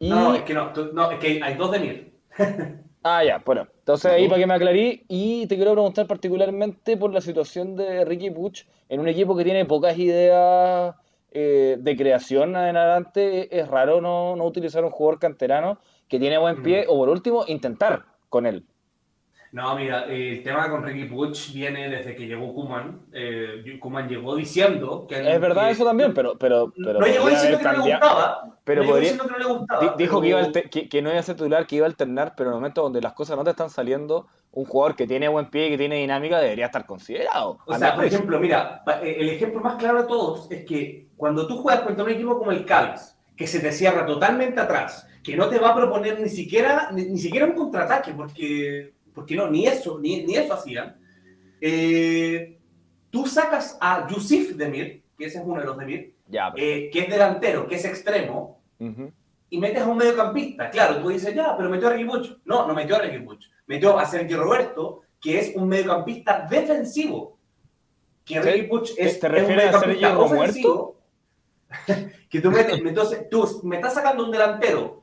[0.00, 0.08] Y...
[0.10, 2.12] No, es que no, tú- no, es que hay dos de Mir.
[3.02, 3.66] Ah, ya, bueno.
[3.78, 5.04] Entonces ahí para que me aclarí.
[5.08, 9.42] Y te quiero preguntar particularmente por la situación de Ricky Puch en un equipo que
[9.44, 10.94] tiene pocas ideas
[11.30, 13.58] eh, de creación en adelante.
[13.58, 15.78] Es raro no, no utilizar un jugador canterano
[16.10, 16.90] que tiene buen pie Mm.
[16.90, 18.66] o por último intentar con él.
[19.52, 23.00] No, mira, el tema con Ricky Puch viene desde que llegó Kuman.
[23.12, 25.16] Eh, Kuman llegó diciendo que.
[25.34, 26.38] Es verdad que- eso también, pero.
[26.38, 28.56] pero, pero no llegó diciendo que no le gustaba.
[28.62, 29.80] Pero no podría- diciendo que no le gustaba.
[29.80, 31.76] Di- Dijo pero- que, iba a alter- que, que no iba a ser titular, que
[31.76, 34.64] iba a alternar, pero en el momento donde las cosas no te están saliendo, un
[34.66, 37.58] jugador que tiene buen pie y que tiene dinámica debería estar considerado.
[37.66, 41.48] O sea, por ejemplo, mira, eh, el ejemplo más claro de todos es que cuando
[41.48, 45.36] tú juegas contra un equipo como el Cádiz, que se te cierra totalmente atrás, que
[45.36, 49.48] no te va a proponer ni siquiera, ni, ni siquiera un contraataque, porque, porque no,
[49.50, 50.96] ni eso, ni, ni eso hacían,
[51.60, 52.58] eh,
[53.10, 56.90] tú sacas a Yusif Demir, que ese es uno de los Demir, Ya, pero- eh,
[56.92, 59.12] que es delantero, que es extremo, Ujú.
[59.50, 60.70] y metes a un mediocampista.
[60.70, 62.30] Claro, tú dices, ya, pero metió a Ricky Puch.
[62.44, 63.44] No, no metió a Ricky Puch.
[63.66, 67.38] Metió a Sergio Roberto, que es un mediocampista defensivo.
[68.24, 70.96] Que ¿Te- Ricky Puch es, te es un mediocampista ofensivo.
[72.30, 74.99] que tú metes, entonces, tú me estás sacando un delantero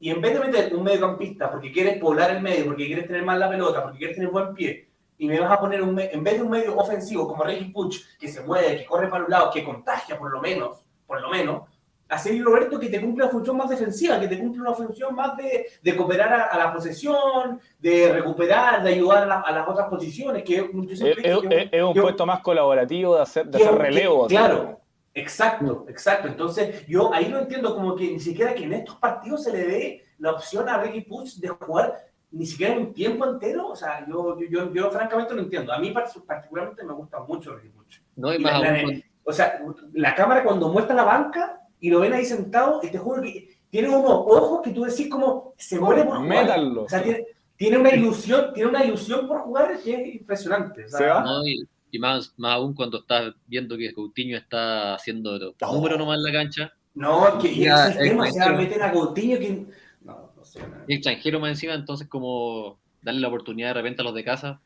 [0.00, 3.22] y en vez de meter un mediocampista porque quieres poblar el medio, porque quieres tener
[3.22, 6.24] más la pelota, porque quieres tener buen pie, y me vas a poner un, en
[6.24, 9.30] vez de un medio ofensivo como Ricky Puch, que se mueve, que corre para un
[9.30, 11.62] lado, que contagia por lo menos, por lo menos,
[12.08, 15.14] a Sergio Roberto que te cumple una función más defensiva, que te cumple una función
[15.14, 19.52] más de, de cooperar a, a la posesión, de recuperar, de ayudar a, la- a
[19.52, 20.64] las otras posiciones, que Es,
[21.00, 21.22] es-
[21.70, 24.26] que- un que- puesto más colaborativo de hacer, de hacer que- relevo.
[24.26, 24.34] así.
[24.34, 24.79] Claro,
[25.14, 26.28] exacto, exacto.
[26.28, 29.64] Entonces, yo ahí no entiendo como que ni siquiera que en estos partidos se le
[29.66, 31.94] dé la opción a Ricky Puch de jugar
[32.30, 33.68] ni siquiera un tiempo entero.
[33.68, 35.72] O sea, yo, yo, yo, yo francamente no entiendo.
[35.72, 38.00] A mí par- particularmente me gusta mucho Ricky Puch.
[38.16, 39.60] No, y Y más la- aún la- con- O sea,
[39.92, 43.48] la cámara cuando muestra la banca y lo ven ahí sentado, y te juro que
[43.70, 46.58] tiene unos ojos que tú decís como se muere por jugar.
[46.82, 47.26] O sea, tiene,
[47.56, 50.84] tiene una ilusión, tiene una ilusión por jugar que es impresionante.
[50.86, 51.22] O sea, ¿Se va?
[51.22, 55.72] no, y, y más, más aún cuando estás viendo que Coutinho está haciendo los No.
[55.74, 58.26] números nomás en la cancha, No, es que y Ya, ese es el tema, o
[58.26, 58.68] sea, extranjero.
[58.68, 59.66] meten a Coutinho que...
[60.02, 60.60] No, no sé.
[60.60, 60.66] no.
[60.88, 64.60] y extranjero más encima, entonces como darle la oportunidad de repente a los de casa.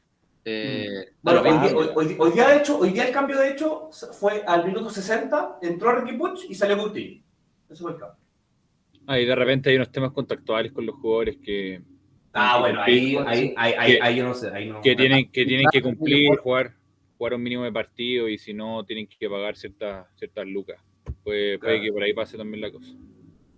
[0.47, 0.87] Eh,
[1.23, 3.39] Bueno, da lo hoy, día, hoy- hoy- hoy día, de hecho, hoy día el cambio
[3.39, 7.23] de hecho fue al minuto 60, entró Ricky Puch y salió Coutinho.
[7.71, 8.19] Eso fue el cambio.
[9.07, 11.83] Ah, y de repente hay unos temas contractuales con los jugadores que,
[12.37, 14.51] Ah, bueno, ahí, ahí, ahí, ahí, Que- ahí yo no sé.
[14.53, 16.75] Ahí no, que tienen, que tienen que cumplir, jugar,
[17.17, 20.81] jugar un mínimo de partido y si no tienen que pagar ciertas, ciertas lucas.
[21.23, 22.93] Puede, puede que por ahí pase también la cosa.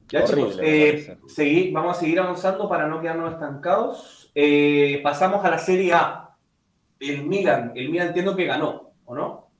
[0.08, 1.18] Ya, chicos, eh,
[1.72, 4.30] vamos a seguir avanzando para no quedarnos estancados.
[4.34, 6.30] Eh, pasamos a la Serie A.
[7.00, 9.50] El Milan, el Milan entiendo que ganó, ¿o no?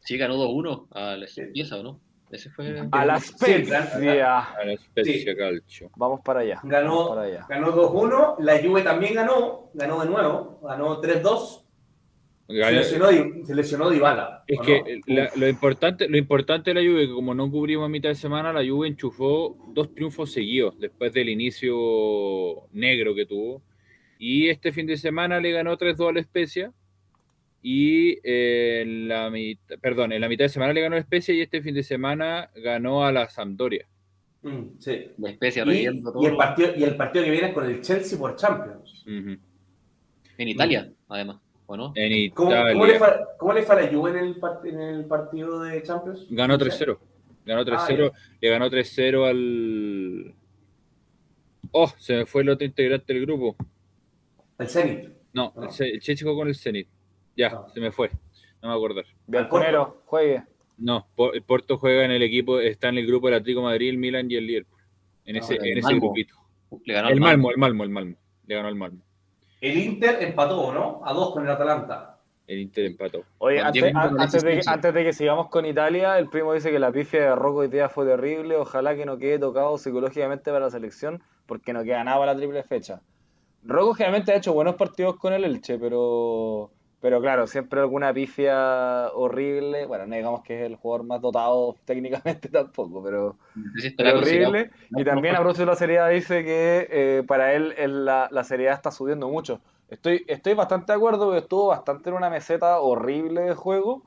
[0.00, 2.00] Sí, ganó 2-1 a la pieza, ¿o no?
[2.30, 2.82] Ese fue.
[2.90, 4.38] A la Sí, Spezia.
[4.40, 5.90] A la Spezia Calcio.
[5.96, 6.60] Vamos para allá.
[6.64, 7.46] Ganó, Vamos para allá.
[7.48, 11.64] ganó 2-1, la Juve también ganó, ganó de nuevo, ganó 3-2.
[12.48, 13.08] Se lesionó,
[13.44, 14.42] se lesionó Dybala.
[14.46, 15.14] Es ¿o que no?
[15.14, 18.14] la- lo, importante, lo importante de la Juve, que como no cubrimos a mitad de
[18.14, 21.76] semana, la Juve enchufó dos triunfos seguidos después del inicio
[22.72, 23.62] negro que tuvo.
[24.18, 26.72] Y este fin de semana le ganó 3-2 a la Especia.
[27.62, 31.02] Y eh, en la mitad, perdón, en la mitad de semana le ganó a la
[31.02, 33.86] Especia y este fin de semana ganó a la Sampdoria.
[34.42, 35.10] Mm, sí.
[35.18, 36.22] La especie Y, todo.
[36.22, 39.04] y el partido, y el partido que viene es con el Chelsea por Champions.
[39.06, 41.38] En Italia, además,
[41.70, 41.92] ¿o no?
[41.94, 42.72] En ¿Cómo, Italia.
[42.72, 43.08] cómo le, fue,
[43.38, 46.26] cómo le fue a la Juve en el, en el partido de Champions?
[46.30, 46.98] Ganó 3-0.
[47.44, 48.12] Ganó 3-0.
[48.40, 50.34] le ganó 3-0 al.
[51.70, 53.54] Oh, se me fue el otro integrante del grupo.
[54.58, 55.10] El Zenit.
[55.34, 55.68] No, No.
[55.68, 56.88] el el jugó con el Zenit.
[57.36, 57.66] Ya, Ah.
[57.72, 58.10] se me fue.
[58.62, 59.04] No me acordar.
[59.26, 60.42] Bianconero, juegue.
[60.78, 63.88] No, el Porto juega en el equipo, está en el grupo del Atlético de Madrid,
[63.90, 64.80] el Milan y el Liverpool.
[65.24, 66.00] En Ah, ese, el en ese Malmo.
[66.00, 66.34] grupito.
[66.84, 68.16] Le ganó El al Malmo, el Malmo, el Malmo.
[68.46, 69.02] Le ganó el Malmo.
[69.60, 71.00] El Inter empató, ¿no?
[71.04, 72.18] A dos con el Atalanta.
[72.46, 73.24] El Inter empató.
[73.38, 73.92] Oye, antes, de,
[74.58, 77.58] que, antes de que sigamos con Italia, el primo dice que la pifia de Rocco
[77.58, 78.56] hoy día fue terrible.
[78.56, 82.38] Ojalá que no quede tocado psicológicamente para la selección, porque no queda nada para la
[82.38, 83.00] triple fecha.
[83.64, 89.10] Rocco generalmente ha hecho buenos partidos con el Elche, pero, pero claro, siempre alguna pifia
[89.14, 89.86] horrible.
[89.86, 93.36] Bueno, no digamos que es el jugador más dotado técnicamente tampoco, pero,
[94.14, 94.70] horrible.
[94.90, 98.74] Y también a propósito de la seriedad dice que eh, para él la, la seriedad
[98.74, 99.60] está subiendo mucho.
[99.88, 104.02] Estoy, estoy bastante de acuerdo porque estuvo bastante en una meseta horrible de juego.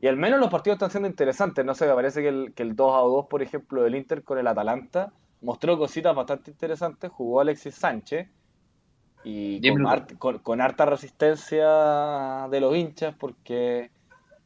[0.00, 1.64] Y al menos los partidos están siendo interesantes.
[1.64, 4.22] No sé, me parece que el, que el 2 a 2, por ejemplo, del Inter
[4.22, 7.10] con el Atalanta mostró cositas bastante interesantes.
[7.10, 8.28] Jugó Alexis Sánchez.
[9.24, 9.60] Y
[10.42, 13.90] con, harta resistencia de los hinchas porque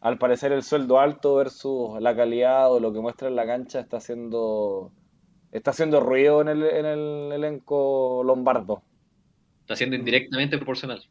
[0.00, 3.80] al parecer el sueldo alto versus la calidad o lo que muestra en la cancha
[3.80, 4.92] está haciendo
[5.50, 8.82] está haciendo ruido en el, en el elenco lombardo.
[9.62, 11.02] Está siendo indirectamente proporcional.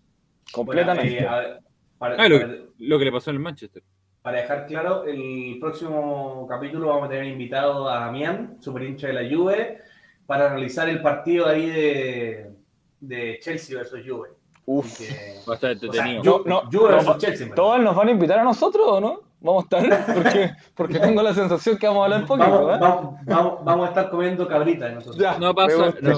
[0.54, 1.12] Completamente.
[1.16, 1.60] Bueno, eh, a ver,
[1.98, 3.84] para, Ah, lo, para- lo que le pasó en el Manchester.
[4.22, 9.14] para dejar claro, el próximo capítulo vamos a tener invitado a Damián, super hincha de
[9.14, 9.80] la Juve,
[10.26, 12.52] para analizar el partido ahí de,
[13.00, 14.30] de Chelsea versus Juve.
[14.66, 14.98] Uf.
[14.98, 16.24] Que- Va a estar o sea, entretenido.
[16.24, 17.56] No, no, Juve no, versus Chelsea.
[17.56, 19.22] ¿Todos nos van a invitar a nosotros o no?
[19.40, 22.78] Vamos a estar, porque, porque tengo la sensación que vamos a hablar poquito, Vamos, ¿eh?
[22.82, 25.18] vamos, vamos, vamos a estar comiendo cabrita nosotros.
[25.18, 25.38] Ya.
[25.38, 25.94] No pasa.
[26.02, 26.18] no.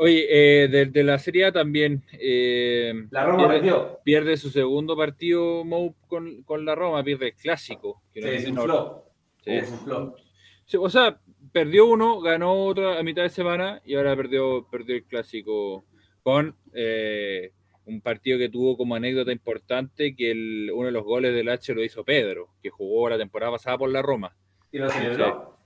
[0.00, 0.26] Oye,
[0.64, 4.00] eh, de, de la Serie A también eh, La Roma pierde, perdió.
[4.04, 8.00] pierde su segundo partido Mou con, con la Roma, pierde el clásico.
[8.12, 8.62] que no Se es desinfló.
[8.66, 9.04] menor.
[9.42, 9.56] Se Sí.
[9.56, 10.16] desinfló.
[10.66, 11.18] Sí, o sea,
[11.54, 15.84] perdió uno, ganó otro a mitad de semana y ahora perdió, perdió el clásico
[16.24, 17.52] con eh,
[17.86, 21.72] un partido que tuvo como anécdota importante que el- uno de los goles del H
[21.72, 24.36] lo hizo Pedro, que jugó la temporada pasada por la Roma.
[24.72, 25.56] Y lo celebró.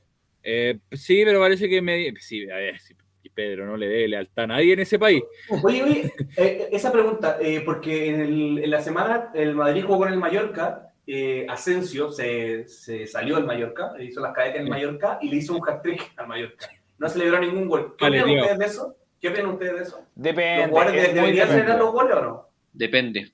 [0.42, 2.12] Eh, sí, pero parece que me...
[2.20, 2.94] Sí, a ver, sí,
[3.34, 5.22] Pedro no le debe lealtad a nadie en ese país.
[5.62, 9.98] Oye, oye, eh, esa pregunta, eh, porque en, el- en la semana el Madrid jugó
[9.98, 14.62] con el Mallorca, eh, Asensio se, se salió del Mallorca, le hizo las cadenas en
[14.64, 16.68] el Mallorca y le hizo un hat-trick al Mallorca.
[16.98, 17.94] No celebró ningún gol.
[17.96, 18.96] ¿Qué Vale, opinan ustedes de eso?
[19.20, 20.04] ¿Qué opinan ustedes de eso?
[20.14, 20.62] Depende.
[20.62, 21.62] ¿Los jugadores es de- muy deberían depende.
[21.64, 22.48] celebrar los goles o no?
[22.72, 23.32] Depende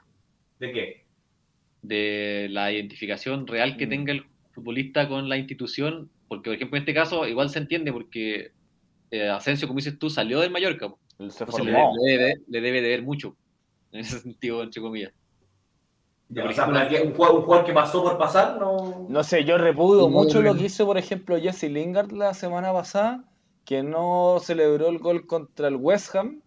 [0.61, 1.05] ¿De qué?
[1.83, 3.91] de la identificación real que Mm.
[3.91, 7.93] tenga el futbolista con la institución, porque por ejemplo en este caso igual se entiende
[7.93, 8.53] porque
[9.11, 10.89] eh, Asensio, como dices tú, salió del Mallorca.
[11.29, 13.37] Se le, le debe, le debe de ver mucho,
[13.93, 15.13] en ese sentido, entre comillas.
[16.29, 19.07] Ya, Por sea, ejemplo, un, jugador, un jugador que pasó por pasar, no.
[19.09, 22.35] No sé, yo repudio No, mucho no, lo que hizo, por ejemplo, Jesse Lingard la
[22.35, 23.25] semana pasada,
[23.65, 26.44] que no celebró el gol contra el West Ham, ¿Por qué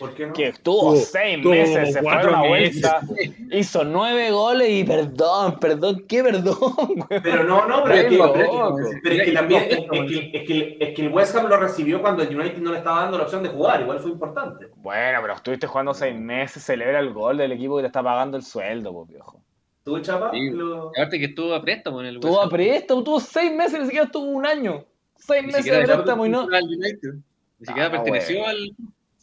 [0.00, 0.32] no?
[0.34, 2.48] que estuvo Tuvo- seis tuvo meses, se fue una meses.
[2.82, 3.00] vuelta,
[3.52, 6.56] hizo nueve goles y perdón, perdón, ¿qué perdón?
[7.08, 7.20] güey?
[7.22, 8.76] Pero no, no, pero es que, loco.
[9.02, 11.56] pero es que también es, es que, es, que, es que el West Ham lo
[11.56, 14.66] recibió cuando el United no le estaba dando la opción de jugar, igual fue importante.
[14.76, 18.36] Bueno, pero estuviste jugando seis meses, celebra el gol del equipo que te está pagando
[18.36, 19.40] el sueldo, pues, viejo.
[19.84, 20.30] ¿Tú, Chapa?
[20.32, 20.50] Sí.
[20.50, 23.78] Lo- Aparte que estuvo a préstamo en el Tuvo West a préstamo, tuvo seis meses,
[23.78, 24.84] ni siquiera estuvo un año.
[25.14, 26.40] Seis Ni meses de préstamo y no.
[26.40, 27.14] al United.
[27.60, 28.50] Ni siquiera Ah, perteneció bueno.
[28.50, 28.70] al...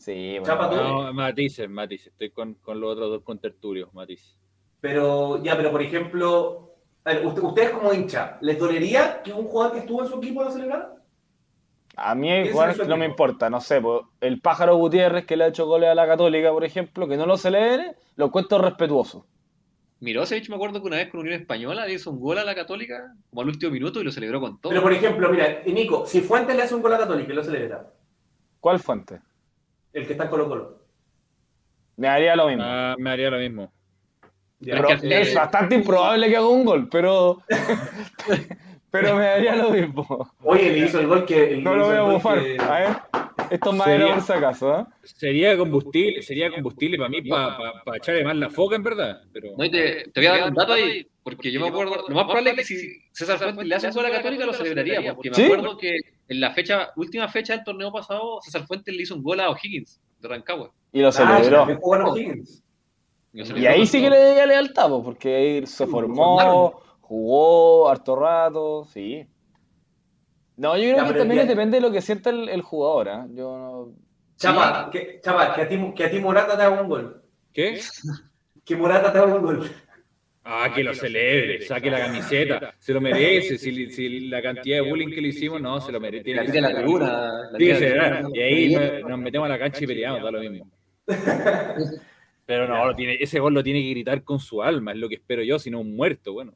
[0.03, 0.81] Sí, Chapa, bueno.
[0.81, 1.03] tú.
[1.03, 2.07] No, matices, matices.
[2.07, 4.37] Estoy con, con los otros dos contertulios, matices.
[4.81, 6.73] Pero, ya, pero por ejemplo,
[7.05, 10.17] a ver, usted- ustedes como hincha, ¿les dolería que un jugador que estuvo en su
[10.17, 10.93] equipo lo celebrara?
[11.95, 15.47] A mí igual no me importa, no sé, pues, el pájaro Gutiérrez que le ha
[15.47, 19.25] hecho goles a la Católica, por ejemplo, que no lo celebre, lo encuentro respetuoso.
[20.01, 22.55] Mirosevic me acuerdo que una vez con Unión Española le hizo un gol a la
[22.55, 24.71] Católica como al último minuto y lo celebró con todo.
[24.71, 27.41] Pero por ejemplo, mira, y Nico, si Fuentes le hace un gol a Católica, ¿lo
[27.43, 27.89] celebra?
[28.59, 29.21] ¿Cuál fuente?
[29.93, 30.77] El que está en Colo Colo.
[31.97, 32.63] Me haría lo mismo.
[32.65, 33.71] Ah, me haría lo mismo.
[34.65, 37.41] Es que bastante improbable que haga un gol, pero.
[38.91, 40.29] pero me daría lo mismo.
[40.43, 41.53] Oye, le hizo el gol que...
[41.53, 42.39] el- No lo voy a bufar.
[42.41, 42.89] que- A ver.
[43.53, 44.85] Esto es más Sería- era por si acaso, ¿eh?
[45.03, 49.21] Sería combustible, sería combustible para mí, para echarle más la foca, en verdad.
[49.31, 52.03] Pero No, y te, te voy a dar un dato ahí, porque yo me acuerdo,
[52.07, 54.45] lo más probable es que si César Fuentes le hace un gol a la Católica
[54.47, 55.97] lo celebraría, porque me acuerdo que
[56.27, 59.51] en la fecha, última fecha del torneo pasado, César Fuentes le hizo un gol a
[59.51, 60.71] O'Higgins de Rancagua.
[60.91, 61.67] Y lo Ah, celebró.
[63.33, 69.27] Y, ahí sí que le debía lealtad, porque ahí se formó, jugó harto rato, sí.
[70.57, 73.07] No, yo creo Ya, que también ya- depende de lo que sienta el, el jugador,
[73.07, 73.25] ¿eh?
[73.33, 73.95] Yo no-
[74.35, 77.21] Chapa, que, Chapa, que a ti, que a ti Morata te haga un gol.
[77.53, 77.79] ¿qué?
[78.65, 79.69] Que Morata te haga un gol.
[80.45, 83.57] Ah, que lo celebre, saque la camiseta, se lo merece.
[83.57, 86.33] Si, si la cantidad de bullying que le hicimos, no, se lo merece.
[86.33, 87.31] La la tribuna.
[87.51, 88.29] la.
[88.33, 90.69] Y ahí nos, nos metemos a la cancha y peleamos, da lo mismo.
[92.45, 95.07] Pero no, lo tiene, ese gol lo tiene que gritar con su alma, es lo
[95.07, 96.53] que espero yo, si no un muerto, bueno.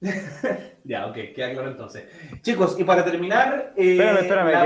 [0.84, 2.04] Ya, ok, queda claro entonces.
[2.42, 3.74] Chicos, y para terminar...
[3.76, 4.60] eh, Espérame, espérame, la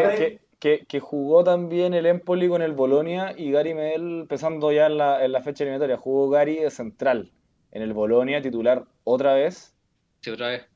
[0.61, 4.97] que- que jugó también el Empoli con el Bolonia y Gary Medel empezando ya en
[4.97, 5.97] la, en la fecha eliminatoria.
[5.99, 7.33] Jugó Gary de central
[7.73, 9.75] en el Bolonia, titular otra vez,
[10.21, 10.67] Sí, otra vez.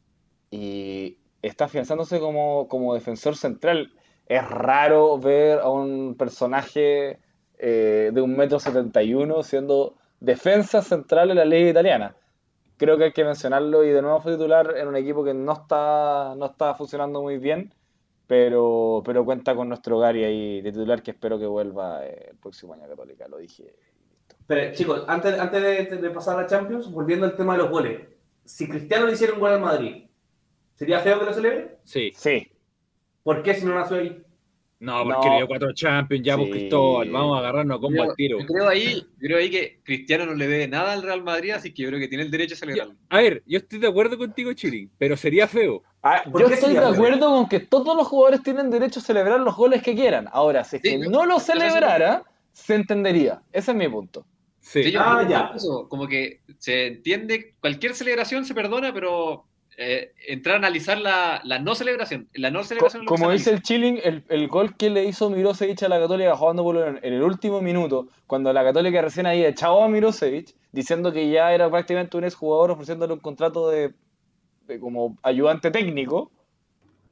[0.50, 3.92] y está afianzándose como, como defensor central.
[4.26, 7.18] Es raro ver a un personaje
[7.58, 12.14] eh, de un metro setenta y uno siendo defensa central en la liga italiana.
[12.78, 15.52] Creo que hay que mencionarlo y de nuevo fue titular en un equipo que no
[15.52, 17.74] está, no está funcionando muy bien,
[18.26, 22.36] pero, pero cuenta con nuestro Gary ahí de titular que espero que vuelva eh, el
[22.36, 23.74] próximo año a Católica, lo dije.
[24.46, 27.70] Pero, chicos, antes, antes de, de pasar a la Champions, volviendo al tema de los
[27.70, 28.00] goles.
[28.44, 30.04] Si Cristiano le hiciera un gol al Madrid,
[30.74, 31.78] ¿sería feo que lo celebre?
[31.84, 32.12] Sí.
[32.14, 32.50] Sí,
[33.22, 34.24] ¿Por qué si no nació ahí?
[34.80, 35.30] No, porque No.
[35.32, 36.52] le dio cuatro Champions, ya, pues Sí.
[36.52, 38.38] Cristóbal, vamos a agarrarnos a combo al tiro.
[38.38, 41.74] yo creo ahí, creo ahí que Cristiano no le debe nada al Real Madrid, así
[41.74, 42.94] que yo creo que tiene el derecho a celebrarlo.
[43.08, 45.82] A ver, yo estoy de acuerdo contigo, Chiri, pero sería feo.
[46.02, 46.88] Ah, ¿Por yo estoy de feo?
[46.90, 50.28] acuerdo con que todos los jugadores tienen derecho a celebrar los goles que quieran.
[50.30, 52.22] Ahora, si es Sí, que no lo celebrara,
[52.52, 53.42] se entendería.
[53.52, 54.24] Ese es mi punto.
[54.60, 54.84] Sí.
[54.84, 55.50] Sí, yo Ah, ya.
[55.56, 59.46] eso, como que se entiende, cualquier celebración se perdona, pero
[59.80, 62.28] eh, entrar a analizar la, la no celebración.
[62.34, 65.82] La no celebración Co- como dice el Chilling, el, el gol que le hizo Mirosevic
[65.84, 69.44] a la Católica jugando por en, en el último minuto, cuando la Católica recién ahí
[69.44, 73.94] echaba a Mirosevic, diciendo que ya era prácticamente un exjugador ofreciéndole un contrato de,
[74.66, 76.30] de como ayudante técnico,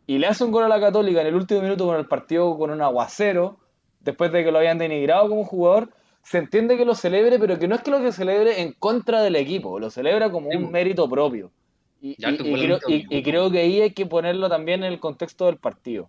[0.09, 2.59] y le hace un gol a la Católica en el último minuto con el partido
[2.59, 3.59] con un aguacero,
[4.01, 5.91] después de que lo habían denigrado como jugador,
[6.23, 9.23] se entiende que lo celebre, pero que no es que lo que celebre en contra
[9.23, 11.53] del equipo, lo celebra como Sí, un mérito propio.
[12.01, 13.31] Y, creo, mismo, y- y po.
[13.31, 16.09] creo que ahí hay que ponerlo también en el contexto del partido.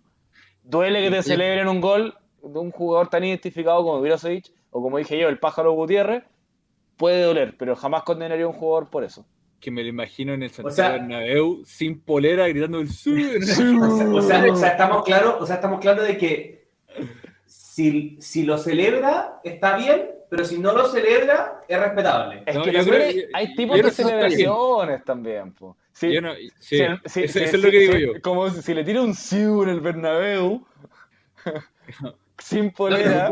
[0.62, 4.98] Duele que te celebren un gol de un jugador tan identificado como Mirosevic, o como
[4.98, 6.24] dije yo, el pájaro Gutiérrez,
[6.96, 9.24] puede doler, pero jamás condenaría a un jugador por eso.
[9.60, 13.18] Que me lo imagino en el Santiago sea- Bernabéu sin polera gritando el sur.
[13.18, 16.68] O sea, o sea, o sea, estamos claros, o sea, estamos claros de que
[17.46, 22.42] si, si lo celebra, está bien, pero si no lo celebra, es respetable.
[22.46, 25.52] Es No, que creo hay, que- hay tipos yo de celebraciones también.
[25.54, 25.76] Po.
[25.92, 28.12] Sí, Yo no- sí, sí, sí, eso, es lo que digo sí, yo.
[28.22, 30.64] Como si le tira un siu en el Bernabéu,
[32.38, 33.30] sin polera.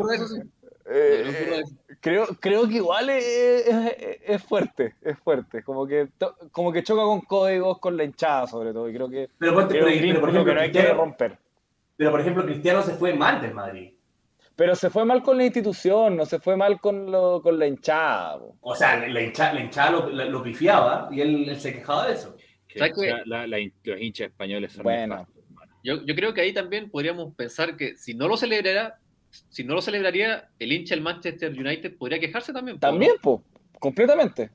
[0.88, 1.62] eh,
[2.00, 3.24] creo, creo que igual es,
[3.66, 5.62] es- es fuerte, es fuerte.
[5.62, 8.88] Como que, to- como que choca con códigos, con la hinchada sobre todo.
[8.88, 10.72] Y creo que Pero, ponte- creo pero- que pero, por ejemplo, que no hay que
[10.78, 11.38] Cristiano, romper.
[11.96, 13.92] pero, por ejemplo, Cristiano se fue mal del Madrid.
[14.56, 17.66] Pero se fue mal con la institución, no se fue mal con, lo, con la
[17.66, 18.38] hinchada.
[18.38, 18.56] po.
[18.62, 22.14] O sea, la hinchada, la hinchada lo, lo pifiaba y él, él se quejaba de
[22.14, 22.34] eso.
[22.66, 23.22] Que, ¿Sabes o sea, qué?
[23.26, 25.26] la- la- los hinchas españoles son Bueno.
[25.84, 28.98] Yo, yo creo que ahí también podríamos pensar que si no lo celebrara,
[29.30, 32.80] si no lo celebraría, el hincha del Manchester United podría quejarse también.
[32.80, 33.40] También, pues,
[33.78, 34.50] completamente.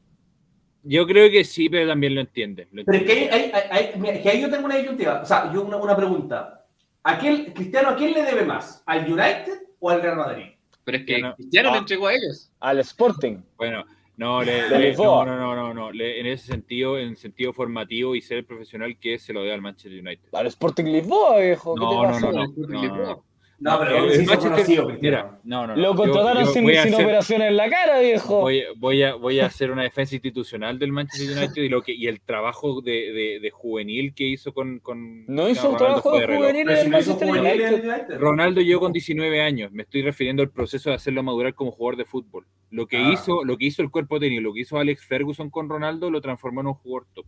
[0.83, 2.67] Yo creo que sí, pero también lo entiende.
[2.71, 3.35] lo Pero es que, entiende.
[3.55, 5.21] hay, hay- hay- que ahí yo tengo una disyuntiva.
[5.21, 6.65] O sea, yo una, una pregunta.
[7.03, 8.81] ¿A quién, Cristiano, ¿a quién le debe más?
[8.87, 10.45] ¿Al United o al Real Madrid?
[10.85, 11.71] Pero es que Cristiano- Cristiano Ah.
[11.73, 12.51] le entregó a ellos.
[12.61, 13.37] Al Sporting.
[13.57, 13.83] Bueno,
[14.17, 18.15] no, le- le- no, no, no, no, no, le- en ese sentido, en sentido formativo
[18.15, 20.29] y ser el profesional que es, se lo dé al Manchester United.
[20.33, 21.75] Al Sporting Lisboa, viejo.
[21.75, 22.19] ¿Qué No, te no, pasa?
[22.19, 22.97] no, no, no, Lisboa.
[22.97, 23.25] no.
[23.63, 24.97] No, pero El hizo Manchester-.
[24.99, 25.81] Mira, no, no, no.
[25.81, 28.41] Lo contrataron sin, hacer- operación en la cara, viejo.
[28.41, 31.93] Voy, voy a, voy a hacer una defensa institucional del Manchester United y, lo que,
[31.93, 34.79] y el trabajo de, de- de juvenil que hizo con.
[34.79, 38.17] con No hizo un Ronaldo trabajo de juvenil en el Manchester United.
[38.19, 39.71] Ronaldo llegó con 19 años.
[39.71, 42.47] Me estoy refiriendo al proceso de hacerlo madurar como jugador de fútbol.
[42.71, 43.11] Lo que, Ah.
[43.13, 46.19] hizo, lo que hizo el cuerpo técnico, lo que hizo Alex Ferguson con Ronaldo, lo
[46.19, 47.25] transformó en un jugador top.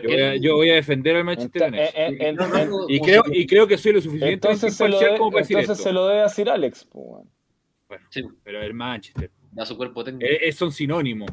[0.00, 1.88] Pero Yo que voy a, yo voy a defender al Manchester United.
[1.94, 4.98] en- en- en- y, creo, si- y creo que soy lo suficientemente Entonces, se lo,
[5.00, 5.88] de- como para decir entonces esto.
[5.90, 6.88] se lo debe decir Alex.
[6.92, 7.24] Bueno,
[8.10, 9.30] Sí, pero el Manchester.
[9.52, 10.26] da su cuerpo técnico.
[10.30, 11.30] Eh, Es, son sinónimos.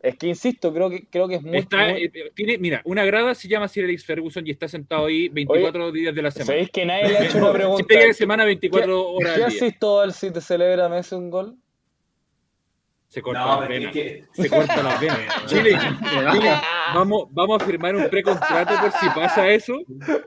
[0.00, 1.58] Es que insisto, creo que, creo que es muy.
[1.58, 5.06] Está, muy- eh, tiene, mira, una grada se llama Sir Alex Ferguson y está sentado
[5.06, 6.46] ahí 24 días de la semana.
[6.46, 7.76] ¿Sabéis que nadie le ha hecho una pregunta?
[7.86, 9.46] Siete días de semana, 24 horas ¿Qué día.
[9.46, 11.56] asisto al si te celebra Messi un gol?
[13.12, 13.92] Se corta No, las venas.
[13.92, 15.18] que- Se corta las venas.
[15.46, 15.78] Chile,
[16.32, 16.50] Chile,
[16.94, 19.74] vamos, vamos a firmar un precontrato por si pasa eso.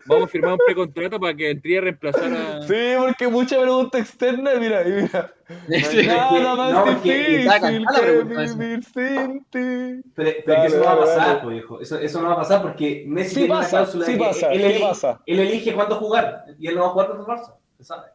[0.05, 2.61] Vamos a firmar un precontrato para que entre a reemplazar a.
[2.61, 5.33] Sí, porque mucha pregunta externa, mira, y mira.
[5.89, 6.05] Sí.
[6.05, 10.09] Nada más no, difícil que vivir sin ti.
[10.15, 11.81] Pero, pero Dale, que eso no va a pasar, pues, viejo.
[11.81, 14.17] Eso, eso no va a pasar porque Messi Sí tiene una pasa, cláusula sí que
[14.19, 15.21] pasa, él, ¿qué elige, pasa?
[15.25, 17.53] él elige cuándo jugar y él no va a jugar contra el Barça.
[17.77, 18.07] Se sabe.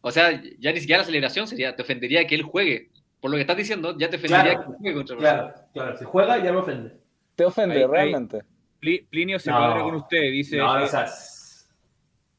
[0.00, 2.90] O sea, ya ni siquiera la celebración sería, te ofendería que él juegue.
[3.20, 5.96] Por lo que estás diciendo, ya te ofendería Claro, que juegue contra Claro, claro.
[5.96, 6.92] Si juega, ya me ofende.
[7.34, 8.42] Te ofende, Ahí- realmente.
[8.80, 9.56] Pli- Plinio se No.
[9.58, 10.56] cuadra con usted, dice.
[10.58, 11.66] No, eh, o sea, s-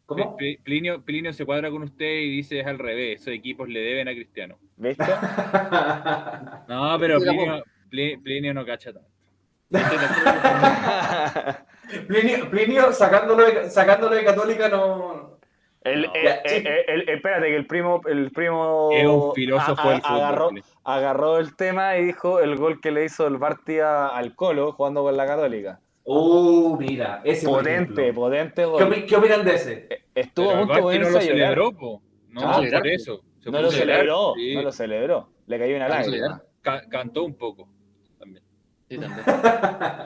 [0.06, 0.38] ¿Cómo?
[0.38, 3.82] Pli- Plinio, Plinio se cuadra con usted y dice es al revés, esos equipos le
[3.82, 4.58] deben a Cristiano.
[4.78, 5.04] ¿Viste?
[6.70, 9.10] No, pero Plinio, Pli- Plinio no cacha tanto.
[12.08, 15.27] Plinio, Plinio sacándolo, de, sacándolo de Católica no.
[15.88, 16.14] El, No.
[16.14, 16.68] el- Ya, el- sí.
[16.68, 20.18] el- el- espérate, que el primo, el primo un filósofo a- a- del fútbol.
[20.22, 20.50] agarró,
[20.84, 24.72] agarró el tema y dijo el gol que le hizo el Barty a- al Colo
[24.74, 25.80] jugando con la Católica.
[26.04, 28.82] Uh, mira, ese Potente, potente ¿Qué, gol.
[28.84, 29.88] opi- qué opinan de ese?
[30.16, 32.02] Estuvo Pero a punto de no lo celebró, po.
[32.30, 33.22] No, Ah, por eso.
[33.40, 34.56] Se No lo celebró, sí.
[34.56, 35.30] no lo celebró.
[35.48, 36.42] Le cayó una lágrima.
[36.62, 37.68] Ca- cantó un poco.
[38.20, 38.44] También.
[38.90, 39.26] Sí, también.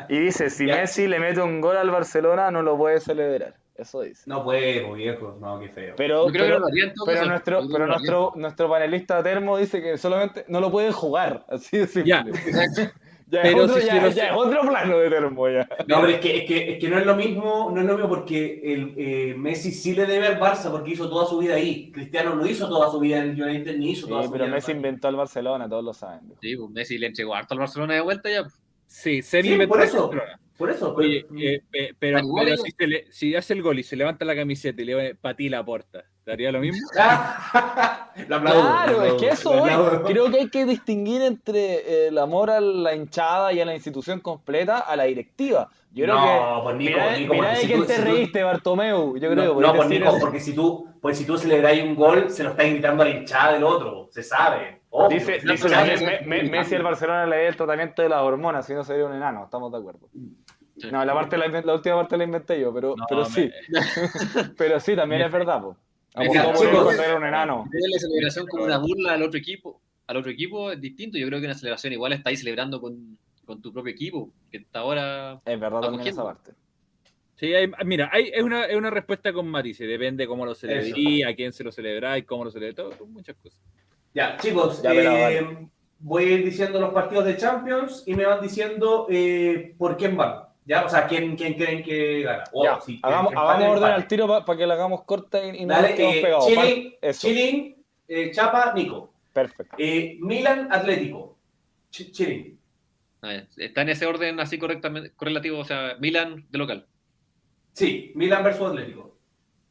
[0.10, 0.76] Y dice, si Ya.
[0.78, 3.56] Messi le mete un gol al Barcelona, no lo puede celebrar.
[3.82, 4.24] Eso dice.
[4.28, 5.38] No puedo, viejo.
[5.41, 5.95] No, qué feo.
[5.98, 10.45] Pero, Yo creo que pero, pero nuestro, pero nuestro, nuestro panelista Termo dice que solamente
[10.48, 11.45] no lo pueden jugar.
[11.49, 12.10] Así de simple.
[12.10, 12.26] Ya.
[13.32, 15.66] Ya, Pero es, otro, si ya, es otro plano de Termo ya.
[15.88, 17.94] No, pero es que, es que, es que no es lo mismo, no es lo
[17.94, 21.56] mismo porque el, eh, Messi sí le debe al Barça porque hizo toda su vida
[21.56, 21.94] ahí.
[21.94, 24.44] Cristiano no hizo toda su vida en el United ni hizo Sí, toda su pero
[24.44, 26.20] vida en Messi inventó al Barcelona, todos lo saben.
[26.28, 26.40] viejo.
[26.41, 28.44] Sí, pues Messi le entregó harto al Barcelona de vuelta ya.
[28.86, 30.02] Sí, se Sí, inventó por eso.
[30.10, 30.40] Barcelona.
[30.62, 30.94] Por eso.
[30.96, 32.20] Oye, pero- eh, eh, pero,
[32.58, 35.50] si, se le- si hace el gol y se levanta la camiseta y le ti
[35.50, 36.80] la porta, ¿Daría lo mismo?
[38.30, 39.72] Aplaudo, Claro, es que eso voy.
[40.06, 43.74] Creo que hay que distinguir entre eh, el amor a la hinchada y a la
[43.74, 45.70] institución completa a la directiva.
[45.92, 46.64] Yo creo No, que.
[46.64, 49.18] pues, Nico, mirá, Nico, mirá porque de si quién tú- te si tú- reíste, Bartomeu.
[49.18, 51.84] Yo creo No, que no, podés pues, Nico, porque si tú, pues si tú celebráis
[51.84, 54.81] un gol, se lo estás gritando a la hinchada del otro, se sabe.
[55.10, 58.84] Dice, Me- Me- Messi al Barcelona le da el tratamiento de las hormonas, si no
[58.84, 60.10] sería un enano, estamos de acuerdo.
[60.92, 63.52] No, la, parte la, última parte la inventé yo, pero, No, pero me- sí.
[64.58, 65.78] Pero sí, también es verdad, po.
[66.16, 66.84] A Mira, poco podés chicos.
[66.86, 67.66] cuando era un enano.
[67.72, 71.18] La celebración como una burla al otro equipo, al otro equipo es distinto.
[71.18, 74.80] Yo creo que una celebración igual estáis celebrando con, con tu propio equipo, que hasta
[74.80, 76.52] ahora Es verdad también esa parte.
[77.36, 81.24] Sí, hay- mira, hay, es, una, es una respuesta con matices, depende cómo lo celebrí,
[81.24, 83.60] a quién se lo celebráis, cómo lo celebráis, todo, muchas cosas.
[84.14, 85.68] Ya, chicos, Ya, pero eh, vale.
[86.00, 90.18] voy a ir diciendo los partidos de Champions y me van diciendo eh, por quién
[90.18, 90.44] van.
[90.64, 90.86] ¿Ya?
[90.86, 92.44] O sea, quién, quién creen que gana.
[92.54, 95.04] O Ya, si hagamos, quieren que hagamos empate, orden al tiro para que la hagamos
[95.06, 96.22] corta y, y no Dale, eh,
[97.02, 99.14] Pa- Eso, Chilin, eh, Chapa, Nico.
[99.34, 99.76] perfecto.
[99.80, 101.38] Eh, Milan, Atlético.
[101.92, 102.12] Ch-
[103.30, 106.88] ver, está en ese orden así correctamente, correlativo, o sea, Milan de local.
[107.74, 109.18] Sí, Milan versus Atlético.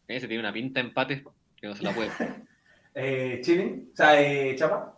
[0.09, 1.25] Ese tiene una pinta de empate
[1.57, 2.11] que no se la puede.
[2.95, 4.97] Eh, Chilin, o sea, eh, Chapa.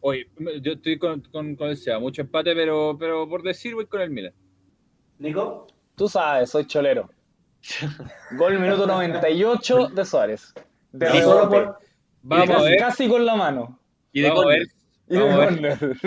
[0.00, 0.26] Oye,
[0.60, 4.00] yo estoy con, con, con el SEA, mucho empate, pero, pero por decir voy con
[4.00, 4.32] el Milan.
[5.18, 5.68] Nico.
[5.94, 7.08] Tú sabes, soy cholero.
[8.32, 10.52] Gol minuto 98 de Suárez.
[10.90, 11.56] De solo rebote.
[11.66, 11.78] por-
[12.24, 13.78] Vamos casi, a ver, casi con la mano.
[14.12, 14.66] Y de vamos a ver.
[14.66, 14.76] córner.
[15.08, 16.02] Y de Vamos.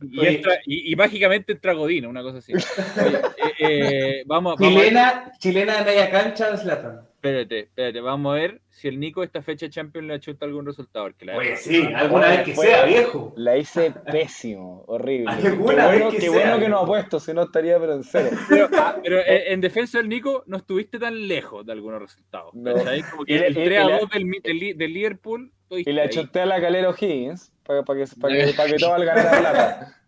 [0.00, 2.52] Y, entra- y- y mágicamente entra Godín, una cosa así.
[2.52, 7.08] Oye, eh, eh, vamos, vamos Chilena, chilena de media cancha de Zlatan.
[7.28, 10.36] Espérate, espérate, vamos a ver si el Nico esta fecha de Champions le ha hecho
[10.40, 11.06] algún resultado.
[11.06, 13.32] porque la Oye, verdad- sí, alguna vez que fue- sea, viejo.
[13.36, 15.32] La hice pésimo, horrible.
[15.40, 16.30] Qué Alguna bueno, que qué sea.
[16.32, 18.30] bueno que no apuesto, si no estaría pero en cero.
[18.48, 22.52] Pero, ah, pero, eh, en defensa del Nico no estuviste tan lejos de algunos resultados.
[22.54, 22.72] No.
[22.74, 25.52] Como que Y le- el y- 3 y a le- 2 del, Liverpool.
[25.70, 26.06] Y le ahí.
[26.08, 30.00] achoté a la calera O'Higgins para que, pa que, pa que todo valga la plata.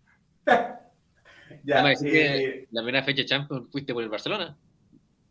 [1.64, 4.56] Ya, eh, la primera fecha de Champions fuiste por el Barcelona.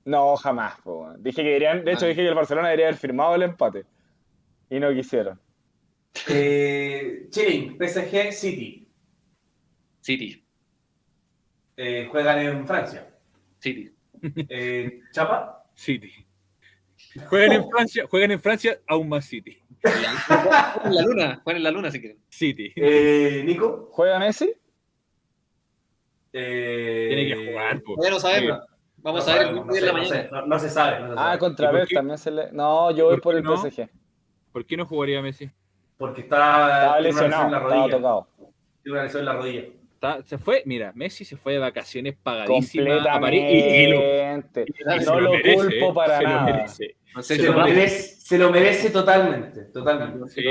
[0.05, 0.79] No, jamás.
[0.81, 1.13] po.
[1.17, 2.09] Dije que deberían, de hecho Ah.
[2.09, 3.85] dije que el Barcelona debería haber firmado el empate.
[4.69, 5.39] Y no quisieron.
[6.29, 8.87] eh, PSG, City.
[10.01, 10.41] City,
[11.77, 13.07] Eh, juegan en Francia.
[13.59, 13.91] City.
[14.49, 15.65] Eh, Chapa.
[15.73, 16.11] City.
[17.27, 19.57] Juegan en Francia, juegan en Francia aún más City.
[19.81, 20.15] Juegan
[20.85, 22.19] en la luna, juegan en la luna si quieren.
[22.29, 22.71] City.
[22.75, 23.89] Eh, Nico.
[23.91, 24.53] ¿Juega Messi?
[26.33, 27.95] Eh, Tiene que jugar, po.
[28.09, 28.59] No sabemos.
[29.05, 30.99] Vamos no a ver sabemos, no, sé, no sé, no- no se sabe.
[31.01, 31.37] no se Ah, sabe.
[31.39, 31.95] contra ¿Y por Bel qué?
[31.95, 32.51] también se le.
[32.51, 33.55] No, yo voy ¿Por el no?
[33.55, 33.87] PSG.
[34.51, 35.49] ¿Por qué no jugaría Messi?
[35.97, 37.97] Porque está, Estaba tiene una lesión lesionado, en la estaba rodilla.
[37.97, 38.27] tocado.
[38.83, 39.61] Tiene una lesión en la rodilla.
[39.93, 43.99] Está- se fue, mira, Messi se fue de vacaciones pagadísimas a París y, y lo,
[44.01, 46.45] y No lo merece, culpo para se lo nada.
[46.45, 46.95] merece.
[47.15, 49.61] No sé Se lo, merece, se lo merece totalmente.
[49.65, 50.29] Totalmente.
[50.29, 50.41] Sí,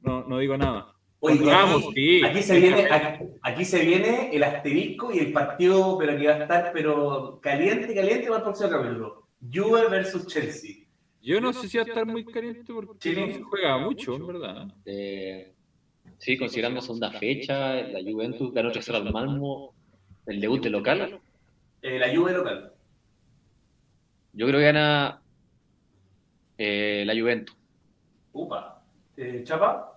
[0.00, 0.91] no, no digo nada.
[1.24, 2.24] Oye, aquí, sí.
[2.24, 6.34] aquí se viene, aquí, aquí se viene el asterisco y el partido, pero que va
[6.34, 9.28] a estar pero caliente, caliente para el próximo capítulo.
[9.40, 10.84] Juve versus Chelsea.
[11.20, 13.28] Yo no sé si va a estar muy caliente porque Chile.
[13.28, 14.66] no se juega mucho, en verdad.
[14.84, 15.52] Eh,
[16.18, 19.74] sí, considerando segunda fecha, la Juventus ganó 3-0 al Malmo,
[20.26, 21.20] el debut de local.
[21.82, 22.72] Eh, la Juve local.
[24.32, 25.22] Yo creo que gana
[26.58, 27.56] eh, la Juventus.
[28.32, 28.82] Upa.
[29.16, 29.91] Eh, Chapa.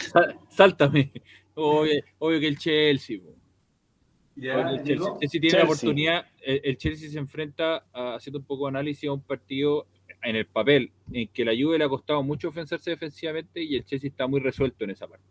[0.00, 1.12] Sá- Sáltame.
[1.54, 3.18] Obvio, obvio que el Chelsea.
[4.36, 6.26] el Chelsea, tiene la oportunidad.
[6.42, 9.86] El, el Chelsea se enfrenta, a- haciendo un poco de análisis, a un partido
[10.22, 13.84] en el papel en que la Juve le ha costado mucho ofensarse defensivamente y el
[13.84, 15.24] Chelsea está muy resuelto en esa parte.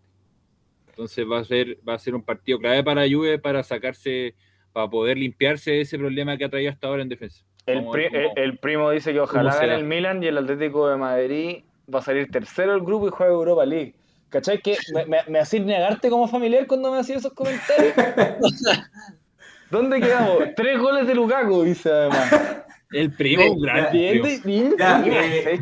[0.90, 4.34] Entonces va a ser, va a ser un partido clave para la Juve para sacarse,
[4.72, 7.44] para poder limpiarse de ese problema que ha traído hasta ahora en defensa.
[7.66, 10.88] El, pri- cómo- el- el primo dice que ojalá gane el Milan y el Atlético
[10.88, 11.58] de Madrid
[11.94, 13.96] va a salir tercero del grupo y juega Europa League.
[14.36, 14.62] ¿Cachai?
[14.62, 17.94] Que me, me, me negarte como familiar cuando me hacís esos comentarios.
[19.72, 20.40] ¿Dónde quedamos?
[20.58, 22.66] Tres goles de Lukaku, dice además.
[22.92, 24.16] El primo, un gran eh.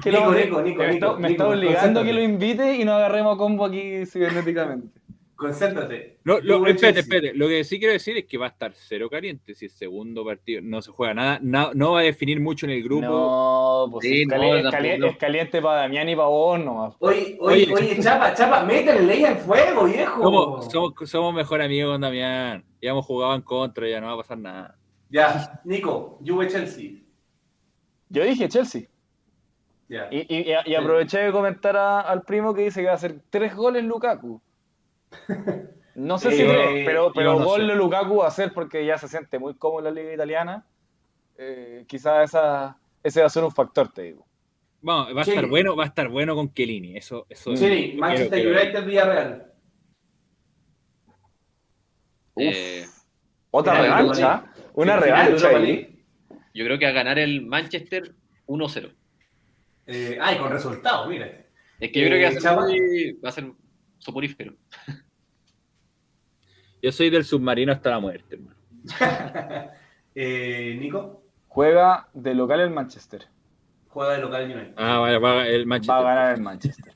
[0.04, 4.88] Nico, Nico, me está, obligando a que lo invite y no agarremos combo aquí cibernéticamente.
[5.44, 6.20] Concéntrate.
[6.24, 7.34] No, lo, Juve, espérate, espérate.
[7.34, 10.24] Lo que sí quiero decir es que va a estar cero caliente si el segundo
[10.24, 13.02] partido no se juega nada, na- no va a definir mucho en el grupo.
[13.06, 14.34] No, pues Sí, es, no,
[14.72, 16.96] cali- es caliente para Damián y para vos nomás.
[17.00, 17.74] Oye, oye, Oye.
[17.74, 20.24] oye, Chapa, Chapa, métele leña en fuego, viejo.
[20.24, 22.64] Somos, somos, somos mejor amigos con Damián.
[22.82, 24.78] Ya hemos jugado en contra, ya no va a pasar nada.
[25.10, 26.92] Ya, Nico, Juve Chelsea.
[28.10, 28.84] Yo dije Chelsea.
[29.90, 30.08] Ya.
[30.10, 32.96] Y, y- y- y aproveché de comentar a- al primo que dice que va a
[32.96, 34.42] hacer tres goles Lukaku.
[35.96, 38.86] No sé si Eh, tres, pero, pero no gol de Lukaku va a ser porque
[38.86, 40.66] ya se siente muy cómodo en la liga italiana.
[41.38, 44.26] Eh, quizás esa, ese va a ser un factor, te digo.
[44.82, 45.32] Vamos, va a Sí.
[45.32, 46.98] estar bueno, va a estar bueno con Kelini.
[46.98, 49.54] Eso, eso Sí, Manchester United Villarreal.
[52.36, 52.86] Eh,
[53.52, 54.46] Otra revancha.
[54.74, 56.04] Una revancha ahí.
[56.54, 58.16] Yo creo que a ganar el Manchester
[58.48, 58.92] 1-0.
[59.86, 61.28] Eh, ay, con resultado, mira.
[61.80, 62.62] Es que yo creo que va a Eh, ser, Chapa.
[62.62, 63.52] muy- va a ser
[64.00, 64.56] soporífero.
[66.84, 68.56] Yo soy del submarino hasta la muerte, hermano.
[70.16, 73.26] Eh, Nico, Juega de local el Manchester.
[73.88, 74.74] juega de local United.
[74.78, 75.96] Ah, vaya, va el Manchester.
[75.96, 76.94] Va a ganar el Manchester.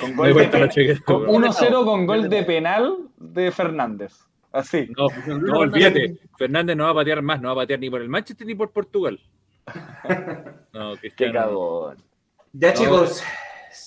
[0.00, 1.32] Con gol de cuesta la pe- chaqueta, con bro.
[1.32, 4.14] 1-0 con gol de penal de Fernández.
[4.50, 4.88] Así.
[4.96, 5.06] No,
[5.38, 6.18] no, olvídate.
[6.36, 8.54] Fernández no va a patear más, no va a patear ni por el Manchester ni
[8.56, 9.20] por Portugal.
[10.72, 11.32] No, Qué Cristiano.
[11.34, 11.96] cagón.
[12.52, 12.74] Ya, No.
[12.74, 13.22] chicos,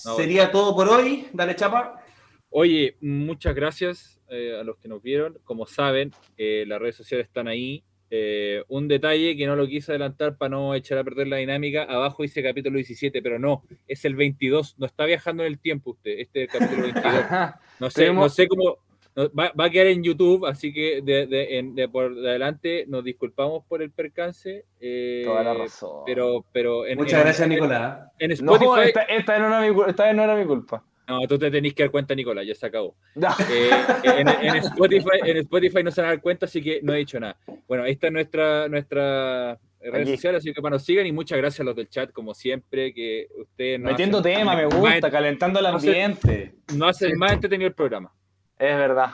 [0.06, 0.14] No.
[0.16, 1.28] sería todo por hoy.
[1.32, 2.02] Dale, chapa.
[2.50, 5.38] Oye, muchas gracias eh, a los que nos vieron.
[5.44, 7.82] Como saben, eh, las redes sociales están ahí.
[8.12, 11.84] Eh, un detalle que no lo quise adelantar para no echar a perder la dinámica.
[11.84, 14.76] Abajo dice capítulo 17, pero no, es el 22.
[14.78, 16.18] No está viajando en el tiempo usted.
[16.18, 17.04] Este es el capítulo 22.
[17.80, 18.78] No sé, no sé cómo.
[19.16, 22.84] no- va, va a quedar en YouTube, así que de, de- en- de por adelante
[22.88, 24.64] nos disculpamos por el percance.
[24.80, 26.02] eh, Toda la razón.
[26.04, 28.10] Pero, pero en, Muchas en- gracias, Nicolás.
[28.18, 28.88] En No, Spotify.
[28.88, 30.84] esta, esta vez no era mi, esta vez no era mi culpa.
[31.10, 32.96] No, tú te tenés que dar cuenta, Nicolás, ya se acabó.
[33.14, 33.28] No.
[33.52, 33.70] Eh,
[34.04, 36.98] en, en Spotify, en Spotify no se van a dar cuenta, así que no he
[36.98, 37.36] dicho nada.
[37.68, 41.60] Bueno, esta es nuestra, nuestra redes sociales, así que para nos sigan y muchas gracias
[41.60, 45.10] a los del chat, como siempre, que ustedes nos Metiendo hacen- tema, me más- gusta,
[45.10, 46.54] calentando el ambiente.
[46.74, 48.12] No hacen más entretenido el programa.
[48.58, 49.10] Es verdad.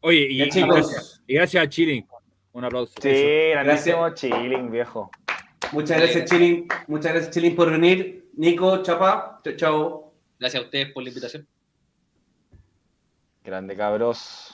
[0.00, 0.74] Oye, y, Ya, y chicos.
[0.76, 2.06] gracias, y gracias a Chilling.
[2.52, 2.94] Un aplauso.
[3.00, 3.08] Sí,
[3.50, 5.10] grandísimo chilling, viejo.
[5.72, 6.68] Muchas gracias, Chilin.
[6.86, 8.28] Muchas gracias, Chilin, por venir.
[8.36, 9.40] Nico, chapa.
[9.56, 10.03] Chao.
[10.38, 11.46] Gracias a ustedes por la invitación.
[13.42, 14.53] Grande cabros.